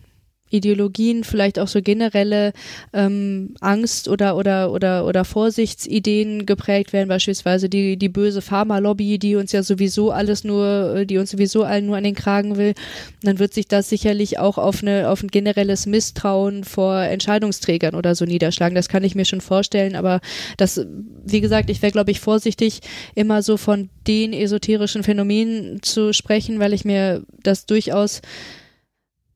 Ideologien, 0.49 1.23
vielleicht 1.23 1.59
auch 1.59 1.67
so 1.67 1.81
generelle 1.81 2.53
ähm, 2.93 3.55
Angst 3.59 4.07
oder 4.07 4.35
oder 4.35 4.71
oder 4.71 5.05
oder 5.05 5.25
Vorsichtsideen 5.25 6.45
geprägt 6.45 6.93
werden, 6.93 7.07
beispielsweise 7.07 7.69
die 7.69 7.97
die 7.97 8.09
böse 8.09 8.41
Pharmalobby, 8.41 9.19
die 9.19 9.35
uns 9.35 9.51
ja 9.51 9.63
sowieso 9.63 10.11
alles 10.11 10.43
nur, 10.43 11.05
die 11.05 11.17
uns 11.17 11.31
sowieso 11.31 11.63
allen 11.63 11.85
nur 11.85 11.97
an 11.97 12.03
den 12.03 12.15
Kragen 12.15 12.57
will, 12.57 12.73
dann 13.21 13.39
wird 13.39 13.53
sich 13.53 13.67
das 13.67 13.89
sicherlich 13.89 14.39
auch 14.39 14.57
auf 14.57 14.81
eine 14.81 15.09
auf 15.09 15.21
ein 15.21 15.29
generelles 15.29 15.85
Misstrauen 15.85 16.63
vor 16.63 16.99
Entscheidungsträgern 16.99 17.95
oder 17.95 18.15
so 18.15 18.25
niederschlagen. 18.25 18.75
Das 18.75 18.89
kann 18.89 19.03
ich 19.03 19.15
mir 19.15 19.25
schon 19.25 19.41
vorstellen, 19.41 19.95
aber 19.95 20.19
das, 20.57 20.85
wie 21.25 21.41
gesagt, 21.41 21.69
ich 21.69 21.81
wäre 21.81 21.91
glaube 21.91 22.11
ich 22.11 22.19
vorsichtig, 22.19 22.79
immer 23.15 23.43
so 23.43 23.57
von 23.57 23.89
den 24.07 24.33
esoterischen 24.33 25.03
Phänomenen 25.03 25.81
zu 25.83 26.13
sprechen, 26.13 26.59
weil 26.59 26.73
ich 26.73 26.85
mir 26.85 27.23
das 27.43 27.65
durchaus 27.65 28.21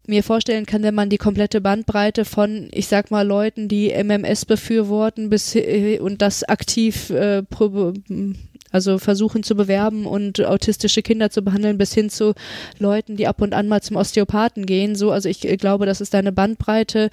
mir 0.06 0.24
vorstellen 0.24 0.66
kann, 0.66 0.84
wenn 0.84 0.96
man 0.96 1.10
die 1.10 1.18
komplette 1.18 1.62
Bandbreite 1.62 2.26
von, 2.26 2.68
ich 2.72 2.88
sag 2.88 3.10
mal, 3.12 3.26
Leuten, 3.26 3.68
die 3.68 3.92
MMS 3.92 4.46
befürworten 4.46 5.30
bis 5.30 5.56
äh, 5.56 6.00
und 6.00 6.22
das 6.22 6.44
aktiv 6.44 7.10
äh, 7.10 7.44
also 8.72 8.98
versuchen 8.98 9.44
zu 9.44 9.56
bewerben 9.56 10.06
und 10.06 10.44
autistische 10.44 11.04
Kinder 11.04 11.30
zu 11.30 11.44
behandeln, 11.44 11.78
bis 11.78 11.94
hin 11.94 12.10
zu 12.10 12.34
Leuten, 12.80 13.16
die 13.16 13.28
ab 13.28 13.42
und 13.42 13.54
an 13.54 13.68
mal 13.68 13.82
zum 13.82 13.98
Osteopathen 13.98 14.66
gehen. 14.66 14.96
So, 14.96 15.12
also 15.12 15.30
ich 15.30 15.42
glaube, 15.42 15.86
das 15.86 16.02
ist 16.02 16.16
eine 16.16 16.32
Bandbreite 16.32 17.10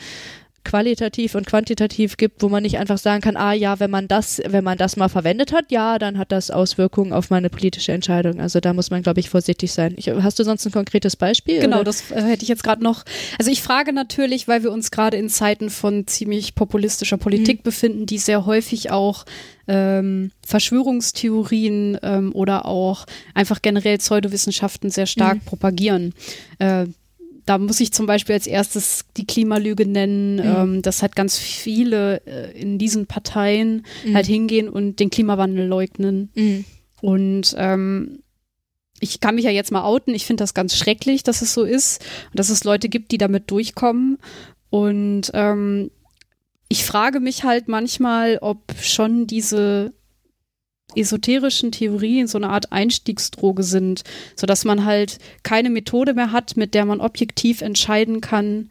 qualitativ 0.65 1.35
und 1.35 1.47
quantitativ 1.47 2.17
gibt, 2.17 2.43
wo 2.43 2.49
man 2.49 2.63
nicht 2.63 2.79
einfach 2.79 2.99
sagen 2.99 3.23
kann, 3.23 3.37
ah 3.37 3.53
ja, 3.53 3.81
wenn 3.81 3.91
man 3.91 4.09
das, 4.09 4.43
wenn 4.47 4.63
man 4.63 4.77
das 4.77 4.97
mal 4.97 5.09
verwendet 5.09 5.53
hat, 5.53 5.71
ja, 5.71 5.99
dann 5.99 6.19
hat 6.19 6.33
das 6.33 6.51
Auswirkungen 6.51 7.13
auf 7.13 7.31
meine 7.31 7.49
politische 7.49 7.93
Entscheidung. 7.93 8.41
Also 8.41 8.61
da 8.61 8.73
muss 8.73 8.91
man, 8.91 9.03
glaube 9.03 9.21
ich, 9.21 9.31
vorsichtig 9.31 9.73
sein. 9.73 9.95
Ich, 9.97 10.09
hast 10.09 10.39
du 10.39 10.45
sonst 10.45 10.67
ein 10.67 10.73
konkretes 10.73 11.17
Beispiel? 11.17 11.61
Genau, 11.61 11.77
oder? 11.77 11.85
das 11.85 12.11
äh, 12.11 12.23
hätte 12.23 12.43
ich 12.43 12.49
jetzt 12.49 12.63
gerade 12.63 12.83
noch. 12.83 13.05
Also 13.39 13.51
ich 13.51 13.63
frage 13.63 13.93
natürlich, 13.93 14.49
weil 14.49 14.63
wir 14.63 14.71
uns 14.71 14.91
gerade 14.91 15.17
in 15.17 15.29
Zeiten 15.29 15.71
von 15.71 16.07
ziemlich 16.07 16.55
populistischer 16.55 17.17
Politik 17.17 17.61
mhm. 17.61 17.65
befinden, 17.65 18.07
die 18.07 18.19
sehr 18.19 18.45
häufig 18.45 18.91
auch 18.91 19.25
ähm, 19.67 20.33
Verschwörungstheorien 20.45 21.99
ähm, 22.03 22.33
oder 22.35 22.67
auch 22.67 23.07
einfach 23.35 23.63
generell 23.63 23.99
Pseudowissenschaften 23.99 24.91
sehr 24.91 25.07
stark 25.07 25.37
mhm. 25.37 25.45
propagieren. 25.45 26.15
Äh, 26.59 26.87
da 27.47 27.59
muss 27.59 27.81
ich 27.81 27.93
zum 27.93 28.07
Beispiel 28.07 28.35
als 28.35 28.47
erstes 28.47 29.05
die 29.17 29.27
Klimalüge 29.27 29.87
nennen, 29.87 30.37
mhm. 30.37 30.57
ähm, 30.57 30.83
dass 30.83 31.03
halt 31.03 31.17
ganz 31.17 31.39
viele 31.39 32.25
äh, 32.27 32.59
in 32.61 32.79
diesen 32.79 33.07
Parteien 33.07 33.85
mhm. 34.05 34.15
halt 34.15 34.27
hingehen 34.27 34.69
und 34.69 35.01
den 35.01 35.11
Klimawandel 35.11 35.67
leugnen. 35.67 36.31
Mhm. 36.35 36.65
Und 37.01 37.55
ähm, 37.57 38.23
ich 39.01 39.21
kann 39.21 39.35
mich 39.35 39.45
ja 39.45 39.51
jetzt 39.51 39.73
mal 39.73 39.85
outen, 39.85 40.15
ich 40.15 40.27
finde 40.27 40.43
das 40.43 40.55
ganz 40.55 40.77
schrecklich, 40.77 41.23
dass 41.23 41.43
es 41.43 41.55
so 41.55 41.65
ist 41.65 42.03
und 42.31 42.39
dass 42.39 42.51
es 42.51 42.65
Leute 42.65 42.89
gibt, 42.89 43.13
die 43.13 43.19
damit 43.19 43.51
durchkommen. 43.51 44.19
Und 44.69 45.31
ähm, 45.33 45.91
ich 46.69 46.85
frage 46.85 47.19
mich 47.21 47.43
halt 47.43 47.67
manchmal, 47.69 48.39
ob 48.41 48.61
schon 48.81 49.27
diese 49.27 49.93
esoterischen 50.97 51.73
Theorien 51.73 52.27
so 52.27 52.39
eine 52.39 52.51
Art 52.51 52.73
Einstiegsdroge 52.73 53.63
sind, 53.63 54.03
sodass 54.37 54.65
man 54.65 54.85
halt 54.85 55.19
keine 55.43 55.71
Methode 55.71 56.15
mehr 56.15 56.33
hat, 56.33 56.57
mit 56.57 56.75
der 56.75 56.85
man 56.85 57.01
objektiv 57.01 57.61
entscheiden 57.63 58.21
kann, 58.21 58.71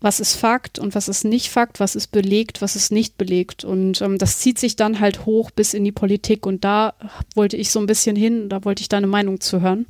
was 0.00 0.20
ist 0.20 0.34
Fakt 0.34 0.78
und 0.78 0.94
was 0.94 1.08
ist 1.08 1.24
nicht 1.24 1.48
Fakt, 1.48 1.80
was 1.80 1.96
ist 1.96 2.08
belegt, 2.08 2.62
was 2.62 2.76
ist 2.76 2.92
nicht 2.92 3.18
belegt. 3.18 3.64
Und 3.64 4.00
ähm, 4.00 4.18
das 4.18 4.38
zieht 4.38 4.58
sich 4.58 4.76
dann 4.76 5.00
halt 5.00 5.26
hoch 5.26 5.50
bis 5.50 5.74
in 5.74 5.84
die 5.84 5.92
Politik. 5.92 6.46
Und 6.46 6.64
da 6.64 6.94
wollte 7.34 7.56
ich 7.56 7.70
so 7.70 7.80
ein 7.80 7.86
bisschen 7.86 8.14
hin, 8.14 8.48
da 8.48 8.64
wollte 8.64 8.80
ich 8.80 8.88
deine 8.88 9.08
Meinung 9.08 9.40
zu 9.40 9.60
hören. 9.60 9.86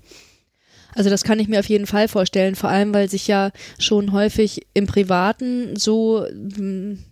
Also 0.95 1.11
das 1.11 1.25
kann 1.25 1.38
ich 1.38 1.49
mir 1.49 1.61
auf 1.61 1.69
jeden 1.69 1.87
Fall 1.87 2.09
vorstellen, 2.09 2.57
vor 2.57 2.71
allem 2.71 2.95
weil 2.95 3.11
sich 3.11 3.29
ja 3.29 3.51
schon 3.79 4.12
häufig 4.12 4.67
im 4.73 4.87
Privaten 4.87 5.77
so 5.77 6.27
hm, 6.27 7.05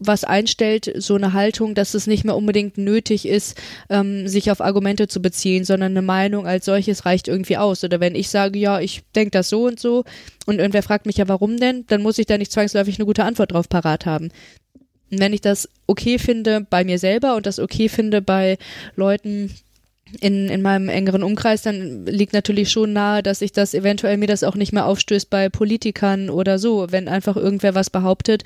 was 0.00 0.24
einstellt, 0.24 0.90
so 0.96 1.14
eine 1.14 1.34
Haltung, 1.34 1.74
dass 1.74 1.94
es 1.94 2.06
nicht 2.06 2.24
mehr 2.24 2.34
unbedingt 2.34 2.78
nötig 2.78 3.28
ist, 3.28 3.56
ähm, 3.90 4.26
sich 4.26 4.50
auf 4.50 4.60
Argumente 4.60 5.06
zu 5.06 5.20
beziehen, 5.22 5.64
sondern 5.64 5.92
eine 5.92 6.02
Meinung 6.02 6.46
als 6.46 6.64
solches 6.64 7.04
reicht 7.04 7.28
irgendwie 7.28 7.58
aus. 7.58 7.84
Oder 7.84 8.00
wenn 8.00 8.14
ich 8.14 8.30
sage, 8.30 8.58
ja, 8.58 8.80
ich 8.80 9.02
denke 9.14 9.30
das 9.30 9.50
so 9.50 9.66
und 9.66 9.78
so 9.78 10.04
und 10.46 10.58
irgendwer 10.58 10.82
fragt 10.82 11.06
mich 11.06 11.18
ja, 11.18 11.28
warum 11.28 11.58
denn, 11.58 11.84
dann 11.86 12.02
muss 12.02 12.18
ich 12.18 12.26
da 12.26 12.38
nicht 12.38 12.50
zwangsläufig 12.50 12.98
eine 12.98 13.06
gute 13.06 13.24
Antwort 13.24 13.52
drauf 13.52 13.68
parat 13.68 14.06
haben. 14.06 14.30
Und 15.10 15.20
wenn 15.20 15.32
ich 15.32 15.42
das 15.42 15.68
okay 15.86 16.18
finde 16.18 16.66
bei 16.68 16.84
mir 16.84 16.98
selber 16.98 17.36
und 17.36 17.46
das 17.46 17.58
okay 17.58 17.88
finde 17.88 18.22
bei 18.22 18.58
Leuten, 18.96 19.52
in, 20.20 20.48
in 20.48 20.62
meinem 20.62 20.88
engeren 20.88 21.22
Umkreis, 21.22 21.62
dann 21.62 22.06
liegt 22.06 22.32
natürlich 22.32 22.70
schon 22.70 22.92
nahe, 22.92 23.22
dass 23.22 23.42
ich 23.42 23.52
das 23.52 23.74
eventuell 23.74 24.16
mir 24.16 24.26
das 24.26 24.42
auch 24.44 24.54
nicht 24.54 24.72
mehr 24.72 24.86
aufstößt 24.86 25.30
bei 25.30 25.48
Politikern 25.48 26.30
oder 26.30 26.58
so, 26.58 26.88
wenn 26.90 27.08
einfach 27.08 27.36
irgendwer 27.36 27.74
was 27.74 27.90
behauptet, 27.90 28.44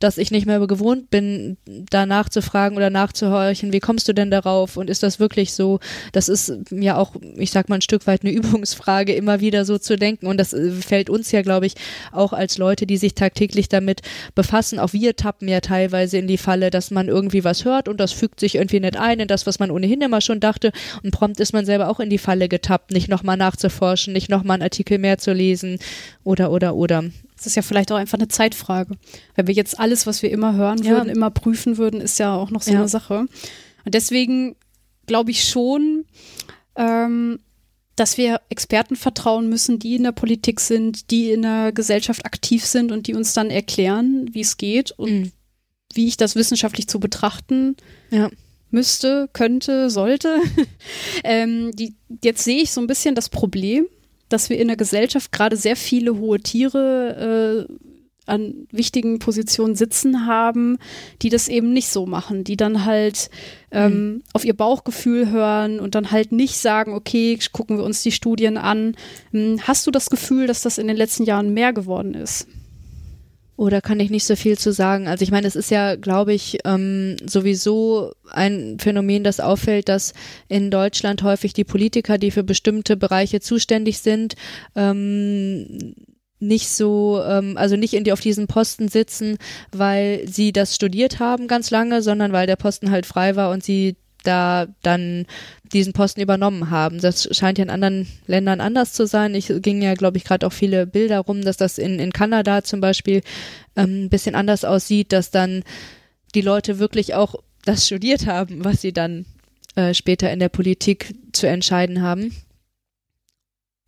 dass 0.00 0.18
ich 0.18 0.30
nicht 0.30 0.46
mehr 0.46 0.64
gewohnt 0.66 1.10
bin, 1.10 1.56
da 1.66 2.06
nachzufragen 2.06 2.76
oder 2.76 2.90
nachzuhorchen, 2.90 3.72
wie 3.72 3.80
kommst 3.80 4.08
du 4.08 4.12
denn 4.12 4.30
darauf? 4.30 4.76
Und 4.76 4.90
ist 4.90 5.02
das 5.02 5.20
wirklich 5.20 5.52
so? 5.52 5.80
Das 6.12 6.28
ist 6.28 6.52
ja 6.70 6.96
auch, 6.96 7.14
ich 7.36 7.50
sag 7.50 7.68
mal, 7.68 7.76
ein 7.76 7.82
Stück 7.82 8.06
weit 8.06 8.22
eine 8.22 8.32
Übungsfrage, 8.32 9.14
immer 9.14 9.40
wieder 9.40 9.64
so 9.64 9.78
zu 9.78 9.96
denken. 9.96 10.26
Und 10.26 10.38
das 10.38 10.52
äh, 10.52 10.70
fällt 10.70 11.10
uns 11.10 11.30
ja, 11.32 11.42
glaube 11.42 11.66
ich, 11.66 11.74
auch 12.12 12.32
als 12.32 12.58
Leute, 12.58 12.86
die 12.86 12.96
sich 12.96 13.14
tagtäglich 13.14 13.68
damit 13.68 14.02
befassen, 14.34 14.78
auch 14.78 14.92
wir 14.92 15.16
tappen 15.16 15.48
ja 15.48 15.60
teilweise 15.60 16.18
in 16.18 16.26
die 16.26 16.38
Falle, 16.38 16.70
dass 16.70 16.90
man 16.90 17.08
irgendwie 17.08 17.44
was 17.44 17.64
hört 17.64 17.88
und 17.88 17.98
das 17.98 18.12
fügt 18.12 18.40
sich 18.40 18.56
irgendwie 18.56 18.80
nicht 18.80 18.96
ein 18.96 19.20
in 19.20 19.28
das, 19.28 19.46
was 19.46 19.58
man 19.58 19.70
ohnehin 19.70 20.00
immer 20.00 20.20
schon 20.20 20.40
dachte 20.40 20.72
und 21.04 21.10
prompt 21.10 21.38
ist 21.38 21.52
man 21.52 21.66
selber 21.66 21.90
auch 21.90 22.00
in 22.00 22.08
die 22.08 22.18
Falle 22.18 22.48
getappt, 22.48 22.90
nicht 22.90 23.08
nochmal 23.08 23.36
nachzuforschen, 23.36 24.14
nicht 24.14 24.30
nochmal 24.30 24.54
einen 24.54 24.62
Artikel 24.62 24.98
mehr 24.98 25.18
zu 25.18 25.34
lesen 25.34 25.78
oder, 26.24 26.50
oder, 26.50 26.74
oder. 26.74 27.04
Das 27.36 27.46
ist 27.46 27.56
ja 27.56 27.62
vielleicht 27.62 27.92
auch 27.92 27.96
einfach 27.96 28.18
eine 28.18 28.28
Zeitfrage. 28.28 28.96
Wenn 29.34 29.46
wir 29.46 29.54
jetzt 29.54 29.78
alles, 29.78 30.06
was 30.06 30.22
wir 30.22 30.30
immer 30.30 30.54
hören 30.54 30.82
ja. 30.82 30.92
würden, 30.92 31.10
immer 31.10 31.30
prüfen 31.30 31.76
würden, 31.76 32.00
ist 32.00 32.18
ja 32.18 32.34
auch 32.34 32.50
noch 32.50 32.62
so 32.62 32.72
ja. 32.72 32.78
eine 32.78 32.88
Sache. 32.88 33.26
Und 33.84 33.94
deswegen 33.94 34.56
glaube 35.06 35.30
ich 35.30 35.44
schon, 35.44 36.06
ähm, 36.74 37.38
dass 37.96 38.16
wir 38.16 38.40
Experten 38.48 38.96
vertrauen 38.96 39.50
müssen, 39.50 39.78
die 39.78 39.96
in 39.96 40.04
der 40.04 40.12
Politik 40.12 40.58
sind, 40.58 41.10
die 41.10 41.32
in 41.32 41.42
der 41.42 41.72
Gesellschaft 41.72 42.24
aktiv 42.24 42.64
sind 42.64 42.92
und 42.92 43.06
die 43.06 43.14
uns 43.14 43.34
dann 43.34 43.50
erklären, 43.50 44.30
wie 44.32 44.40
es 44.40 44.56
geht 44.56 44.90
und 44.92 45.12
mhm. 45.12 45.32
wie 45.92 46.08
ich 46.08 46.16
das 46.16 46.34
wissenschaftlich 46.34 46.88
zu 46.88 46.98
betrachten 46.98 47.76
ja 48.10 48.30
müsste, 48.70 49.28
könnte, 49.32 49.90
sollte. 49.90 50.38
ähm, 51.24 51.70
die, 51.72 51.94
jetzt 52.22 52.44
sehe 52.44 52.62
ich 52.62 52.72
so 52.72 52.80
ein 52.80 52.86
bisschen 52.86 53.14
das 53.14 53.28
Problem, 53.28 53.86
dass 54.28 54.50
wir 54.50 54.58
in 54.58 54.68
der 54.68 54.76
Gesellschaft 54.76 55.32
gerade 55.32 55.56
sehr 55.56 55.76
viele 55.76 56.18
hohe 56.18 56.40
Tiere 56.40 57.66
äh, 57.68 57.74
an 58.26 58.66
wichtigen 58.70 59.18
Positionen 59.18 59.74
sitzen 59.74 60.26
haben, 60.26 60.78
die 61.22 61.28
das 61.28 61.48
eben 61.48 61.72
nicht 61.72 61.88
so 61.88 62.06
machen, 62.06 62.42
die 62.42 62.56
dann 62.56 62.84
halt 62.84 63.28
ähm, 63.70 63.92
mhm. 63.92 64.22
auf 64.32 64.44
ihr 64.44 64.56
Bauchgefühl 64.56 65.30
hören 65.30 65.78
und 65.78 65.94
dann 65.94 66.10
halt 66.10 66.32
nicht 66.32 66.56
sagen, 66.56 66.94
okay, 66.94 67.38
gucken 67.52 67.76
wir 67.76 67.84
uns 67.84 68.02
die 68.02 68.12
Studien 68.12 68.56
an. 68.56 68.96
Hm, 69.32 69.60
hast 69.62 69.86
du 69.86 69.90
das 69.90 70.08
Gefühl, 70.08 70.46
dass 70.46 70.62
das 70.62 70.78
in 70.78 70.86
den 70.86 70.96
letzten 70.96 71.24
Jahren 71.24 71.52
mehr 71.52 71.72
geworden 71.72 72.14
ist? 72.14 72.46
Oder 73.56 73.80
kann 73.80 74.00
ich 74.00 74.10
nicht 74.10 74.24
so 74.24 74.34
viel 74.34 74.58
zu 74.58 74.72
sagen? 74.72 75.06
Also 75.06 75.22
ich 75.22 75.30
meine, 75.30 75.46
es 75.46 75.54
ist 75.54 75.70
ja, 75.70 75.94
glaube 75.94 76.34
ich, 76.34 76.58
ähm, 76.64 77.16
sowieso 77.24 78.12
ein 78.30 78.78
Phänomen, 78.80 79.22
das 79.22 79.38
auffällt, 79.38 79.88
dass 79.88 80.12
in 80.48 80.70
Deutschland 80.70 81.22
häufig 81.22 81.52
die 81.52 81.64
Politiker, 81.64 82.18
die 82.18 82.32
für 82.32 82.42
bestimmte 82.42 82.96
Bereiche 82.96 83.40
zuständig 83.40 84.00
sind, 84.00 84.34
ähm, 84.74 85.94
nicht 86.40 86.68
so, 86.68 87.22
ähm, 87.24 87.56
also 87.56 87.76
nicht 87.76 87.94
in 87.94 88.04
die, 88.04 88.12
auf 88.12 88.20
diesen 88.20 88.48
Posten 88.48 88.88
sitzen, 88.88 89.38
weil 89.72 90.26
sie 90.26 90.52
das 90.52 90.74
studiert 90.74 91.20
haben 91.20 91.46
ganz 91.46 91.70
lange, 91.70 92.02
sondern 92.02 92.32
weil 92.32 92.46
der 92.46 92.56
Posten 92.56 92.90
halt 92.90 93.06
frei 93.06 93.36
war 93.36 93.50
und 93.50 93.62
sie 93.62 93.96
da 94.24 94.66
dann 94.82 95.26
diesen 95.74 95.92
Posten 95.92 96.20
übernommen 96.20 96.70
haben. 96.70 97.00
Das 97.00 97.28
scheint 97.36 97.58
ja 97.58 97.64
in 97.64 97.70
anderen 97.70 98.06
Ländern 98.26 98.60
anders 98.60 98.92
zu 98.92 99.06
sein. 99.06 99.34
Ich 99.34 99.52
ging 99.60 99.82
ja, 99.82 99.94
glaube 99.94 100.16
ich, 100.16 100.24
gerade 100.24 100.46
auch 100.46 100.52
viele 100.52 100.86
Bilder 100.86 101.20
rum, 101.20 101.42
dass 101.42 101.56
das 101.56 101.78
in, 101.78 101.98
in 101.98 102.12
Kanada 102.12 102.64
zum 102.64 102.80
Beispiel 102.80 103.22
ähm, 103.76 104.04
ein 104.04 104.08
bisschen 104.08 104.34
anders 104.34 104.64
aussieht, 104.64 105.12
dass 105.12 105.30
dann 105.30 105.64
die 106.34 106.40
Leute 106.40 106.78
wirklich 106.78 107.14
auch 107.14 107.34
das 107.64 107.86
studiert 107.86 108.26
haben, 108.26 108.64
was 108.64 108.80
sie 108.80 108.92
dann 108.92 109.26
äh, 109.74 109.94
später 109.94 110.32
in 110.32 110.38
der 110.38 110.48
Politik 110.48 111.14
zu 111.32 111.48
entscheiden 111.48 112.02
haben. 112.02 112.34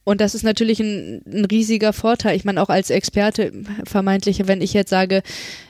Und 0.07 0.21
das 0.21 0.37
ist 0.37 0.45
natürlich 0.45 0.79
ein, 0.79 1.21
ein 1.27 1.47
riesiger 1.47 1.93
Vorteil. 1.93 2.37
Ich 2.37 2.45
meine, 2.45 2.63
auch 2.63 2.69
als 2.69 2.91
Experte 2.91 3.51
vermeintliche, 3.85 4.47
wenn 4.47 4.61
ich 4.61 4.73
jetzt 4.73 4.91
sage, 4.91 5.25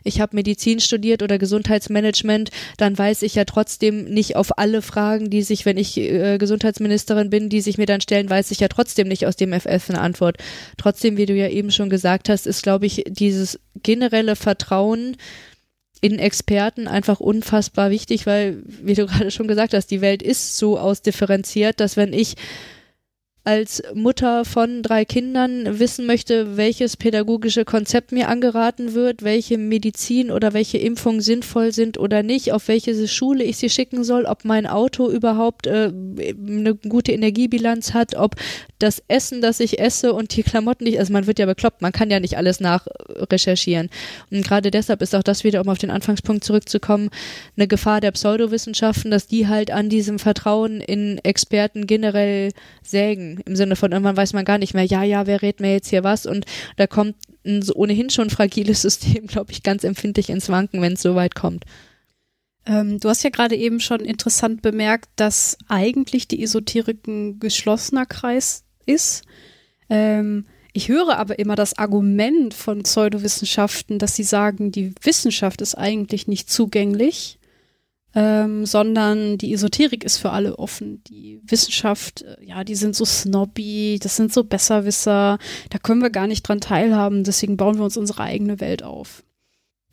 ich 0.05 0.21
habe 0.21 0.37
Medizin 0.37 0.79
studiert 0.79 1.23
oder 1.23 1.39
Gesundheitsmanagement, 1.39 2.51
dann 2.77 2.99
weiß 2.99 3.23
ich 3.23 3.35
ja 3.35 3.47
trotzdem 3.47 4.05
nicht 4.05 4.37
auf 4.37 4.59
alle 4.59 4.83
Fragen, 4.83 5.31
die 5.31 5.41
sich, 5.41 5.65
wenn 5.65 5.79
ich 5.79 5.97
äh, 5.97 6.37
Gesundheitsministerin 6.37 7.31
bin, 7.31 7.49
die 7.49 7.63
sich 7.63 7.79
mir 7.79 7.87
dann 7.87 8.03
stellen, 8.03 8.29
weiß 8.29 8.51
ich 8.51 8.61
ja 8.61 8.69
trotzdem 8.69 9.09
nicht 9.09 9.27
aus 9.27 9.37
dem 9.37 9.59
FF 9.59 9.89
eine 9.89 10.03
Antwort. 10.03 10.37
Trotzdem, 10.77 11.17
wie 11.17 11.25
du 11.25 11.33
ja 11.33 11.49
eben 11.49 11.71
schon 11.71 11.89
gesagt 11.89 12.29
hast, 12.29 12.47
ist, 12.47 12.63
glaube 12.63 12.85
ich, 12.85 13.05
dieses 13.09 13.59
generelle 13.83 14.37
Vertrauen, 14.37 15.17
in 16.03 16.19
Experten 16.19 16.89
einfach 16.89 17.21
unfassbar 17.21 17.91
wichtig, 17.91 18.27
weil, 18.27 18.63
wie 18.67 18.93
du 18.93 19.07
gerade 19.07 19.31
schon 19.31 19.49
gesagt 19.49 19.73
hast, 19.73 19.91
die 19.91 20.03
Welt 20.03 20.23
ist 20.23 20.59
so 20.59 20.79
ausdifferenziert, 20.79 21.81
dass 21.81 21.97
wenn 21.97 22.13
ich 22.13 22.35
als 23.47 23.81
Mutter 23.95 24.45
von 24.45 24.83
drei 24.83 25.05
Kindern 25.05 25.79
wissen 25.79 26.05
möchte, 26.05 26.57
welches 26.57 26.97
pädagogische 26.97 27.65
Konzept 27.65 28.11
mir 28.11 28.29
angeraten 28.29 28.93
wird, 28.93 29.23
welche 29.23 29.57
Medizin 29.57 30.33
oder 30.33 30.53
welche 30.53 30.79
Impfungen 30.79 31.21
sinnvoll 31.21 31.73
sind 31.73 31.97
oder 31.97 32.25
nicht, 32.25 32.53
auf 32.53 32.67
welche 32.67 33.07
Schule 33.07 33.45
ich 33.45 33.59
sie 33.59 33.71
schicken 33.71 34.03
soll, 34.03 34.25
ob 34.25 34.45
mein 34.45 34.67
Auto 34.67 35.09
überhaupt 35.09 35.69
äh, 35.69 35.93
eine 35.93 36.75
gute 36.75 37.13
Energiebilanz 37.13 37.95
hat, 37.95 38.17
ob 38.17 38.35
das 38.81 39.01
Essen, 39.07 39.41
das 39.41 39.61
ich 39.61 39.79
esse 39.79 40.13
und 40.13 40.37
die 40.37 40.43
Klamotten 40.43 40.83
nicht, 40.83 40.99
also 40.99 41.13
man 41.13 41.29
wird 41.29 41.39
ja 41.39 41.47
bekloppt, 41.47 41.83
man 41.83 41.93
kann 41.93 42.11
ja 42.11 42.19
nicht 42.19 42.37
alles 42.37 42.59
nachrecherchieren. 42.59 43.91
Und 44.33 44.45
gerade 44.45 44.73
deshalb 44.73 45.03
ist 45.03 45.15
auch 45.15 45.23
das 45.23 45.45
wieder, 45.45 45.61
um 45.61 45.69
auf 45.69 45.79
den 45.79 45.91
Anfangspunkt 45.91 46.43
zurückzukommen, 46.43 47.11
eine 47.57 47.69
Gefahr 47.69 48.01
der 48.01 48.11
Pseudowissenschaften, 48.11 49.13
dass 49.13 49.29
die 49.29 49.47
halt 49.47 49.71
an 49.71 49.89
diesem 49.89 50.19
Vertrauen 50.19 50.81
in 50.81 51.19
Experten 51.23 51.87
generell 51.87 52.51
sägen. 52.83 53.36
Im 53.45 53.57
Sinne 53.57 53.77
von, 53.77 53.93
irgendwann 53.93 54.17
weiß 54.17 54.33
man 54.33 54.45
gar 54.45 54.59
nicht 54.59 54.75
mehr, 54.75 54.85
ja, 54.85 55.03
ja, 55.03 55.27
wer 55.27 55.43
rät 55.43 55.61
mir 55.61 55.73
jetzt 55.73 55.89
hier 55.89 56.05
was? 56.05 56.27
Und 56.27 56.47
da 56.77 56.87
kommt 56.87 57.17
ein 57.45 57.63
ohnehin 57.75 58.11
schon 58.11 58.31
fragiles 58.31 58.83
System, 58.83 59.27
glaube 59.27 59.53
ich, 59.53 59.63
ganz 59.63 59.85
empfindlich 59.85 60.31
ins 60.31 60.49
Wanken, 60.49 60.83
wenn 60.83 60.95
es 60.95 61.03
so 61.03 61.15
weit 61.15 61.35
kommt. 61.35 61.65
Ähm, 62.67 62.99
du 62.99 63.09
hast 63.09 63.23
ja 63.23 63.31
gerade 63.31 63.55
eben 63.57 63.81
schon 63.81 64.01
interessant 64.01 64.61
bemerkt, 64.63 65.09
dass 65.17 65.57
eigentlich 65.69 66.27
die 66.27 66.43
Esoterik 66.43 67.07
ein 67.07 67.39
geschlossener 67.39 68.07
Kreis 68.07 68.65
ist. 68.87 69.25
Ähm, 69.89 70.47
ich 70.73 70.89
höre 70.89 71.17
aber 71.17 71.39
immer 71.39 71.55
das 71.55 71.79
Argument 71.79 72.53
von 72.53 72.83
Pseudowissenschaften, 72.83 73.99
dass 73.99 74.17
sie 74.17 74.25
sagen, 74.25 74.73
die 74.73 74.95
Wissenschaft 75.01 75.63
ist 75.63 75.75
eigentlich 75.75 76.27
nicht 76.27 76.51
zugänglich, 76.51 77.39
ähm, 78.17 78.65
sondern 78.65 79.37
die 79.37 79.53
Esoterik 79.53 80.03
ist 80.03 80.17
für 80.17 80.31
alle 80.31 80.59
offen. 80.59 81.05
Die 81.05 81.39
Wissenschaft, 81.45 82.23
äh, 82.23 82.37
ja, 82.43 82.65
die 82.65 82.75
sind 82.75 82.97
so 82.97 83.05
snobby, 83.05 84.01
das 84.03 84.17
sind 84.17 84.33
so 84.33 84.43
Besserwisser, 84.43 85.39
da 85.69 85.79
können 85.79 86.01
wir 86.01 86.09
gar 86.09 86.27
nicht 86.27 86.43
dran 86.43 86.63
teilhaben, 86.63 87.25
deswegen 87.25 87.59
bauen 87.59 87.77
wir 87.77 87.85
uns 87.85 87.99
unsere 87.99 88.23
eigene 88.23 88.59
Welt 88.59 88.83
auf. 88.83 89.23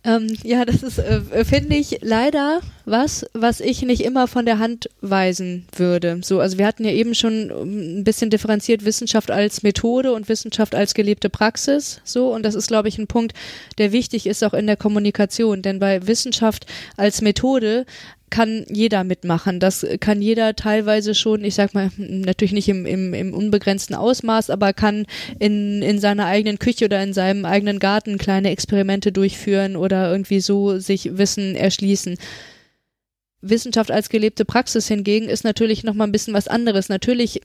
Ähm, 0.06 0.36
ja, 0.44 0.66
das 0.66 0.84
ist, 0.84 1.00
äh, 1.00 1.46
finde 1.46 1.76
ich, 1.76 2.00
leider 2.02 2.60
was, 2.86 3.26
was 3.34 3.62
ich 3.62 3.84
nicht 3.84 4.04
immer 4.04 4.28
von 4.28 4.46
der 4.46 4.60
Hand 4.60 4.90
weisen 5.00 5.66
würde. 5.74 6.20
So, 6.24 6.42
also 6.42 6.58
wir 6.58 6.68
hatten 6.68 6.84
ja 6.84 6.92
eben 6.92 7.16
schon 7.16 7.50
ähm, 7.50 8.00
ein 8.00 8.04
bisschen 8.04 8.30
differenziert 8.30 8.84
Wissenschaft 8.84 9.32
als 9.32 9.64
Methode 9.64 10.12
und 10.12 10.28
Wissenschaft 10.28 10.76
als 10.76 10.94
gelebte 10.94 11.30
Praxis. 11.30 12.02
So, 12.04 12.34
und 12.34 12.44
das 12.44 12.56
ist, 12.56 12.68
glaube 12.68 12.90
ich, 12.90 12.98
ein 12.98 13.08
Punkt, 13.08 13.34
der 13.78 13.94
wichtig 13.94 14.28
ist 14.28 14.44
auch 14.44 14.54
in 14.54 14.68
der 14.68 14.76
Kommunikation. 14.76 15.62
Denn 15.62 15.80
bei 15.80 16.06
Wissenschaft 16.06 16.66
als 16.98 17.22
Methode 17.22 17.86
kann 18.34 18.66
jeder 18.68 19.04
mitmachen. 19.04 19.60
Das 19.60 19.86
kann 20.00 20.20
jeder 20.20 20.56
teilweise 20.56 21.14
schon, 21.14 21.44
ich 21.44 21.54
sag 21.54 21.76
mal, 21.76 21.92
natürlich 21.98 22.52
nicht 22.52 22.68
im, 22.68 22.88
im, 22.88 23.14
im 23.14 23.32
unbegrenzten 23.32 23.96
Ausmaß, 23.96 24.50
aber 24.50 24.74
kann 24.74 25.06
in, 25.38 25.84
in 25.84 26.00
seiner 26.00 26.26
eigenen 26.26 26.58
Küche 26.58 26.86
oder 26.86 27.04
in 27.04 27.14
seinem 27.14 27.46
eigenen 27.46 27.78
Garten 27.78 28.18
kleine 28.18 28.50
Experimente 28.50 29.12
durchführen 29.12 29.76
oder 29.76 30.12
irgendwie 30.12 30.40
so 30.40 30.80
sich 30.80 31.16
Wissen 31.16 31.56
erschließen. 31.56 32.18
Wissenschaft 33.42 33.92
als 33.92 34.10
gelebte 34.10 34.46
Praxis 34.46 34.88
hingegen 34.88 35.30
ist 35.30 35.44
natürlich 35.44 35.84
noch 35.84 35.94
mal 35.94 36.06
ein 36.06 36.12
bisschen 36.12 36.34
was 36.34 36.48
anderes. 36.48 36.90
Natürlich 36.90 37.40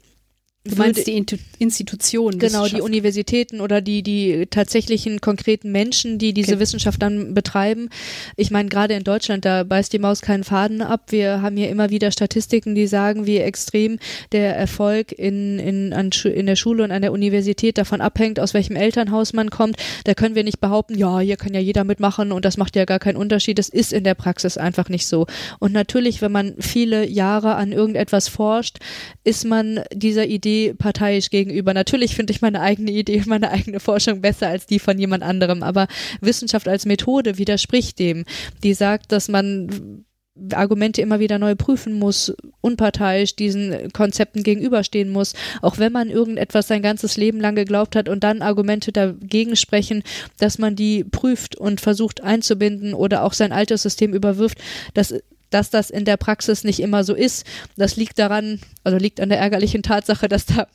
Du 0.69 0.77
meinst 0.77 1.07
die 1.07 1.25
Institutionen. 1.59 2.39
Genau, 2.39 2.67
die 2.67 2.83
Universitäten 2.83 3.61
oder 3.61 3.81
die, 3.81 4.03
die 4.03 4.47
tatsächlichen 4.51 5.21
konkreten 5.21 5.73
Menschen, 5.73 6.19
die 6.19 6.35
diese 6.35 6.53
okay. 6.53 6.61
Wissenschaft 6.61 7.01
dann 7.01 7.33
betreiben. 7.33 7.89
Ich 8.37 8.51
meine, 8.51 8.69
gerade 8.69 8.95
in 8.95 9.03
Deutschland, 9.03 9.45
da 9.47 9.65
beißt 9.65 9.93
die 9.93 9.99
Maus 9.99 10.21
keinen 10.21 10.45
Faden 10.45 10.83
ab. 10.83 11.07
Wir 11.09 11.41
haben 11.41 11.57
hier 11.57 11.71
immer 11.71 11.89
wieder 11.89 12.11
Statistiken, 12.11 12.75
die 12.75 12.87
sagen, 12.87 13.27
wie 13.27 13.39
extrem 13.39 13.99
der 14.33 14.57
Erfolg 14.57 15.13
in, 15.13 15.59
in, 15.59 15.93
an, 15.95 16.11
in 16.25 16.47
der 16.47 16.57
Schule 16.57 16.85
und 16.85 16.91
an 16.91 17.03
der 17.03 17.13
Universität 17.13 17.79
davon 17.79 18.03
abhängt, 18.03 18.39
aus 18.39 18.53
welchem 18.53 18.77
Elternhaus 18.77 19.33
man 19.33 19.51
kommt. 19.51 19.77
Da 20.05 20.13
können 20.13 20.35
wir 20.35 20.45
nicht 20.45 20.61
behaupten, 20.61 20.99
ja, 20.99 21.19
hier 21.21 21.37
kann 21.37 21.55
ja 21.55 21.61
jeder 21.61 21.85
mitmachen 21.85 22.31
und 22.31 22.45
das 22.45 22.59
macht 22.59 22.77
ja 22.77 22.85
gar 22.85 22.99
keinen 22.99 23.17
Unterschied. 23.17 23.59
Das 23.59 23.71
ist 23.71 23.93
in 23.95 24.05
der 24.05 24.15
Praxis 24.15 24.59
einfach 24.59 24.91
nicht 24.91 25.07
so. 25.07 25.27
Und 25.61 25.73
natürlich, 25.73 26.21
wenn 26.21 26.33
man 26.33 26.55
viele 26.59 27.09
Jahre 27.09 27.55
an 27.55 27.73
irgendetwas 27.73 28.29
forscht, 28.29 28.79
ist 29.25 29.47
man 29.47 29.81
dieser 29.95 30.27
Idee 30.27 30.58
parteiisch 30.75 31.31
gegenüber. 31.31 31.75
Natürlich 31.75 32.15
finde 32.15 32.33
ich 32.33 32.41
meine 32.41 32.61
eigene 32.61 32.91
Idee, 32.91 33.23
meine 33.27 33.51
eigene 33.51 33.81
Forschung 33.81 34.21
besser 34.21 34.49
als 34.49 34.67
die 34.67 34.79
von 34.79 34.99
jemand 34.99 35.23
anderem, 35.23 35.63
aber 35.63 35.87
Wissenschaft 36.21 36.69
als 36.69 36.87
Methode 36.87 37.39
widerspricht 37.39 37.99
dem. 37.99 38.25
Die 38.63 38.75
sagt, 38.75 39.13
dass 39.13 39.29
man 39.29 40.05
Argumente 40.53 41.03
immer 41.03 41.21
wieder 41.21 41.39
neu 41.39 41.55
prüfen 41.55 41.95
muss, 41.95 42.33
unparteiisch 42.61 43.35
diesen 43.37 43.93
Konzepten 43.93 44.43
gegenüberstehen 44.43 45.11
muss, 45.11 45.35
auch 45.63 45.79
wenn 45.79 45.93
man 45.93 46.11
irgendetwas 46.11 46.69
sein 46.69 46.83
ganzes 46.83 47.17
Leben 47.17 47.41
lang 47.41 47.55
geglaubt 47.55 47.97
hat 47.97 48.09
und 48.09 48.23
dann 48.25 48.43
Argumente 48.43 48.93
dagegen 48.93 49.57
sprechen, 49.57 50.03
dass 50.39 50.59
man 50.59 50.77
die 50.77 51.05
prüft 51.05 51.57
und 51.57 51.81
versucht 51.81 52.23
einzubinden 52.23 52.95
oder 52.95 53.25
auch 53.25 53.33
sein 53.33 53.53
altes 53.53 53.83
System 53.83 54.15
überwirft, 54.15 54.59
das 54.95 55.15
dass 55.51 55.71
das 55.71 55.91
in 55.91 56.05
der 56.05 56.17
Praxis 56.17 56.65
nicht 56.65 56.81
immer 56.81 57.05
so 57.05 57.15
ist. 57.15 57.47
Das 57.77 57.97
liegt 57.97 58.19
daran, 58.19 58.61
also 58.85 58.99
liegt 58.99 59.21
an 59.21 59.29
der 59.29 59.39
ärgerlichen 59.39 59.83
Tatsache, 59.83 60.29
dass 60.29 60.47
da 60.47 60.67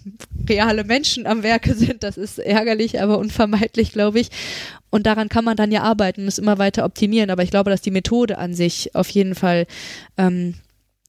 reale 0.50 0.84
Menschen 0.84 1.26
am 1.26 1.44
Werke 1.44 1.74
sind. 1.76 2.04
Das 2.04 2.18
ist 2.18 2.40
ärgerlich, 2.40 3.02
aber 3.02 3.18
unvermeidlich, 3.18 3.92
glaube 3.92 4.20
ich. 4.20 4.30
Und 4.90 5.06
daran 5.06 5.30
kann 5.30 5.46
man 5.46 5.58
dann 5.58 5.72
ja 5.72 5.82
arbeiten 5.82 6.28
es 6.28 6.38
immer 6.38 6.58
weiter 6.58 6.86
optimieren. 6.86 7.30
Aber 7.30 7.44
ich 7.44 7.52
glaube, 7.52 7.72
dass 7.72 7.82
die 7.82 7.92
Methode 7.92 8.38
an 8.38 8.54
sich 8.54 8.94
auf 8.96 9.10
jeden 9.10 9.36
Fall 9.36 9.66
ähm, 10.18 10.56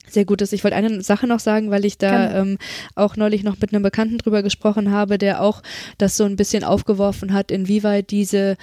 sehr 0.09 0.25
gut 0.25 0.43
ist. 0.43 0.53
Ich 0.53 0.65
wollte 0.65 0.77
eine 0.77 1.03
Sache 1.03 1.27
noch 1.27 1.41
sagen, 1.41 1.71
weil 1.71 1.85
ich 1.85 1.99
da 1.99 2.41
ähm, 2.41 2.59
auch 2.95 3.17
neulich 3.17 3.43
noch 3.43 3.59
mit 3.61 3.73
einem 3.73 3.83
Bekannten 3.83 4.19
drüber 4.19 4.43
gesprochen 4.43 4.91
habe, 4.91 5.19
der 5.19 5.43
auch 5.43 5.63
das 5.99 6.17
so 6.17 6.25
ein 6.25 6.37
bisschen 6.37 6.65
aufgeworfen 6.65 7.33
hat, 7.33 7.51
inwieweit 7.51 8.11
diese 8.11 8.57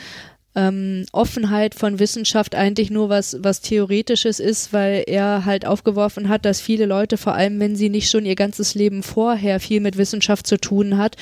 ähm, 0.56 1.06
Offenheit 1.12 1.76
von 1.76 2.00
Wissenschaft 2.00 2.56
eigentlich 2.56 2.90
nur 2.90 3.10
was, 3.10 3.38
was 3.42 3.62
Theoretisches 3.62 4.40
ist, 4.40 4.74
weil 4.74 5.04
er 5.08 5.46
halt 5.46 5.66
aufgeworfen 5.66 6.30
hat, 6.30 6.46
dass 6.46 6.60
viele 6.60 6.86
Leute, 6.86 7.18
vor 7.18 7.34
allem 7.34 7.60
wenn 7.60 7.76
sie 7.76 7.90
nicht 7.90 8.10
schon 8.10 8.26
ihr 8.26 8.36
ganzes 8.36 8.76
Leben 8.76 9.04
vorher 9.04 9.60
viel 9.60 9.80
mit 9.80 9.98
Wissenschaft 9.98 10.48
zu 10.48 10.58
tun 10.58 10.98
hat, 10.98 11.16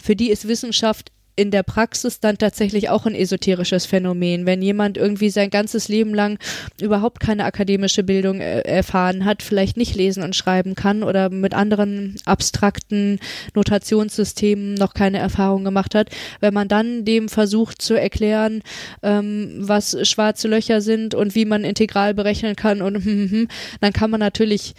für 0.00 0.14
die 0.14 0.30
ist 0.30 0.46
Wissenschaft 0.46 1.10
in 1.36 1.50
der 1.50 1.62
Praxis 1.62 2.18
dann 2.18 2.38
tatsächlich 2.38 2.88
auch 2.88 3.04
ein 3.04 3.14
esoterisches 3.14 3.84
Phänomen. 3.84 4.46
Wenn 4.46 4.62
jemand 4.62 4.96
irgendwie 4.96 5.28
sein 5.28 5.50
ganzes 5.50 5.88
Leben 5.88 6.14
lang 6.14 6.38
überhaupt 6.80 7.20
keine 7.20 7.44
akademische 7.44 8.02
Bildung 8.02 8.40
äh, 8.40 8.60
erfahren 8.62 9.26
hat, 9.26 9.42
vielleicht 9.42 9.76
nicht 9.76 9.94
lesen 9.94 10.22
und 10.22 10.34
schreiben 10.34 10.74
kann 10.74 11.02
oder 11.02 11.28
mit 11.28 11.52
anderen 11.52 12.16
abstrakten 12.24 13.20
Notationssystemen 13.54 14.74
noch 14.74 14.94
keine 14.94 15.18
Erfahrung 15.18 15.62
gemacht 15.62 15.94
hat, 15.94 16.08
wenn 16.40 16.54
man 16.54 16.68
dann 16.68 17.04
dem 17.04 17.28
versucht 17.28 17.82
zu 17.82 17.94
erklären, 17.94 18.62
ähm, 19.02 19.56
was 19.58 20.08
schwarze 20.08 20.48
Löcher 20.48 20.80
sind 20.80 21.14
und 21.14 21.34
wie 21.34 21.44
man 21.44 21.64
integral 21.64 22.14
berechnen 22.14 22.56
kann 22.56 22.80
und 22.80 22.96
hm, 23.04 23.04
hm, 23.04 23.30
hm, 23.30 23.48
dann 23.80 23.92
kann 23.92 24.10
man 24.10 24.20
natürlich 24.20 24.74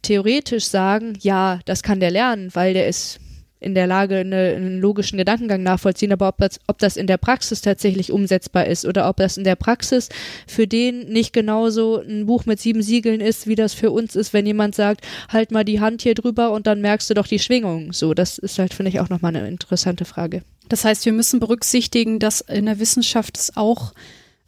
theoretisch 0.00 0.64
sagen, 0.64 1.16
ja, 1.20 1.60
das 1.66 1.82
kann 1.82 2.00
der 2.00 2.10
lernen, 2.10 2.50
weil 2.54 2.74
der 2.74 2.88
ist 2.88 3.20
in 3.62 3.74
der 3.74 3.86
Lage, 3.86 4.16
eine, 4.18 4.54
einen 4.54 4.80
logischen 4.80 5.16
Gedankengang 5.16 5.62
nachvollziehen, 5.62 6.12
aber 6.12 6.28
ob 6.28 6.38
das, 6.38 6.60
ob 6.66 6.78
das 6.78 6.96
in 6.96 7.06
der 7.06 7.16
Praxis 7.16 7.60
tatsächlich 7.60 8.12
umsetzbar 8.12 8.66
ist 8.66 8.84
oder 8.84 9.08
ob 9.08 9.16
das 9.16 9.36
in 9.36 9.44
der 9.44 9.56
Praxis 9.56 10.08
für 10.46 10.66
den 10.66 11.08
nicht 11.08 11.32
genauso 11.32 12.00
ein 12.00 12.26
Buch 12.26 12.46
mit 12.46 12.60
sieben 12.60 12.82
Siegeln 12.82 13.20
ist, 13.20 13.46
wie 13.46 13.54
das 13.54 13.74
für 13.74 13.90
uns 13.90 14.16
ist, 14.16 14.32
wenn 14.32 14.46
jemand 14.46 14.74
sagt, 14.74 15.06
halt 15.28 15.50
mal 15.50 15.64
die 15.64 15.80
Hand 15.80 16.02
hier 16.02 16.14
drüber 16.14 16.52
und 16.52 16.66
dann 16.66 16.80
merkst 16.80 17.08
du 17.10 17.14
doch 17.14 17.26
die 17.26 17.38
Schwingung. 17.38 17.92
So, 17.92 18.14
das 18.14 18.38
ist 18.38 18.58
halt, 18.58 18.74
finde 18.74 18.90
ich, 18.90 19.00
auch 19.00 19.08
nochmal 19.08 19.34
eine 19.34 19.46
interessante 19.48 20.04
Frage. 20.04 20.42
Das 20.68 20.84
heißt, 20.84 21.04
wir 21.04 21.12
müssen 21.12 21.40
berücksichtigen, 21.40 22.18
dass 22.18 22.40
in 22.40 22.66
der 22.66 22.78
Wissenschaft 22.78 23.36
es 23.38 23.56
auch 23.56 23.92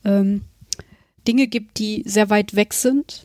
ähm, 0.04 0.42
Dinge 1.26 1.46
gibt, 1.46 1.78
die 1.78 2.02
sehr 2.06 2.30
weit 2.30 2.56
weg 2.56 2.74
sind 2.74 3.23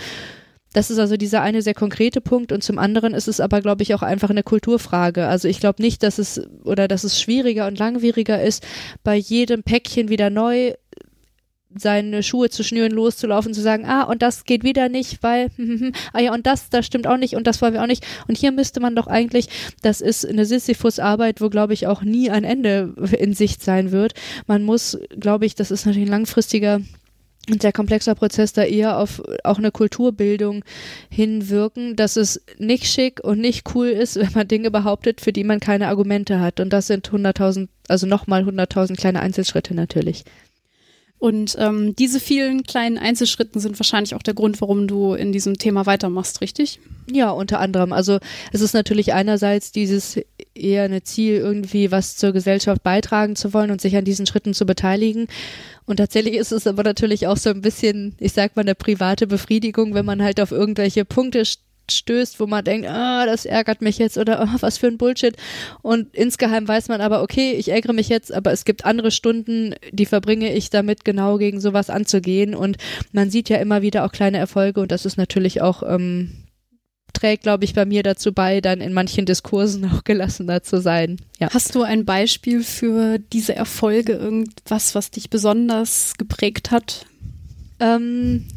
Das 0.76 0.92
ist 0.92 1.00
also 1.00 1.16
dieser 1.16 1.42
eine 1.42 1.62
sehr 1.62 1.74
konkrete 1.74 2.20
Punkt 2.20 2.52
und 2.52 2.62
zum 2.62 2.80
anderen 2.80 3.14
ist 3.14 3.30
es 3.30 3.40
aber, 3.40 3.62
glaube 3.62 3.82
ich, 3.82 3.96
auch 3.96 4.02
einfach 4.02 4.30
eine 4.30 4.44
Kulturfrage. 4.44 5.26
Also 5.26 5.48
ich 5.48 5.62
glaube 5.62 5.82
nicht, 5.82 6.04
dass 6.04 6.20
es 6.20 6.42
oder 6.66 6.90
dass 6.90 7.06
es 7.06 7.22
schwieriger 7.22 7.66
und 7.68 7.80
langwieriger 7.80 8.44
ist, 8.44 8.62
bei 9.02 9.16
jedem 9.16 9.64
Päckchen 9.64 10.10
wieder 10.10 10.30
neu 10.30 10.74
seine 11.78 12.24
Schuhe 12.24 12.50
zu 12.50 12.64
schnüren, 12.64 12.92
loszulaufen, 12.92 13.54
zu 13.54 13.62
sagen, 13.62 13.86
ah, 13.86 14.04
und 14.04 14.22
das 14.22 14.46
geht 14.46 14.64
wieder 14.64 14.90
nicht, 14.90 15.22
weil, 15.22 15.50
ah 16.14 16.20
ja, 16.20 16.34
und 16.34 16.46
das, 16.46 16.70
das 16.70 16.86
stimmt 16.86 17.08
auch 17.08 17.18
nicht 17.18 17.36
und 17.36 17.48
das 17.48 17.62
wollen 17.62 17.74
wir 17.74 17.84
auch 17.84 17.88
nicht. 17.88 18.06
Und 18.28 18.38
hier 18.38 18.52
müsste 18.52 18.80
man 18.80 18.96
doch 18.96 19.08
eigentlich, 19.08 19.48
das 19.82 20.02
ist 20.02 20.26
eine 20.26 20.46
Sisyphus-Arbeit, 20.46 21.42
wo, 21.42 21.50
glaube 21.50 21.74
ich, 21.74 21.88
auch 21.88 22.02
nie 22.02 22.30
ein 22.30 22.44
Ende 22.44 22.94
in 23.18 23.34
Sicht 23.34 23.62
sein 23.62 23.92
wird. 23.92 24.14
Man 24.48 24.64
muss, 24.64 24.98
glaube 25.20 25.46
ich, 25.46 25.56
das 25.56 25.72
ist 25.72 25.86
natürlich 25.86 26.08
ein 26.08 26.12
langfristiger 26.12 26.82
und 27.50 27.62
sehr 27.62 27.74
komplexer 27.74 28.16
Prozess 28.16 28.54
da 28.54 28.64
eher 28.64 28.98
auf 28.98 29.22
auch 29.44 29.58
eine 29.58 29.72
Kulturbildung 29.72 30.64
hinwirken, 31.10 31.96
dass 31.96 32.16
es 32.16 32.44
nicht 32.58 32.86
schick 32.86 33.24
und 33.24 33.40
nicht 33.40 33.76
cool 33.76 33.88
ist, 33.88 34.16
wenn 34.20 34.32
man 34.34 34.48
Dinge 34.48 34.72
behauptet, 34.72 35.22
für 35.22 35.32
die 35.32 35.44
man 35.44 35.60
keine 35.60 35.88
Argumente 35.88 36.40
hat. 36.40 36.60
Und 36.60 36.74
das 36.74 36.88
sind 36.88 37.10
100.000, 37.10 37.68
also 37.88 38.08
nochmal 38.08 38.44
100.000 38.44 38.96
kleine 38.96 39.22
Einzelschritte 39.22 39.76
natürlich. 39.76 40.24
Und 41.26 41.56
ähm, 41.58 41.96
diese 41.96 42.20
vielen 42.20 42.62
kleinen 42.62 43.00
Einzelschritten 43.00 43.60
sind 43.60 43.80
wahrscheinlich 43.80 44.14
auch 44.14 44.22
der 44.22 44.36
Grund, 44.36 44.62
warum 44.62 44.88
du 44.88 45.16
in 45.16 45.32
diesem 45.32 45.58
Thema 45.58 45.88
weitermachst, 45.88 46.40
richtig? 46.40 46.80
Ja, 47.12 47.32
unter 47.32 47.60
anderem. 47.60 47.94
Also 47.94 48.20
es 48.52 48.62
ist 48.62 48.76
natürlich 48.76 49.12
einerseits 49.12 49.72
dieses 49.72 50.20
eher 50.54 50.84
eine 50.84 51.02
Ziel, 51.02 51.38
irgendwie 51.38 51.90
was 51.90 52.16
zur 52.16 52.32
Gesellschaft 52.32 52.84
beitragen 52.84 53.36
zu 53.36 53.56
wollen 53.56 53.72
und 53.72 53.82
sich 53.82 53.98
an 53.98 54.06
diesen 54.06 54.28
Schritten 54.28 54.54
zu 54.54 54.68
beteiligen. 54.68 55.26
Und 55.88 55.98
tatsächlich 55.98 56.36
ist 56.36 56.52
es 56.52 56.68
aber 56.68 56.84
natürlich 56.84 57.26
auch 57.26 57.38
so 57.38 57.50
ein 57.50 57.62
bisschen, 57.62 58.14
ich 58.20 58.34
sag 58.34 58.56
mal, 58.56 58.62
eine 58.62 58.76
private 58.76 59.26
Befriedigung, 59.26 59.96
wenn 59.96 60.06
man 60.06 60.22
halt 60.22 60.40
auf 60.40 60.52
irgendwelche 60.52 61.06
Punkte 61.06 61.42
stößt, 61.92 62.40
wo 62.40 62.48
man 62.48 62.64
denkt, 62.64 62.88
ah, 62.88 63.26
das 63.26 63.46
ärgert 63.46 63.82
mich 63.82 63.98
jetzt 63.98 64.18
oder 64.18 64.42
oh, 64.44 64.58
was 64.62 64.78
für 64.78 64.88
ein 64.88 64.98
Bullshit. 64.98 65.36
Und 65.82 66.14
insgeheim 66.16 66.68
weiß 66.68 66.88
man 66.88 67.02
aber, 67.02 67.22
okay, 67.22 67.54
ich 67.54 67.70
ärgere 67.70 67.94
mich 67.94 68.10
jetzt, 68.10 68.34
aber 68.34 68.52
es 68.52 68.66
gibt 68.66 68.86
andere 68.86 69.12
Stunden, 69.12 69.76
die 69.92 70.06
verbringe 70.06 70.54
ich 70.54 70.70
damit, 70.70 71.06
genau 71.06 71.38
gegen 71.38 71.60
sowas 71.60 71.90
anzugehen. 71.90 72.56
Und 72.56 72.78
man 73.12 73.30
sieht 73.30 73.50
ja 73.50 73.58
immer 73.58 73.82
wieder 73.82 74.06
auch 74.06 74.12
kleine 74.12 74.38
Erfolge 74.38 74.82
und 74.82 74.92
das 74.92 75.06
ist 75.06 75.18
natürlich 75.18 75.62
auch, 75.62 75.84
ähm, 75.84 76.46
trägt, 77.16 77.44
glaube 77.44 77.66
ich, 77.66 77.74
bei 77.74 77.86
mir 77.86 78.04
dazu 78.04 78.34
bei, 78.34 78.62
dann 78.62 78.82
in 78.82 78.94
manchen 78.94 79.26
Diskursen 79.26 79.86
auch 79.92 80.04
gelassener 80.04 80.62
zu 80.62 80.82
sein. 80.82 81.18
Ja. 81.40 81.50
Hast 81.52 81.74
du 81.74 81.82
ein 81.82 82.06
Beispiel 82.06 82.64
für 82.64 83.18
diese 83.18 83.56
Erfolge, 83.56 84.14
irgendwas, 84.14 84.94
was 84.94 85.12
dich 85.12 85.30
besonders 85.30 86.14
geprägt 86.18 86.72
hat? 86.72 87.06
Ähm, 87.80 88.48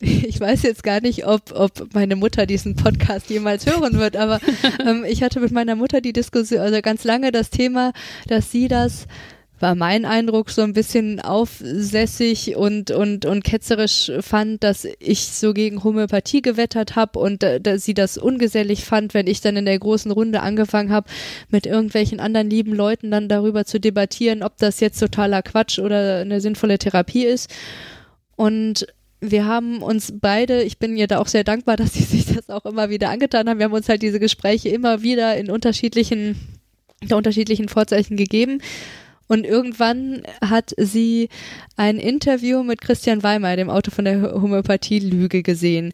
ich 0.00 0.40
weiß 0.40 0.62
jetzt 0.62 0.82
gar 0.82 1.00
nicht, 1.00 1.26
ob, 1.26 1.52
ob 1.52 1.94
meine 1.94 2.16
Mutter 2.16 2.46
diesen 2.46 2.74
Podcast 2.74 3.28
jemals 3.28 3.66
hören 3.66 3.98
wird, 3.98 4.16
aber 4.16 4.40
ähm, 4.86 5.04
ich 5.06 5.22
hatte 5.22 5.40
mit 5.40 5.52
meiner 5.52 5.76
Mutter 5.76 6.00
die 6.00 6.12
Diskussion, 6.12 6.60
also 6.60 6.80
ganz 6.80 7.04
lange 7.04 7.32
das 7.32 7.50
Thema, 7.50 7.92
dass 8.26 8.50
sie 8.50 8.68
das 8.68 9.06
war 9.60 9.74
mein 9.74 10.06
Eindruck 10.06 10.48
so 10.48 10.62
ein 10.62 10.72
bisschen 10.72 11.20
aufsässig 11.20 12.56
und 12.56 12.90
und 12.90 13.26
und 13.26 13.44
ketzerisch 13.44 14.10
fand, 14.20 14.64
dass 14.64 14.88
ich 14.98 15.26
so 15.26 15.52
gegen 15.52 15.84
Homöopathie 15.84 16.40
gewettert 16.40 16.96
habe 16.96 17.18
und 17.18 17.42
äh, 17.42 17.60
dass 17.60 17.84
sie 17.84 17.92
das 17.92 18.16
ungesellig 18.16 18.84
fand, 18.84 19.12
wenn 19.12 19.26
ich 19.26 19.42
dann 19.42 19.56
in 19.56 19.66
der 19.66 19.78
großen 19.78 20.10
Runde 20.10 20.40
angefangen 20.40 20.90
habe, 20.90 21.10
mit 21.50 21.66
irgendwelchen 21.66 22.20
anderen 22.20 22.48
lieben 22.48 22.74
Leuten 22.74 23.10
dann 23.10 23.28
darüber 23.28 23.66
zu 23.66 23.78
debattieren, 23.78 24.42
ob 24.42 24.56
das 24.56 24.80
jetzt 24.80 24.98
totaler 24.98 25.42
Quatsch 25.42 25.78
oder 25.78 26.20
eine 26.20 26.40
sinnvolle 26.40 26.78
Therapie 26.78 27.26
ist. 27.26 27.50
Und 28.36 28.86
wir 29.20 29.44
haben 29.46 29.82
uns 29.82 30.12
beide, 30.18 30.62
ich 30.62 30.78
bin 30.78 30.96
ihr 30.96 31.06
da 31.06 31.18
auch 31.18 31.26
sehr 31.28 31.44
dankbar, 31.44 31.76
dass 31.78 31.94
sie 31.94 32.02
sich 32.02 32.26
das 32.26 32.48
auch 32.48 32.64
immer 32.64 32.90
wieder 32.90 33.10
angetan 33.10 33.48
haben. 33.48 33.58
Wir 33.58 33.64
haben 33.64 33.72
uns 33.72 33.88
halt 33.88 34.02
diese 34.02 34.20
Gespräche 34.20 34.68
immer 34.70 35.02
wieder 35.02 35.36
in 35.36 35.50
unterschiedlichen, 35.50 36.36
in 37.00 37.12
unterschiedlichen 37.12 37.68
Vorzeichen 37.68 38.16
gegeben. 38.16 38.60
Und 39.28 39.46
irgendwann 39.46 40.22
hat 40.40 40.74
sie 40.76 41.28
ein 41.76 41.98
Interview 41.98 42.64
mit 42.64 42.80
Christian 42.80 43.22
Weimer, 43.22 43.54
dem 43.54 43.70
Autor 43.70 43.94
von 43.94 44.04
der 44.04 44.32
Homöopathie-Lüge, 44.32 45.44
gesehen. 45.44 45.92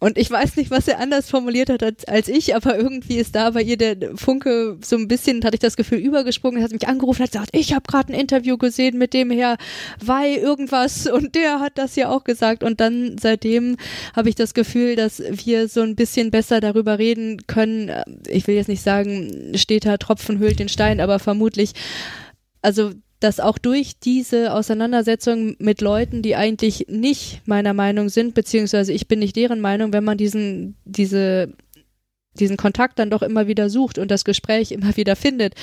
Und 0.00 0.16
ich 0.16 0.30
weiß 0.30 0.56
nicht, 0.56 0.70
was 0.70 0.88
er 0.88 0.98
anders 0.98 1.28
formuliert 1.28 1.68
hat 1.68 2.08
als, 2.08 2.28
ich, 2.28 2.56
aber 2.56 2.78
irgendwie 2.78 3.16
ist 3.16 3.34
da 3.34 3.50
bei 3.50 3.62
ihr 3.62 3.76
der 3.76 4.16
Funke 4.16 4.78
so 4.82 4.96
ein 4.96 5.08
bisschen, 5.08 5.44
hatte 5.44 5.56
ich 5.56 5.60
das 5.60 5.76
Gefühl, 5.76 5.98
übergesprungen. 5.98 6.58
Er 6.58 6.64
hat 6.64 6.72
mich 6.72 6.88
angerufen, 6.88 7.22
hat 7.22 7.32
gesagt, 7.32 7.50
ich 7.52 7.74
habe 7.74 7.84
gerade 7.86 8.12
ein 8.12 8.18
Interview 8.18 8.56
gesehen 8.56 8.96
mit 8.96 9.12
dem 9.12 9.30
Herr 9.30 9.58
Wei 10.02 10.36
irgendwas 10.36 11.06
und 11.06 11.34
der 11.34 11.60
hat 11.60 11.76
das 11.76 11.96
ja 11.96 12.08
auch 12.08 12.24
gesagt. 12.24 12.64
Und 12.64 12.80
dann 12.80 13.18
seitdem 13.20 13.76
habe 14.16 14.30
ich 14.30 14.34
das 14.34 14.54
Gefühl, 14.54 14.96
dass 14.96 15.20
wir 15.20 15.68
so 15.68 15.82
ein 15.82 15.96
bisschen 15.96 16.30
besser 16.30 16.60
darüber 16.60 16.98
reden 16.98 17.46
können. 17.46 17.92
Ich 18.26 18.46
will 18.46 18.54
jetzt 18.54 18.68
nicht 18.68 18.82
sagen, 18.82 19.52
steht 19.54 19.84
da 19.84 19.98
Tropfen 19.98 20.38
hüllt 20.38 20.60
den 20.60 20.70
Stein, 20.70 21.00
aber 21.00 21.18
vermutlich, 21.18 21.72
also 22.62 22.92
dass 23.20 23.38
auch 23.38 23.58
durch 23.58 23.98
diese 24.00 24.52
Auseinandersetzung 24.54 25.54
mit 25.58 25.82
Leuten, 25.82 26.22
die 26.22 26.36
eigentlich 26.36 26.86
nicht 26.88 27.42
meiner 27.46 27.74
Meinung 27.74 28.08
sind, 28.08 28.34
beziehungsweise 28.34 28.92
ich 28.92 29.08
bin 29.08 29.18
nicht 29.18 29.36
deren 29.36 29.60
Meinung, 29.60 29.92
wenn 29.92 30.04
man 30.04 30.16
diesen, 30.16 30.76
diese, 30.84 31.52
diesen 32.34 32.56
Kontakt 32.56 32.98
dann 32.98 33.10
doch 33.10 33.22
immer 33.22 33.46
wieder 33.46 33.68
sucht 33.68 33.98
und 33.98 34.10
das 34.10 34.24
Gespräch 34.24 34.72
immer 34.72 34.96
wieder 34.96 35.16
findet, 35.16 35.54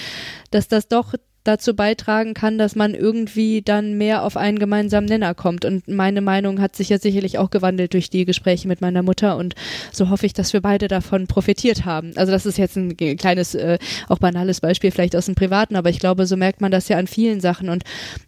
dass 0.52 0.68
das 0.68 0.88
doch 0.88 1.16
dazu 1.48 1.76
beitragen 1.76 2.34
kann, 2.34 2.58
dass 2.58 2.76
man 2.76 2.94
irgendwie 2.94 3.62
dann 3.62 3.98
mehr 3.98 4.24
auf 4.24 4.38
einen 4.38 4.60
gemeinsamen 4.60 5.08
Nenner 5.08 5.34
kommt. 5.34 5.66
Und 5.66 5.88
meine 5.88 6.22
Meinung 6.22 6.60
hat 6.62 6.76
sich 6.76 6.90
ja 6.90 7.00
sicherlich 7.00 7.38
auch 7.38 7.50
gewandelt 7.50 7.94
durch 7.94 8.10
die 8.10 8.26
Gespräche 8.26 8.68
mit 8.68 8.82
meiner 8.82 9.04
Mutter 9.04 9.38
und 9.38 9.56
so 9.92 10.10
hoffe 10.10 10.26
ich, 10.26 10.34
dass 10.34 10.54
wir 10.54 10.62
beide 10.62 10.88
davon 10.88 11.28
profitiert 11.28 11.86
haben. 11.86 12.12
Also 12.16 12.32
das 12.32 12.46
ist 12.46 12.58
jetzt 12.58 12.76
ein 12.76 12.96
kleines, 12.98 13.56
äh, 13.56 13.78
auch 14.08 14.20
banales 14.20 14.62
Beispiel 14.62 14.92
vielleicht 14.92 15.16
aus 15.16 15.26
dem 15.26 15.36
Privaten, 15.36 15.76
aber 15.76 15.90
ich 15.90 16.00
glaube, 16.00 16.26
so 16.26 16.36
merkt 16.38 16.62
man 16.62 16.72
das 16.72 16.90
ja 16.90 16.98
an 16.98 17.08
vielen 17.08 17.40
Sachen 17.40 17.70
und 17.70 17.84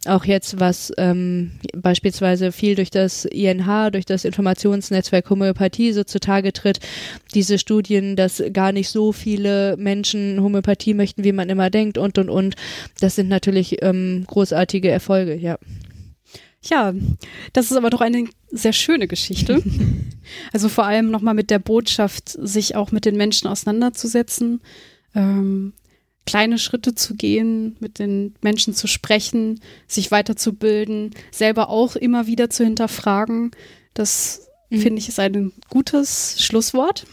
auch 0.06 0.26
jetzt, 0.26 0.60
was 0.60 0.92
ähm, 0.98 1.52
beispielsweise 1.76 2.52
viel 2.52 2.76
durch 2.76 2.92
das 2.92 3.26
INH, 3.26 3.92
durch 3.92 4.06
das 4.06 4.26
Informationsnetzwerk 4.26 5.30
Homöopathie 5.30 5.92
so 5.92 6.04
zutage 6.04 6.54
tritt, 6.54 6.80
diese 7.34 7.58
Studien, 7.58 8.16
dass 8.16 8.42
gar 8.54 8.72
nicht 8.72 8.90
so 8.90 9.12
viele 9.12 9.76
Menschen 9.78 10.42
Homöopathie 10.42 10.94
möchten, 10.94 11.24
wie 11.24 11.32
man 11.32 11.50
immer 11.50 11.70
denkt 11.70 11.98
und 11.98 12.18
und 12.18 12.30
und. 12.30 12.56
Das 13.00 13.09
das 13.10 13.16
sind 13.16 13.28
natürlich 13.28 13.82
ähm, 13.82 14.24
großartige 14.28 14.88
Erfolge, 14.88 15.34
ja. 15.34 15.58
Ja, 16.62 16.94
das 17.54 17.72
ist 17.72 17.76
aber 17.76 17.90
doch 17.90 18.02
eine 18.02 18.26
sehr 18.52 18.72
schöne 18.72 19.08
Geschichte. 19.08 19.64
also 20.54 20.70
vor 20.70 20.86
allem 20.86 21.10
nochmal 21.10 21.34
mit 21.34 21.50
der 21.50 21.58
Botschaft, 21.58 22.30
sich 22.30 22.76
auch 22.76 22.92
mit 22.92 23.06
den 23.06 23.18
Menschen 23.18 23.48
auseinanderzusetzen, 23.48 24.62
ähm, 25.16 25.74
kleine 26.28 26.60
Schritte 26.60 26.94
zu 26.94 27.16
gehen, 27.16 27.78
mit 27.80 27.98
den 27.98 28.36
Menschen 28.42 28.76
zu 28.76 28.86
sprechen, 28.86 29.60
sich 29.88 30.12
weiterzubilden, 30.12 31.16
selber 31.32 31.70
auch 31.70 31.96
immer 31.96 32.28
wieder 32.28 32.52
zu 32.52 32.64
hinterfragen. 32.64 33.50
Das 33.96 34.48
mhm. 34.70 34.82
finde 34.82 35.00
ich 35.00 35.10
ist 35.10 35.20
ein 35.20 35.52
gutes 35.68 36.36
Schlusswort. 36.44 37.08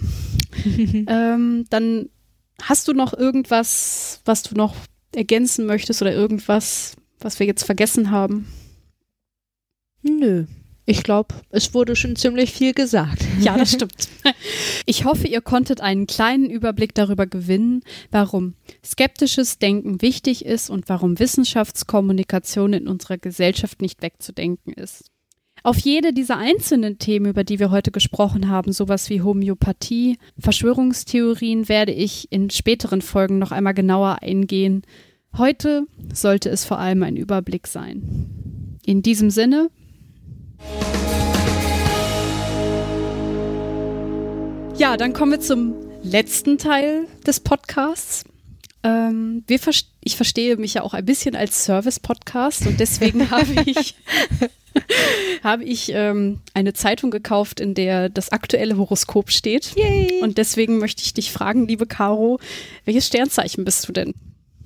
ähm, 1.07 1.65
dann 1.71 2.11
hast 2.61 2.87
du 2.87 2.93
noch 2.93 3.15
irgendwas, 3.15 4.21
was 4.27 4.43
du 4.43 4.55
noch 4.57 4.75
ergänzen 5.17 5.67
möchtest 5.67 6.03
oder 6.03 6.13
irgendwas, 6.13 6.97
was 7.19 7.41
wir 7.41 7.47
jetzt 7.47 7.65
vergessen 7.65 8.11
haben? 8.11 8.47
Nö. 10.03 10.47
Ich 10.89 11.03
glaube, 11.03 11.35
es 11.51 11.75
wurde 11.75 11.97
schon 11.97 12.15
ziemlich 12.15 12.53
viel 12.53 12.73
gesagt. 12.73 13.25
Ja, 13.41 13.57
das 13.57 13.73
stimmt. 13.75 14.09
Ich 14.85 15.05
hoffe, 15.05 15.27
ihr 15.27 15.41
konntet 15.41 15.81
einen 15.81 16.07
kleinen 16.07 16.49
Überblick 16.49 16.95
darüber 16.95 17.27
gewinnen, 17.27 17.83
warum 18.13 18.55
skeptisches 18.85 19.59
Denken 19.59 20.01
wichtig 20.01 20.45
ist 20.45 20.71
und 20.71 20.89
warum 20.89 21.19
Wissenschaftskommunikation 21.19 22.73
in 22.73 22.87
unserer 22.87 23.19
Gesellschaft 23.19 23.83
nicht 23.83 24.01
wegzudenken 24.01 24.73
ist. 24.73 25.11
Auf 25.67 25.79
jede 25.79 26.13
dieser 26.13 26.37
einzelnen 26.37 26.99
Themen, 26.99 27.27
über 27.27 27.43
die 27.43 27.59
wir 27.59 27.73
heute 27.73 27.91
gesprochen 27.91 28.49
haben, 28.49 28.71
sowas 28.71 29.11
wie 29.11 29.23
Homöopathie, 29.23 30.17
Verschwörungstheorien, 30.39 31.69
werde 31.69 31.91
ich 31.91 32.31
in 32.31 32.51
späteren 32.51 33.03
Folgen 33.03 33.41
noch 33.41 33.51
einmal 33.51 33.75
genauer 33.75 34.23
eingehen. 34.23 34.83
Heute 35.37 35.89
sollte 36.15 36.51
es 36.51 36.65
vor 36.65 36.79
allem 36.79 37.03
ein 37.03 37.17
Überblick 37.17 37.67
sein. 37.67 38.79
In 38.87 39.03
diesem 39.03 39.31
Sinne. 39.31 39.71
Ja, 44.77 44.97
dann 44.97 45.15
kommen 45.15 45.33
wir 45.33 45.41
zum 45.41 45.75
letzten 46.05 46.59
Teil 46.59 47.09
des 47.27 47.41
Podcasts. 47.41 48.23
Ähm, 48.83 49.45
wir 49.47 49.59
ich 50.01 50.17
verstehe 50.17 50.57
mich 50.57 50.75
ja 50.75 50.83
auch 50.83 50.95
ein 50.95 51.05
bisschen 51.05 51.35
als 51.35 51.65
Service-Podcast 51.65 52.67
und 52.67 52.79
deswegen 52.79 53.31
habe 53.31 53.65
ich, 53.67 53.97
habe 55.43 55.65
ich 55.65 55.91
ähm, 55.93 56.41
eine 56.55 56.73
Zeitung 56.73 57.11
gekauft, 57.11 57.61
in 57.61 57.75
der 57.75 58.09
das 58.09 58.31
aktuelle 58.31 58.77
Horoskop 58.77 59.31
steht. 59.31 59.75
Yay. 59.77 60.21
Und 60.23 60.39
deswegen 60.39 60.79
möchte 60.79 61.03
ich 61.03 61.15
dich 61.15 61.33
fragen, 61.33 61.67
liebe 61.67 61.87
Caro, 61.87 62.39
welches 62.85 63.07
Sternzeichen 63.07 63.65
bist 63.65 63.89
du 63.89 63.93
denn? 63.93 64.15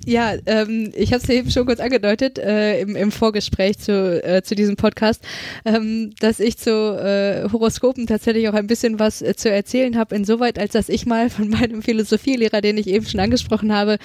Ja, 0.06 0.34
ähm, 0.46 0.92
ich 0.94 1.12
habe 1.12 1.22
es 1.22 1.28
eben 1.28 1.50
schon 1.50 1.66
kurz 1.66 1.78
angedeutet 1.78 2.38
äh, 2.38 2.80
im, 2.80 2.96
im 2.96 3.12
Vorgespräch 3.12 3.78
zu, 3.78 4.24
äh, 4.24 4.42
zu 4.42 4.54
diesem 4.54 4.76
Podcast, 4.76 5.22
ähm, 5.66 6.12
dass 6.20 6.40
ich 6.40 6.56
zu 6.56 6.70
äh, 6.70 7.50
Horoskopen 7.52 8.06
tatsächlich 8.06 8.48
auch 8.48 8.54
ein 8.54 8.66
bisschen 8.66 8.98
was 8.98 9.20
äh, 9.20 9.36
zu 9.36 9.50
erzählen 9.50 9.98
habe, 9.98 10.14
insoweit 10.14 10.58
als 10.58 10.72
dass 10.72 10.88
ich 10.88 11.04
mal 11.04 11.28
von 11.28 11.48
meinem 11.50 11.82
Philosophielehrer, 11.82 12.62
den 12.62 12.78
ich 12.78 12.86
eben 12.86 13.06
schon 13.06 13.20
angesprochen 13.20 13.74
habe, 13.74 13.98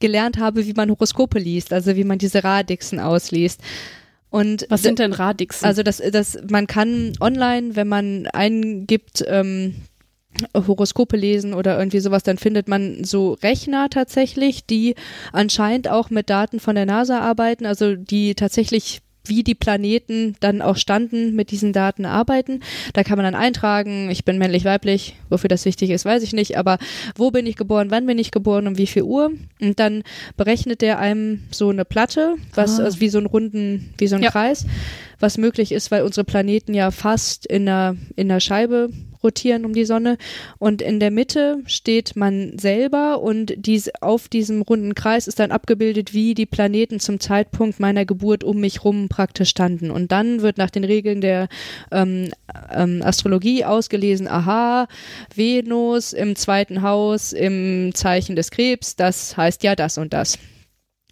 gelernt 0.00 0.38
habe, 0.38 0.66
wie 0.66 0.72
man 0.72 0.90
Horoskope 0.90 1.38
liest, 1.38 1.72
also 1.72 1.96
wie 1.96 2.04
man 2.04 2.18
diese 2.18 2.42
Radixen 2.42 2.98
ausliest. 2.98 3.60
Und 4.30 4.64
was 4.70 4.80
sind 4.80 4.98
denn 4.98 5.12
Radixen? 5.12 5.66
Also 5.66 5.82
das, 5.82 5.98
das, 5.98 6.38
man 6.48 6.66
kann 6.66 7.12
online, 7.20 7.76
wenn 7.76 7.86
man 7.86 8.26
eingibt, 8.28 9.22
ähm, 9.28 9.74
Horoskope 10.54 11.16
lesen 11.16 11.54
oder 11.54 11.78
irgendwie 11.78 12.00
sowas, 12.00 12.22
dann 12.22 12.38
findet 12.38 12.68
man 12.68 13.04
so 13.04 13.34
Rechner 13.42 13.88
tatsächlich, 13.90 14.66
die 14.66 14.94
anscheinend 15.32 15.88
auch 15.88 16.10
mit 16.10 16.30
Daten 16.30 16.60
von 16.60 16.74
der 16.74 16.86
NASA 16.86 17.20
arbeiten, 17.20 17.66
also 17.66 17.94
die 17.96 18.34
tatsächlich 18.34 19.02
wie 19.24 19.42
die 19.42 19.54
Planeten 19.54 20.36
dann 20.40 20.62
auch 20.62 20.76
standen, 20.76 21.34
mit 21.34 21.50
diesen 21.50 21.72
Daten 21.72 22.04
arbeiten. 22.04 22.60
Da 22.92 23.04
kann 23.04 23.16
man 23.16 23.24
dann 23.24 23.40
eintragen, 23.40 24.10
ich 24.10 24.24
bin 24.24 24.38
männlich, 24.38 24.64
weiblich, 24.64 25.16
wofür 25.30 25.48
das 25.48 25.64
wichtig 25.64 25.90
ist, 25.90 26.04
weiß 26.04 26.22
ich 26.22 26.32
nicht, 26.32 26.58
aber 26.58 26.78
wo 27.16 27.30
bin 27.30 27.46
ich 27.46 27.56
geboren, 27.56 27.90
wann 27.90 28.06
bin 28.06 28.18
ich 28.18 28.30
geboren, 28.30 28.66
um 28.66 28.78
wie 28.78 28.86
viel 28.86 29.02
Uhr? 29.02 29.30
Und 29.60 29.78
dann 29.78 30.02
berechnet 30.36 30.80
der 30.80 30.98
einem 30.98 31.42
so 31.50 31.70
eine 31.70 31.84
Platte, 31.84 32.34
was 32.54 32.80
ah. 32.80 32.84
also 32.84 33.00
wie 33.00 33.08
so 33.08 33.18
ein 33.18 33.26
runden, 33.26 33.94
wie 33.98 34.08
so 34.08 34.16
ein 34.16 34.22
ja. 34.22 34.30
Kreis, 34.30 34.66
was 35.20 35.38
möglich 35.38 35.72
ist, 35.72 35.90
weil 35.90 36.02
unsere 36.02 36.24
Planeten 36.24 36.74
ja 36.74 36.90
fast 36.90 37.46
in 37.46 37.68
einer, 37.68 37.96
in 38.16 38.30
einer 38.30 38.40
Scheibe 38.40 38.90
rotieren 39.22 39.64
um 39.64 39.72
die 39.72 39.84
Sonne. 39.84 40.18
Und 40.58 40.82
in 40.82 41.00
der 41.00 41.10
Mitte 41.10 41.58
steht 41.66 42.16
man 42.16 42.58
selber 42.58 43.20
und 43.20 43.54
dies, 43.56 43.90
auf 44.00 44.28
diesem 44.28 44.62
runden 44.62 44.94
Kreis 44.94 45.26
ist 45.26 45.38
dann 45.38 45.52
abgebildet, 45.52 46.12
wie 46.12 46.34
die 46.34 46.46
Planeten 46.46 47.00
zum 47.00 47.20
Zeitpunkt 47.20 47.80
meiner 47.80 48.04
Geburt 48.04 48.44
um 48.44 48.60
mich 48.60 48.84
rum 48.84 49.08
praktisch 49.08 49.50
standen. 49.50 49.90
Und 49.90 50.12
dann 50.12 50.42
wird 50.42 50.58
nach 50.58 50.70
den 50.70 50.84
Regeln 50.84 51.20
der 51.20 51.48
ähm, 51.90 52.30
ähm, 52.72 53.02
Astrologie 53.02 53.64
ausgelesen, 53.64 54.28
aha, 54.28 54.88
Venus 55.34 56.12
im 56.12 56.36
zweiten 56.36 56.82
Haus 56.82 57.32
im 57.32 57.94
Zeichen 57.94 58.36
des 58.36 58.50
Krebs, 58.50 58.96
das 58.96 59.36
heißt 59.36 59.62
ja 59.62 59.76
das 59.76 59.98
und 59.98 60.12
das. 60.12 60.38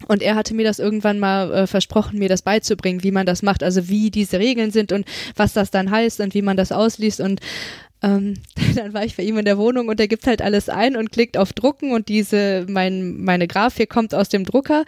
Und 0.07 0.21
er 0.21 0.35
hatte 0.35 0.53
mir 0.53 0.65
das 0.65 0.79
irgendwann 0.79 1.19
mal 1.19 1.51
äh, 1.51 1.67
versprochen, 1.67 2.19
mir 2.19 2.29
das 2.29 2.41
beizubringen, 2.41 3.03
wie 3.03 3.11
man 3.11 3.25
das 3.25 3.43
macht, 3.43 3.63
also 3.63 3.87
wie 3.89 4.11
diese 4.11 4.39
Regeln 4.39 4.71
sind 4.71 4.91
und 4.91 5.05
was 5.35 5.53
das 5.53 5.71
dann 5.71 5.91
heißt 5.91 6.19
und 6.21 6.33
wie 6.33 6.41
man 6.41 6.57
das 6.57 6.71
ausliest. 6.71 7.21
Und 7.21 7.39
ähm, 8.01 8.35
dann 8.75 8.93
war 8.93 9.05
ich 9.05 9.15
bei 9.15 9.23
ihm 9.23 9.37
in 9.37 9.45
der 9.45 9.57
Wohnung 9.57 9.87
und 9.87 9.99
er 9.99 10.07
gibt 10.07 10.27
halt 10.27 10.41
alles 10.41 10.69
ein 10.69 10.95
und 10.95 11.11
klickt 11.11 11.37
auf 11.37 11.53
Drucken 11.53 11.91
und 11.91 12.09
diese, 12.09 12.65
mein, 12.69 13.17
meine 13.17 13.47
Grafik 13.47 13.89
kommt 13.89 14.13
aus 14.13 14.29
dem 14.29 14.45
Drucker. 14.45 14.85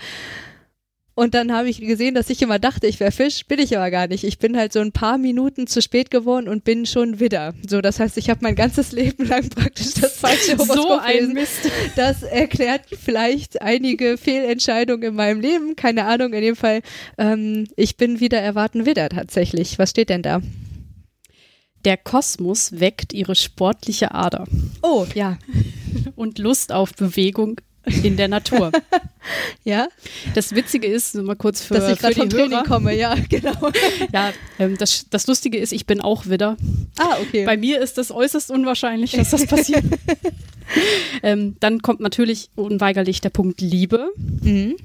Und 1.15 1.35
dann 1.35 1.53
habe 1.53 1.69
ich 1.69 1.79
gesehen, 1.79 2.15
dass 2.15 2.31
ich 2.31 2.41
immer 2.41 2.57
dachte, 2.57 2.87
ich 2.87 2.99
wäre 2.99 3.11
Fisch, 3.11 3.45
bin 3.45 3.59
ich 3.59 3.77
aber 3.77 3.91
gar 3.91 4.07
nicht. 4.07 4.23
Ich 4.23 4.39
bin 4.39 4.57
halt 4.57 4.73
so 4.73 4.79
ein 4.79 4.91
paar 4.91 5.19
Minuten 5.19 5.67
zu 5.67 5.79
spät 5.79 6.09
geworden 6.09 6.47
und 6.47 6.63
bin 6.63 6.87
schon 6.87 7.19
Widder. 7.19 7.53
So, 7.67 7.81
das 7.81 7.99
heißt, 7.99 8.17
ich 8.17 8.31
habe 8.31 8.39
mein 8.41 8.55
ganzes 8.55 8.91
Leben 8.93 9.27
lang 9.27 9.47
praktisch 9.49 9.93
das 9.93 10.17
falsche 10.17 10.57
Horoskop 10.57 10.75
So 10.75 10.97
ein 10.97 11.33
Mist. 11.33 11.69
Das 11.95 12.23
erklärt 12.23 12.85
vielleicht 12.99 13.61
einige 13.61 14.17
Fehlentscheidungen 14.17 15.09
in 15.09 15.15
meinem 15.15 15.39
Leben. 15.39 15.75
Keine 15.75 16.05
Ahnung, 16.05 16.33
in 16.33 16.41
dem 16.41 16.55
Fall. 16.55 16.81
Ähm, 17.19 17.67
ich 17.75 17.95
bin 17.95 18.19
wieder 18.19 18.39
erwarten 18.39 18.87
Widder 18.87 19.09
tatsächlich. 19.09 19.77
Was 19.77 19.91
steht 19.91 20.09
denn 20.09 20.23
da? 20.23 20.41
Der 21.85 21.97
Kosmos 21.97 22.79
weckt 22.79 23.13
ihre 23.13 23.35
sportliche 23.35 24.13
Ader. 24.13 24.45
Oh, 24.81 25.05
ja. 25.13 25.37
Und 26.15 26.39
Lust 26.39 26.71
auf 26.71 26.93
Bewegung 26.93 27.59
in 28.03 28.15
der 28.15 28.29
Natur. 28.29 28.71
ja. 29.63 29.87
Das 30.33 30.55
Witzige 30.55 30.87
ist, 30.87 31.15
mal 31.15 31.35
kurz 31.35 31.61
für, 31.61 31.73
dass 31.73 31.91
ich 31.91 31.99
gerade 31.99 32.15
vom 32.15 32.29
Hörer. 32.29 32.47
Training 32.49 32.63
komme, 32.65 32.95
ja, 32.95 33.15
genau. 33.29 33.71
ja, 34.13 34.31
ähm, 34.59 34.77
das, 34.77 35.05
das 35.09 35.27
Lustige 35.27 35.57
ist, 35.57 35.73
ich 35.73 35.85
bin 35.85 35.99
auch 35.99 36.27
Widder. 36.27 36.55
Ah, 36.97 37.17
okay. 37.21 37.45
Bei 37.45 37.57
mir 37.57 37.81
ist 37.81 37.97
das 37.97 38.11
äußerst 38.11 38.51
unwahrscheinlich, 38.51 39.11
dass 39.11 39.31
das 39.31 39.45
passiert. 39.45 39.83
ähm, 41.23 41.57
dann 41.59 41.81
kommt 41.81 41.99
natürlich 41.99 42.49
unweigerlich 42.55 43.19
der 43.19 43.29
Punkt 43.29 43.59
Liebe. 43.59 44.09
Mhm. 44.41 44.77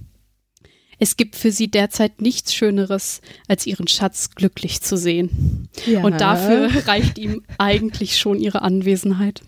Es 0.98 1.16
gibt 1.16 1.36
für 1.36 1.52
sie 1.52 1.68
derzeit 1.70 2.20
nichts 2.20 2.54
Schöneres, 2.54 3.20
als 3.46 3.66
ihren 3.66 3.86
Schatz 3.86 4.30
glücklich 4.30 4.80
zu 4.82 4.96
sehen. 4.96 5.68
Ja. 5.86 6.02
Und 6.02 6.20
dafür 6.20 6.86
reicht 6.86 7.18
ihm 7.18 7.42
eigentlich 7.56 8.18
schon 8.18 8.38
ihre 8.40 8.62
Anwesenheit. 8.62 9.42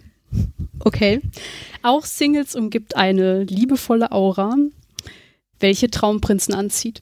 Okay. 0.79 1.21
Auch 1.83 2.05
Singles 2.05 2.55
umgibt 2.55 2.97
eine 2.97 3.45
liebevolle 3.45 4.13
Aura, 4.13 4.57
welche 5.59 5.91
Traumprinzen 5.91 6.55
anzieht. 6.55 7.01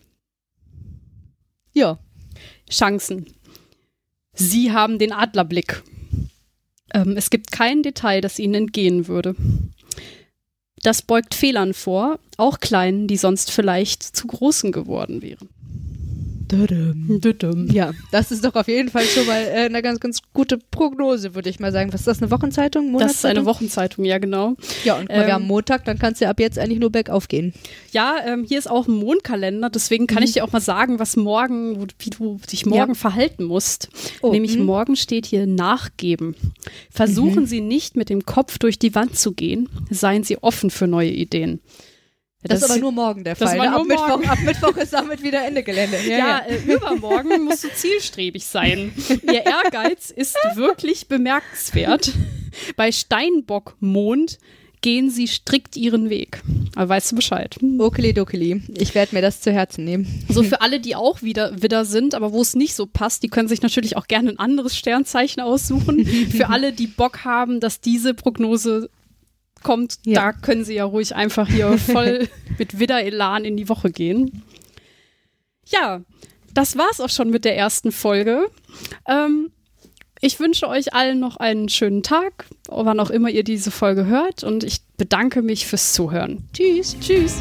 Ja. 1.72 1.98
Chancen. 2.70 3.26
Sie 4.32 4.72
haben 4.72 4.98
den 4.98 5.12
Adlerblick. 5.12 5.82
Ähm, 6.94 7.16
es 7.16 7.30
gibt 7.30 7.52
kein 7.52 7.82
Detail, 7.82 8.20
das 8.20 8.38
ihnen 8.38 8.54
entgehen 8.54 9.08
würde. 9.08 9.34
Das 10.82 11.02
beugt 11.02 11.34
Fehlern 11.34 11.74
vor, 11.74 12.18
auch 12.36 12.60
kleinen, 12.60 13.08
die 13.08 13.16
sonst 13.16 13.50
vielleicht 13.50 14.02
zu 14.02 14.26
großen 14.26 14.72
geworden 14.72 15.22
wären. 15.22 15.48
Ja, 17.72 17.92
das 18.10 18.30
ist 18.30 18.44
doch 18.44 18.54
auf 18.54 18.68
jeden 18.68 18.88
Fall 18.88 19.04
schon 19.04 19.26
mal 19.26 19.42
äh, 19.42 19.66
eine 19.66 19.82
ganz, 19.82 20.00
ganz 20.00 20.20
gute 20.32 20.58
Prognose, 20.58 21.34
würde 21.34 21.50
ich 21.50 21.60
mal 21.60 21.72
sagen. 21.72 21.92
Was 21.92 22.00
ist 22.00 22.06
das, 22.06 22.22
eine 22.22 22.30
Wochenzeitung? 22.30 22.96
Das 22.98 23.12
ist 23.12 23.26
eine 23.26 23.44
Wochenzeitung, 23.44 24.04
ja, 24.04 24.18
genau. 24.18 24.54
Ja, 24.84 24.98
und 24.98 25.08
ähm, 25.10 25.26
wir 25.26 25.34
haben 25.34 25.46
Montag, 25.46 25.84
dann 25.84 25.98
kannst 25.98 26.20
du 26.20 26.24
ja 26.24 26.30
ab 26.30 26.40
jetzt 26.40 26.58
eigentlich 26.58 26.78
nur 26.78 26.90
bergauf 26.90 27.28
gehen. 27.28 27.52
Ja, 27.92 28.16
ähm, 28.24 28.44
hier 28.48 28.58
ist 28.58 28.70
auch 28.70 28.88
ein 28.88 28.94
Mondkalender, 28.94 29.70
deswegen 29.70 30.06
kann 30.06 30.18
mhm. 30.18 30.24
ich 30.24 30.32
dir 30.32 30.44
auch 30.44 30.52
mal 30.52 30.60
sagen, 30.60 30.98
was 30.98 31.16
morgen, 31.16 31.86
wie 31.98 32.10
du 32.10 32.40
dich 32.50 32.66
morgen 32.66 32.92
ja. 32.92 32.98
verhalten 32.98 33.44
musst. 33.44 33.88
Oh, 34.22 34.32
Nämlich 34.32 34.56
mh. 34.56 34.64
morgen 34.64 34.96
steht 34.96 35.26
hier 35.26 35.46
Nachgeben. 35.46 36.34
Versuchen 36.90 37.42
mhm. 37.42 37.46
Sie 37.46 37.60
nicht 37.60 37.96
mit 37.96 38.08
dem 38.08 38.24
Kopf 38.24 38.58
durch 38.58 38.78
die 38.78 38.94
Wand 38.94 39.16
zu 39.16 39.32
gehen, 39.32 39.68
seien 39.90 40.24
Sie 40.24 40.42
offen 40.42 40.70
für 40.70 40.86
neue 40.86 41.10
Ideen. 41.10 41.60
Das, 42.42 42.60
das, 42.60 42.62
ist 42.62 42.70
aber 42.70 42.80
nur 42.80 42.92
morgen 42.92 43.24
der 43.24 43.34
Fall. 43.34 43.58
Ne? 43.58 43.72
Ab, 43.72 43.84
Mittwoch, 43.84 44.24
ab, 44.24 44.38
Mittwoch, 44.44 44.76
ist 44.76 44.92
damit 44.92 45.24
wieder 45.24 45.44
Ende 45.44 45.64
Gelände. 45.64 45.96
Ja, 46.08 46.18
ja, 46.18 46.26
ja. 46.26 46.38
Äh, 46.46 46.72
übermorgen 46.72 47.42
musst 47.44 47.64
du 47.64 47.68
zielstrebig 47.74 48.46
sein. 48.46 48.92
Ihr 49.22 49.44
Ehrgeiz 49.44 50.10
ist 50.10 50.36
wirklich 50.54 51.08
bemerkenswert. 51.08 52.12
Bei 52.76 52.92
Steinbockmond 52.92 54.38
gehen 54.80 55.10
sie 55.10 55.26
strikt 55.26 55.76
ihren 55.76 56.10
Weg. 56.10 56.40
Aber 56.76 56.90
weißt 56.90 57.12
du 57.12 57.16
Bescheid. 57.16 57.56
Okeli 57.78 58.12
dokeli. 58.12 58.62
Ich 58.76 58.94
werde 58.94 59.14
mir 59.16 59.22
das 59.22 59.40
zu 59.40 59.52
Herzen 59.52 59.84
nehmen. 59.84 60.24
So 60.28 60.44
für 60.44 60.60
alle, 60.60 60.78
die 60.78 60.94
auch 60.94 61.22
wieder 61.22 61.62
Widder 61.62 61.84
sind, 61.84 62.14
aber 62.14 62.32
wo 62.32 62.40
es 62.40 62.54
nicht 62.54 62.74
so 62.74 62.86
passt, 62.86 63.22
die 63.22 63.28
können 63.28 63.48
sich 63.48 63.62
natürlich 63.62 63.96
auch 63.96 64.06
gerne 64.06 64.30
ein 64.30 64.38
anderes 64.38 64.76
Sternzeichen 64.76 65.42
aussuchen. 65.42 66.06
für 66.30 66.48
alle, 66.48 66.72
die 66.72 66.86
Bock 66.86 67.24
haben, 67.24 67.58
dass 67.58 67.80
diese 67.80 68.14
Prognose 68.14 68.90
kommt, 69.62 69.98
ja. 70.04 70.20
da 70.20 70.32
können 70.32 70.64
sie 70.64 70.74
ja 70.74 70.84
ruhig 70.84 71.14
einfach 71.14 71.48
hier 71.48 71.76
voll 71.78 72.28
mit 72.58 72.78
Widder-Elan 72.78 73.44
in 73.44 73.56
die 73.56 73.68
Woche 73.68 73.90
gehen. 73.90 74.42
Ja, 75.66 76.02
das 76.54 76.76
war's 76.76 77.00
auch 77.00 77.10
schon 77.10 77.30
mit 77.30 77.44
der 77.44 77.56
ersten 77.56 77.92
Folge. 77.92 78.50
Ähm, 79.06 79.50
ich 80.20 80.40
wünsche 80.40 80.68
euch 80.68 80.94
allen 80.94 81.20
noch 81.20 81.36
einen 81.36 81.68
schönen 81.68 82.02
Tag, 82.02 82.46
wann 82.68 82.98
auch 82.98 83.10
immer 83.10 83.30
ihr 83.30 83.44
diese 83.44 83.70
Folge 83.70 84.06
hört, 84.06 84.42
und 84.42 84.64
ich 84.64 84.80
bedanke 84.96 85.42
mich 85.42 85.66
fürs 85.66 85.92
Zuhören. 85.92 86.48
Tschüss. 86.52 86.96
Tschüss. 87.00 87.40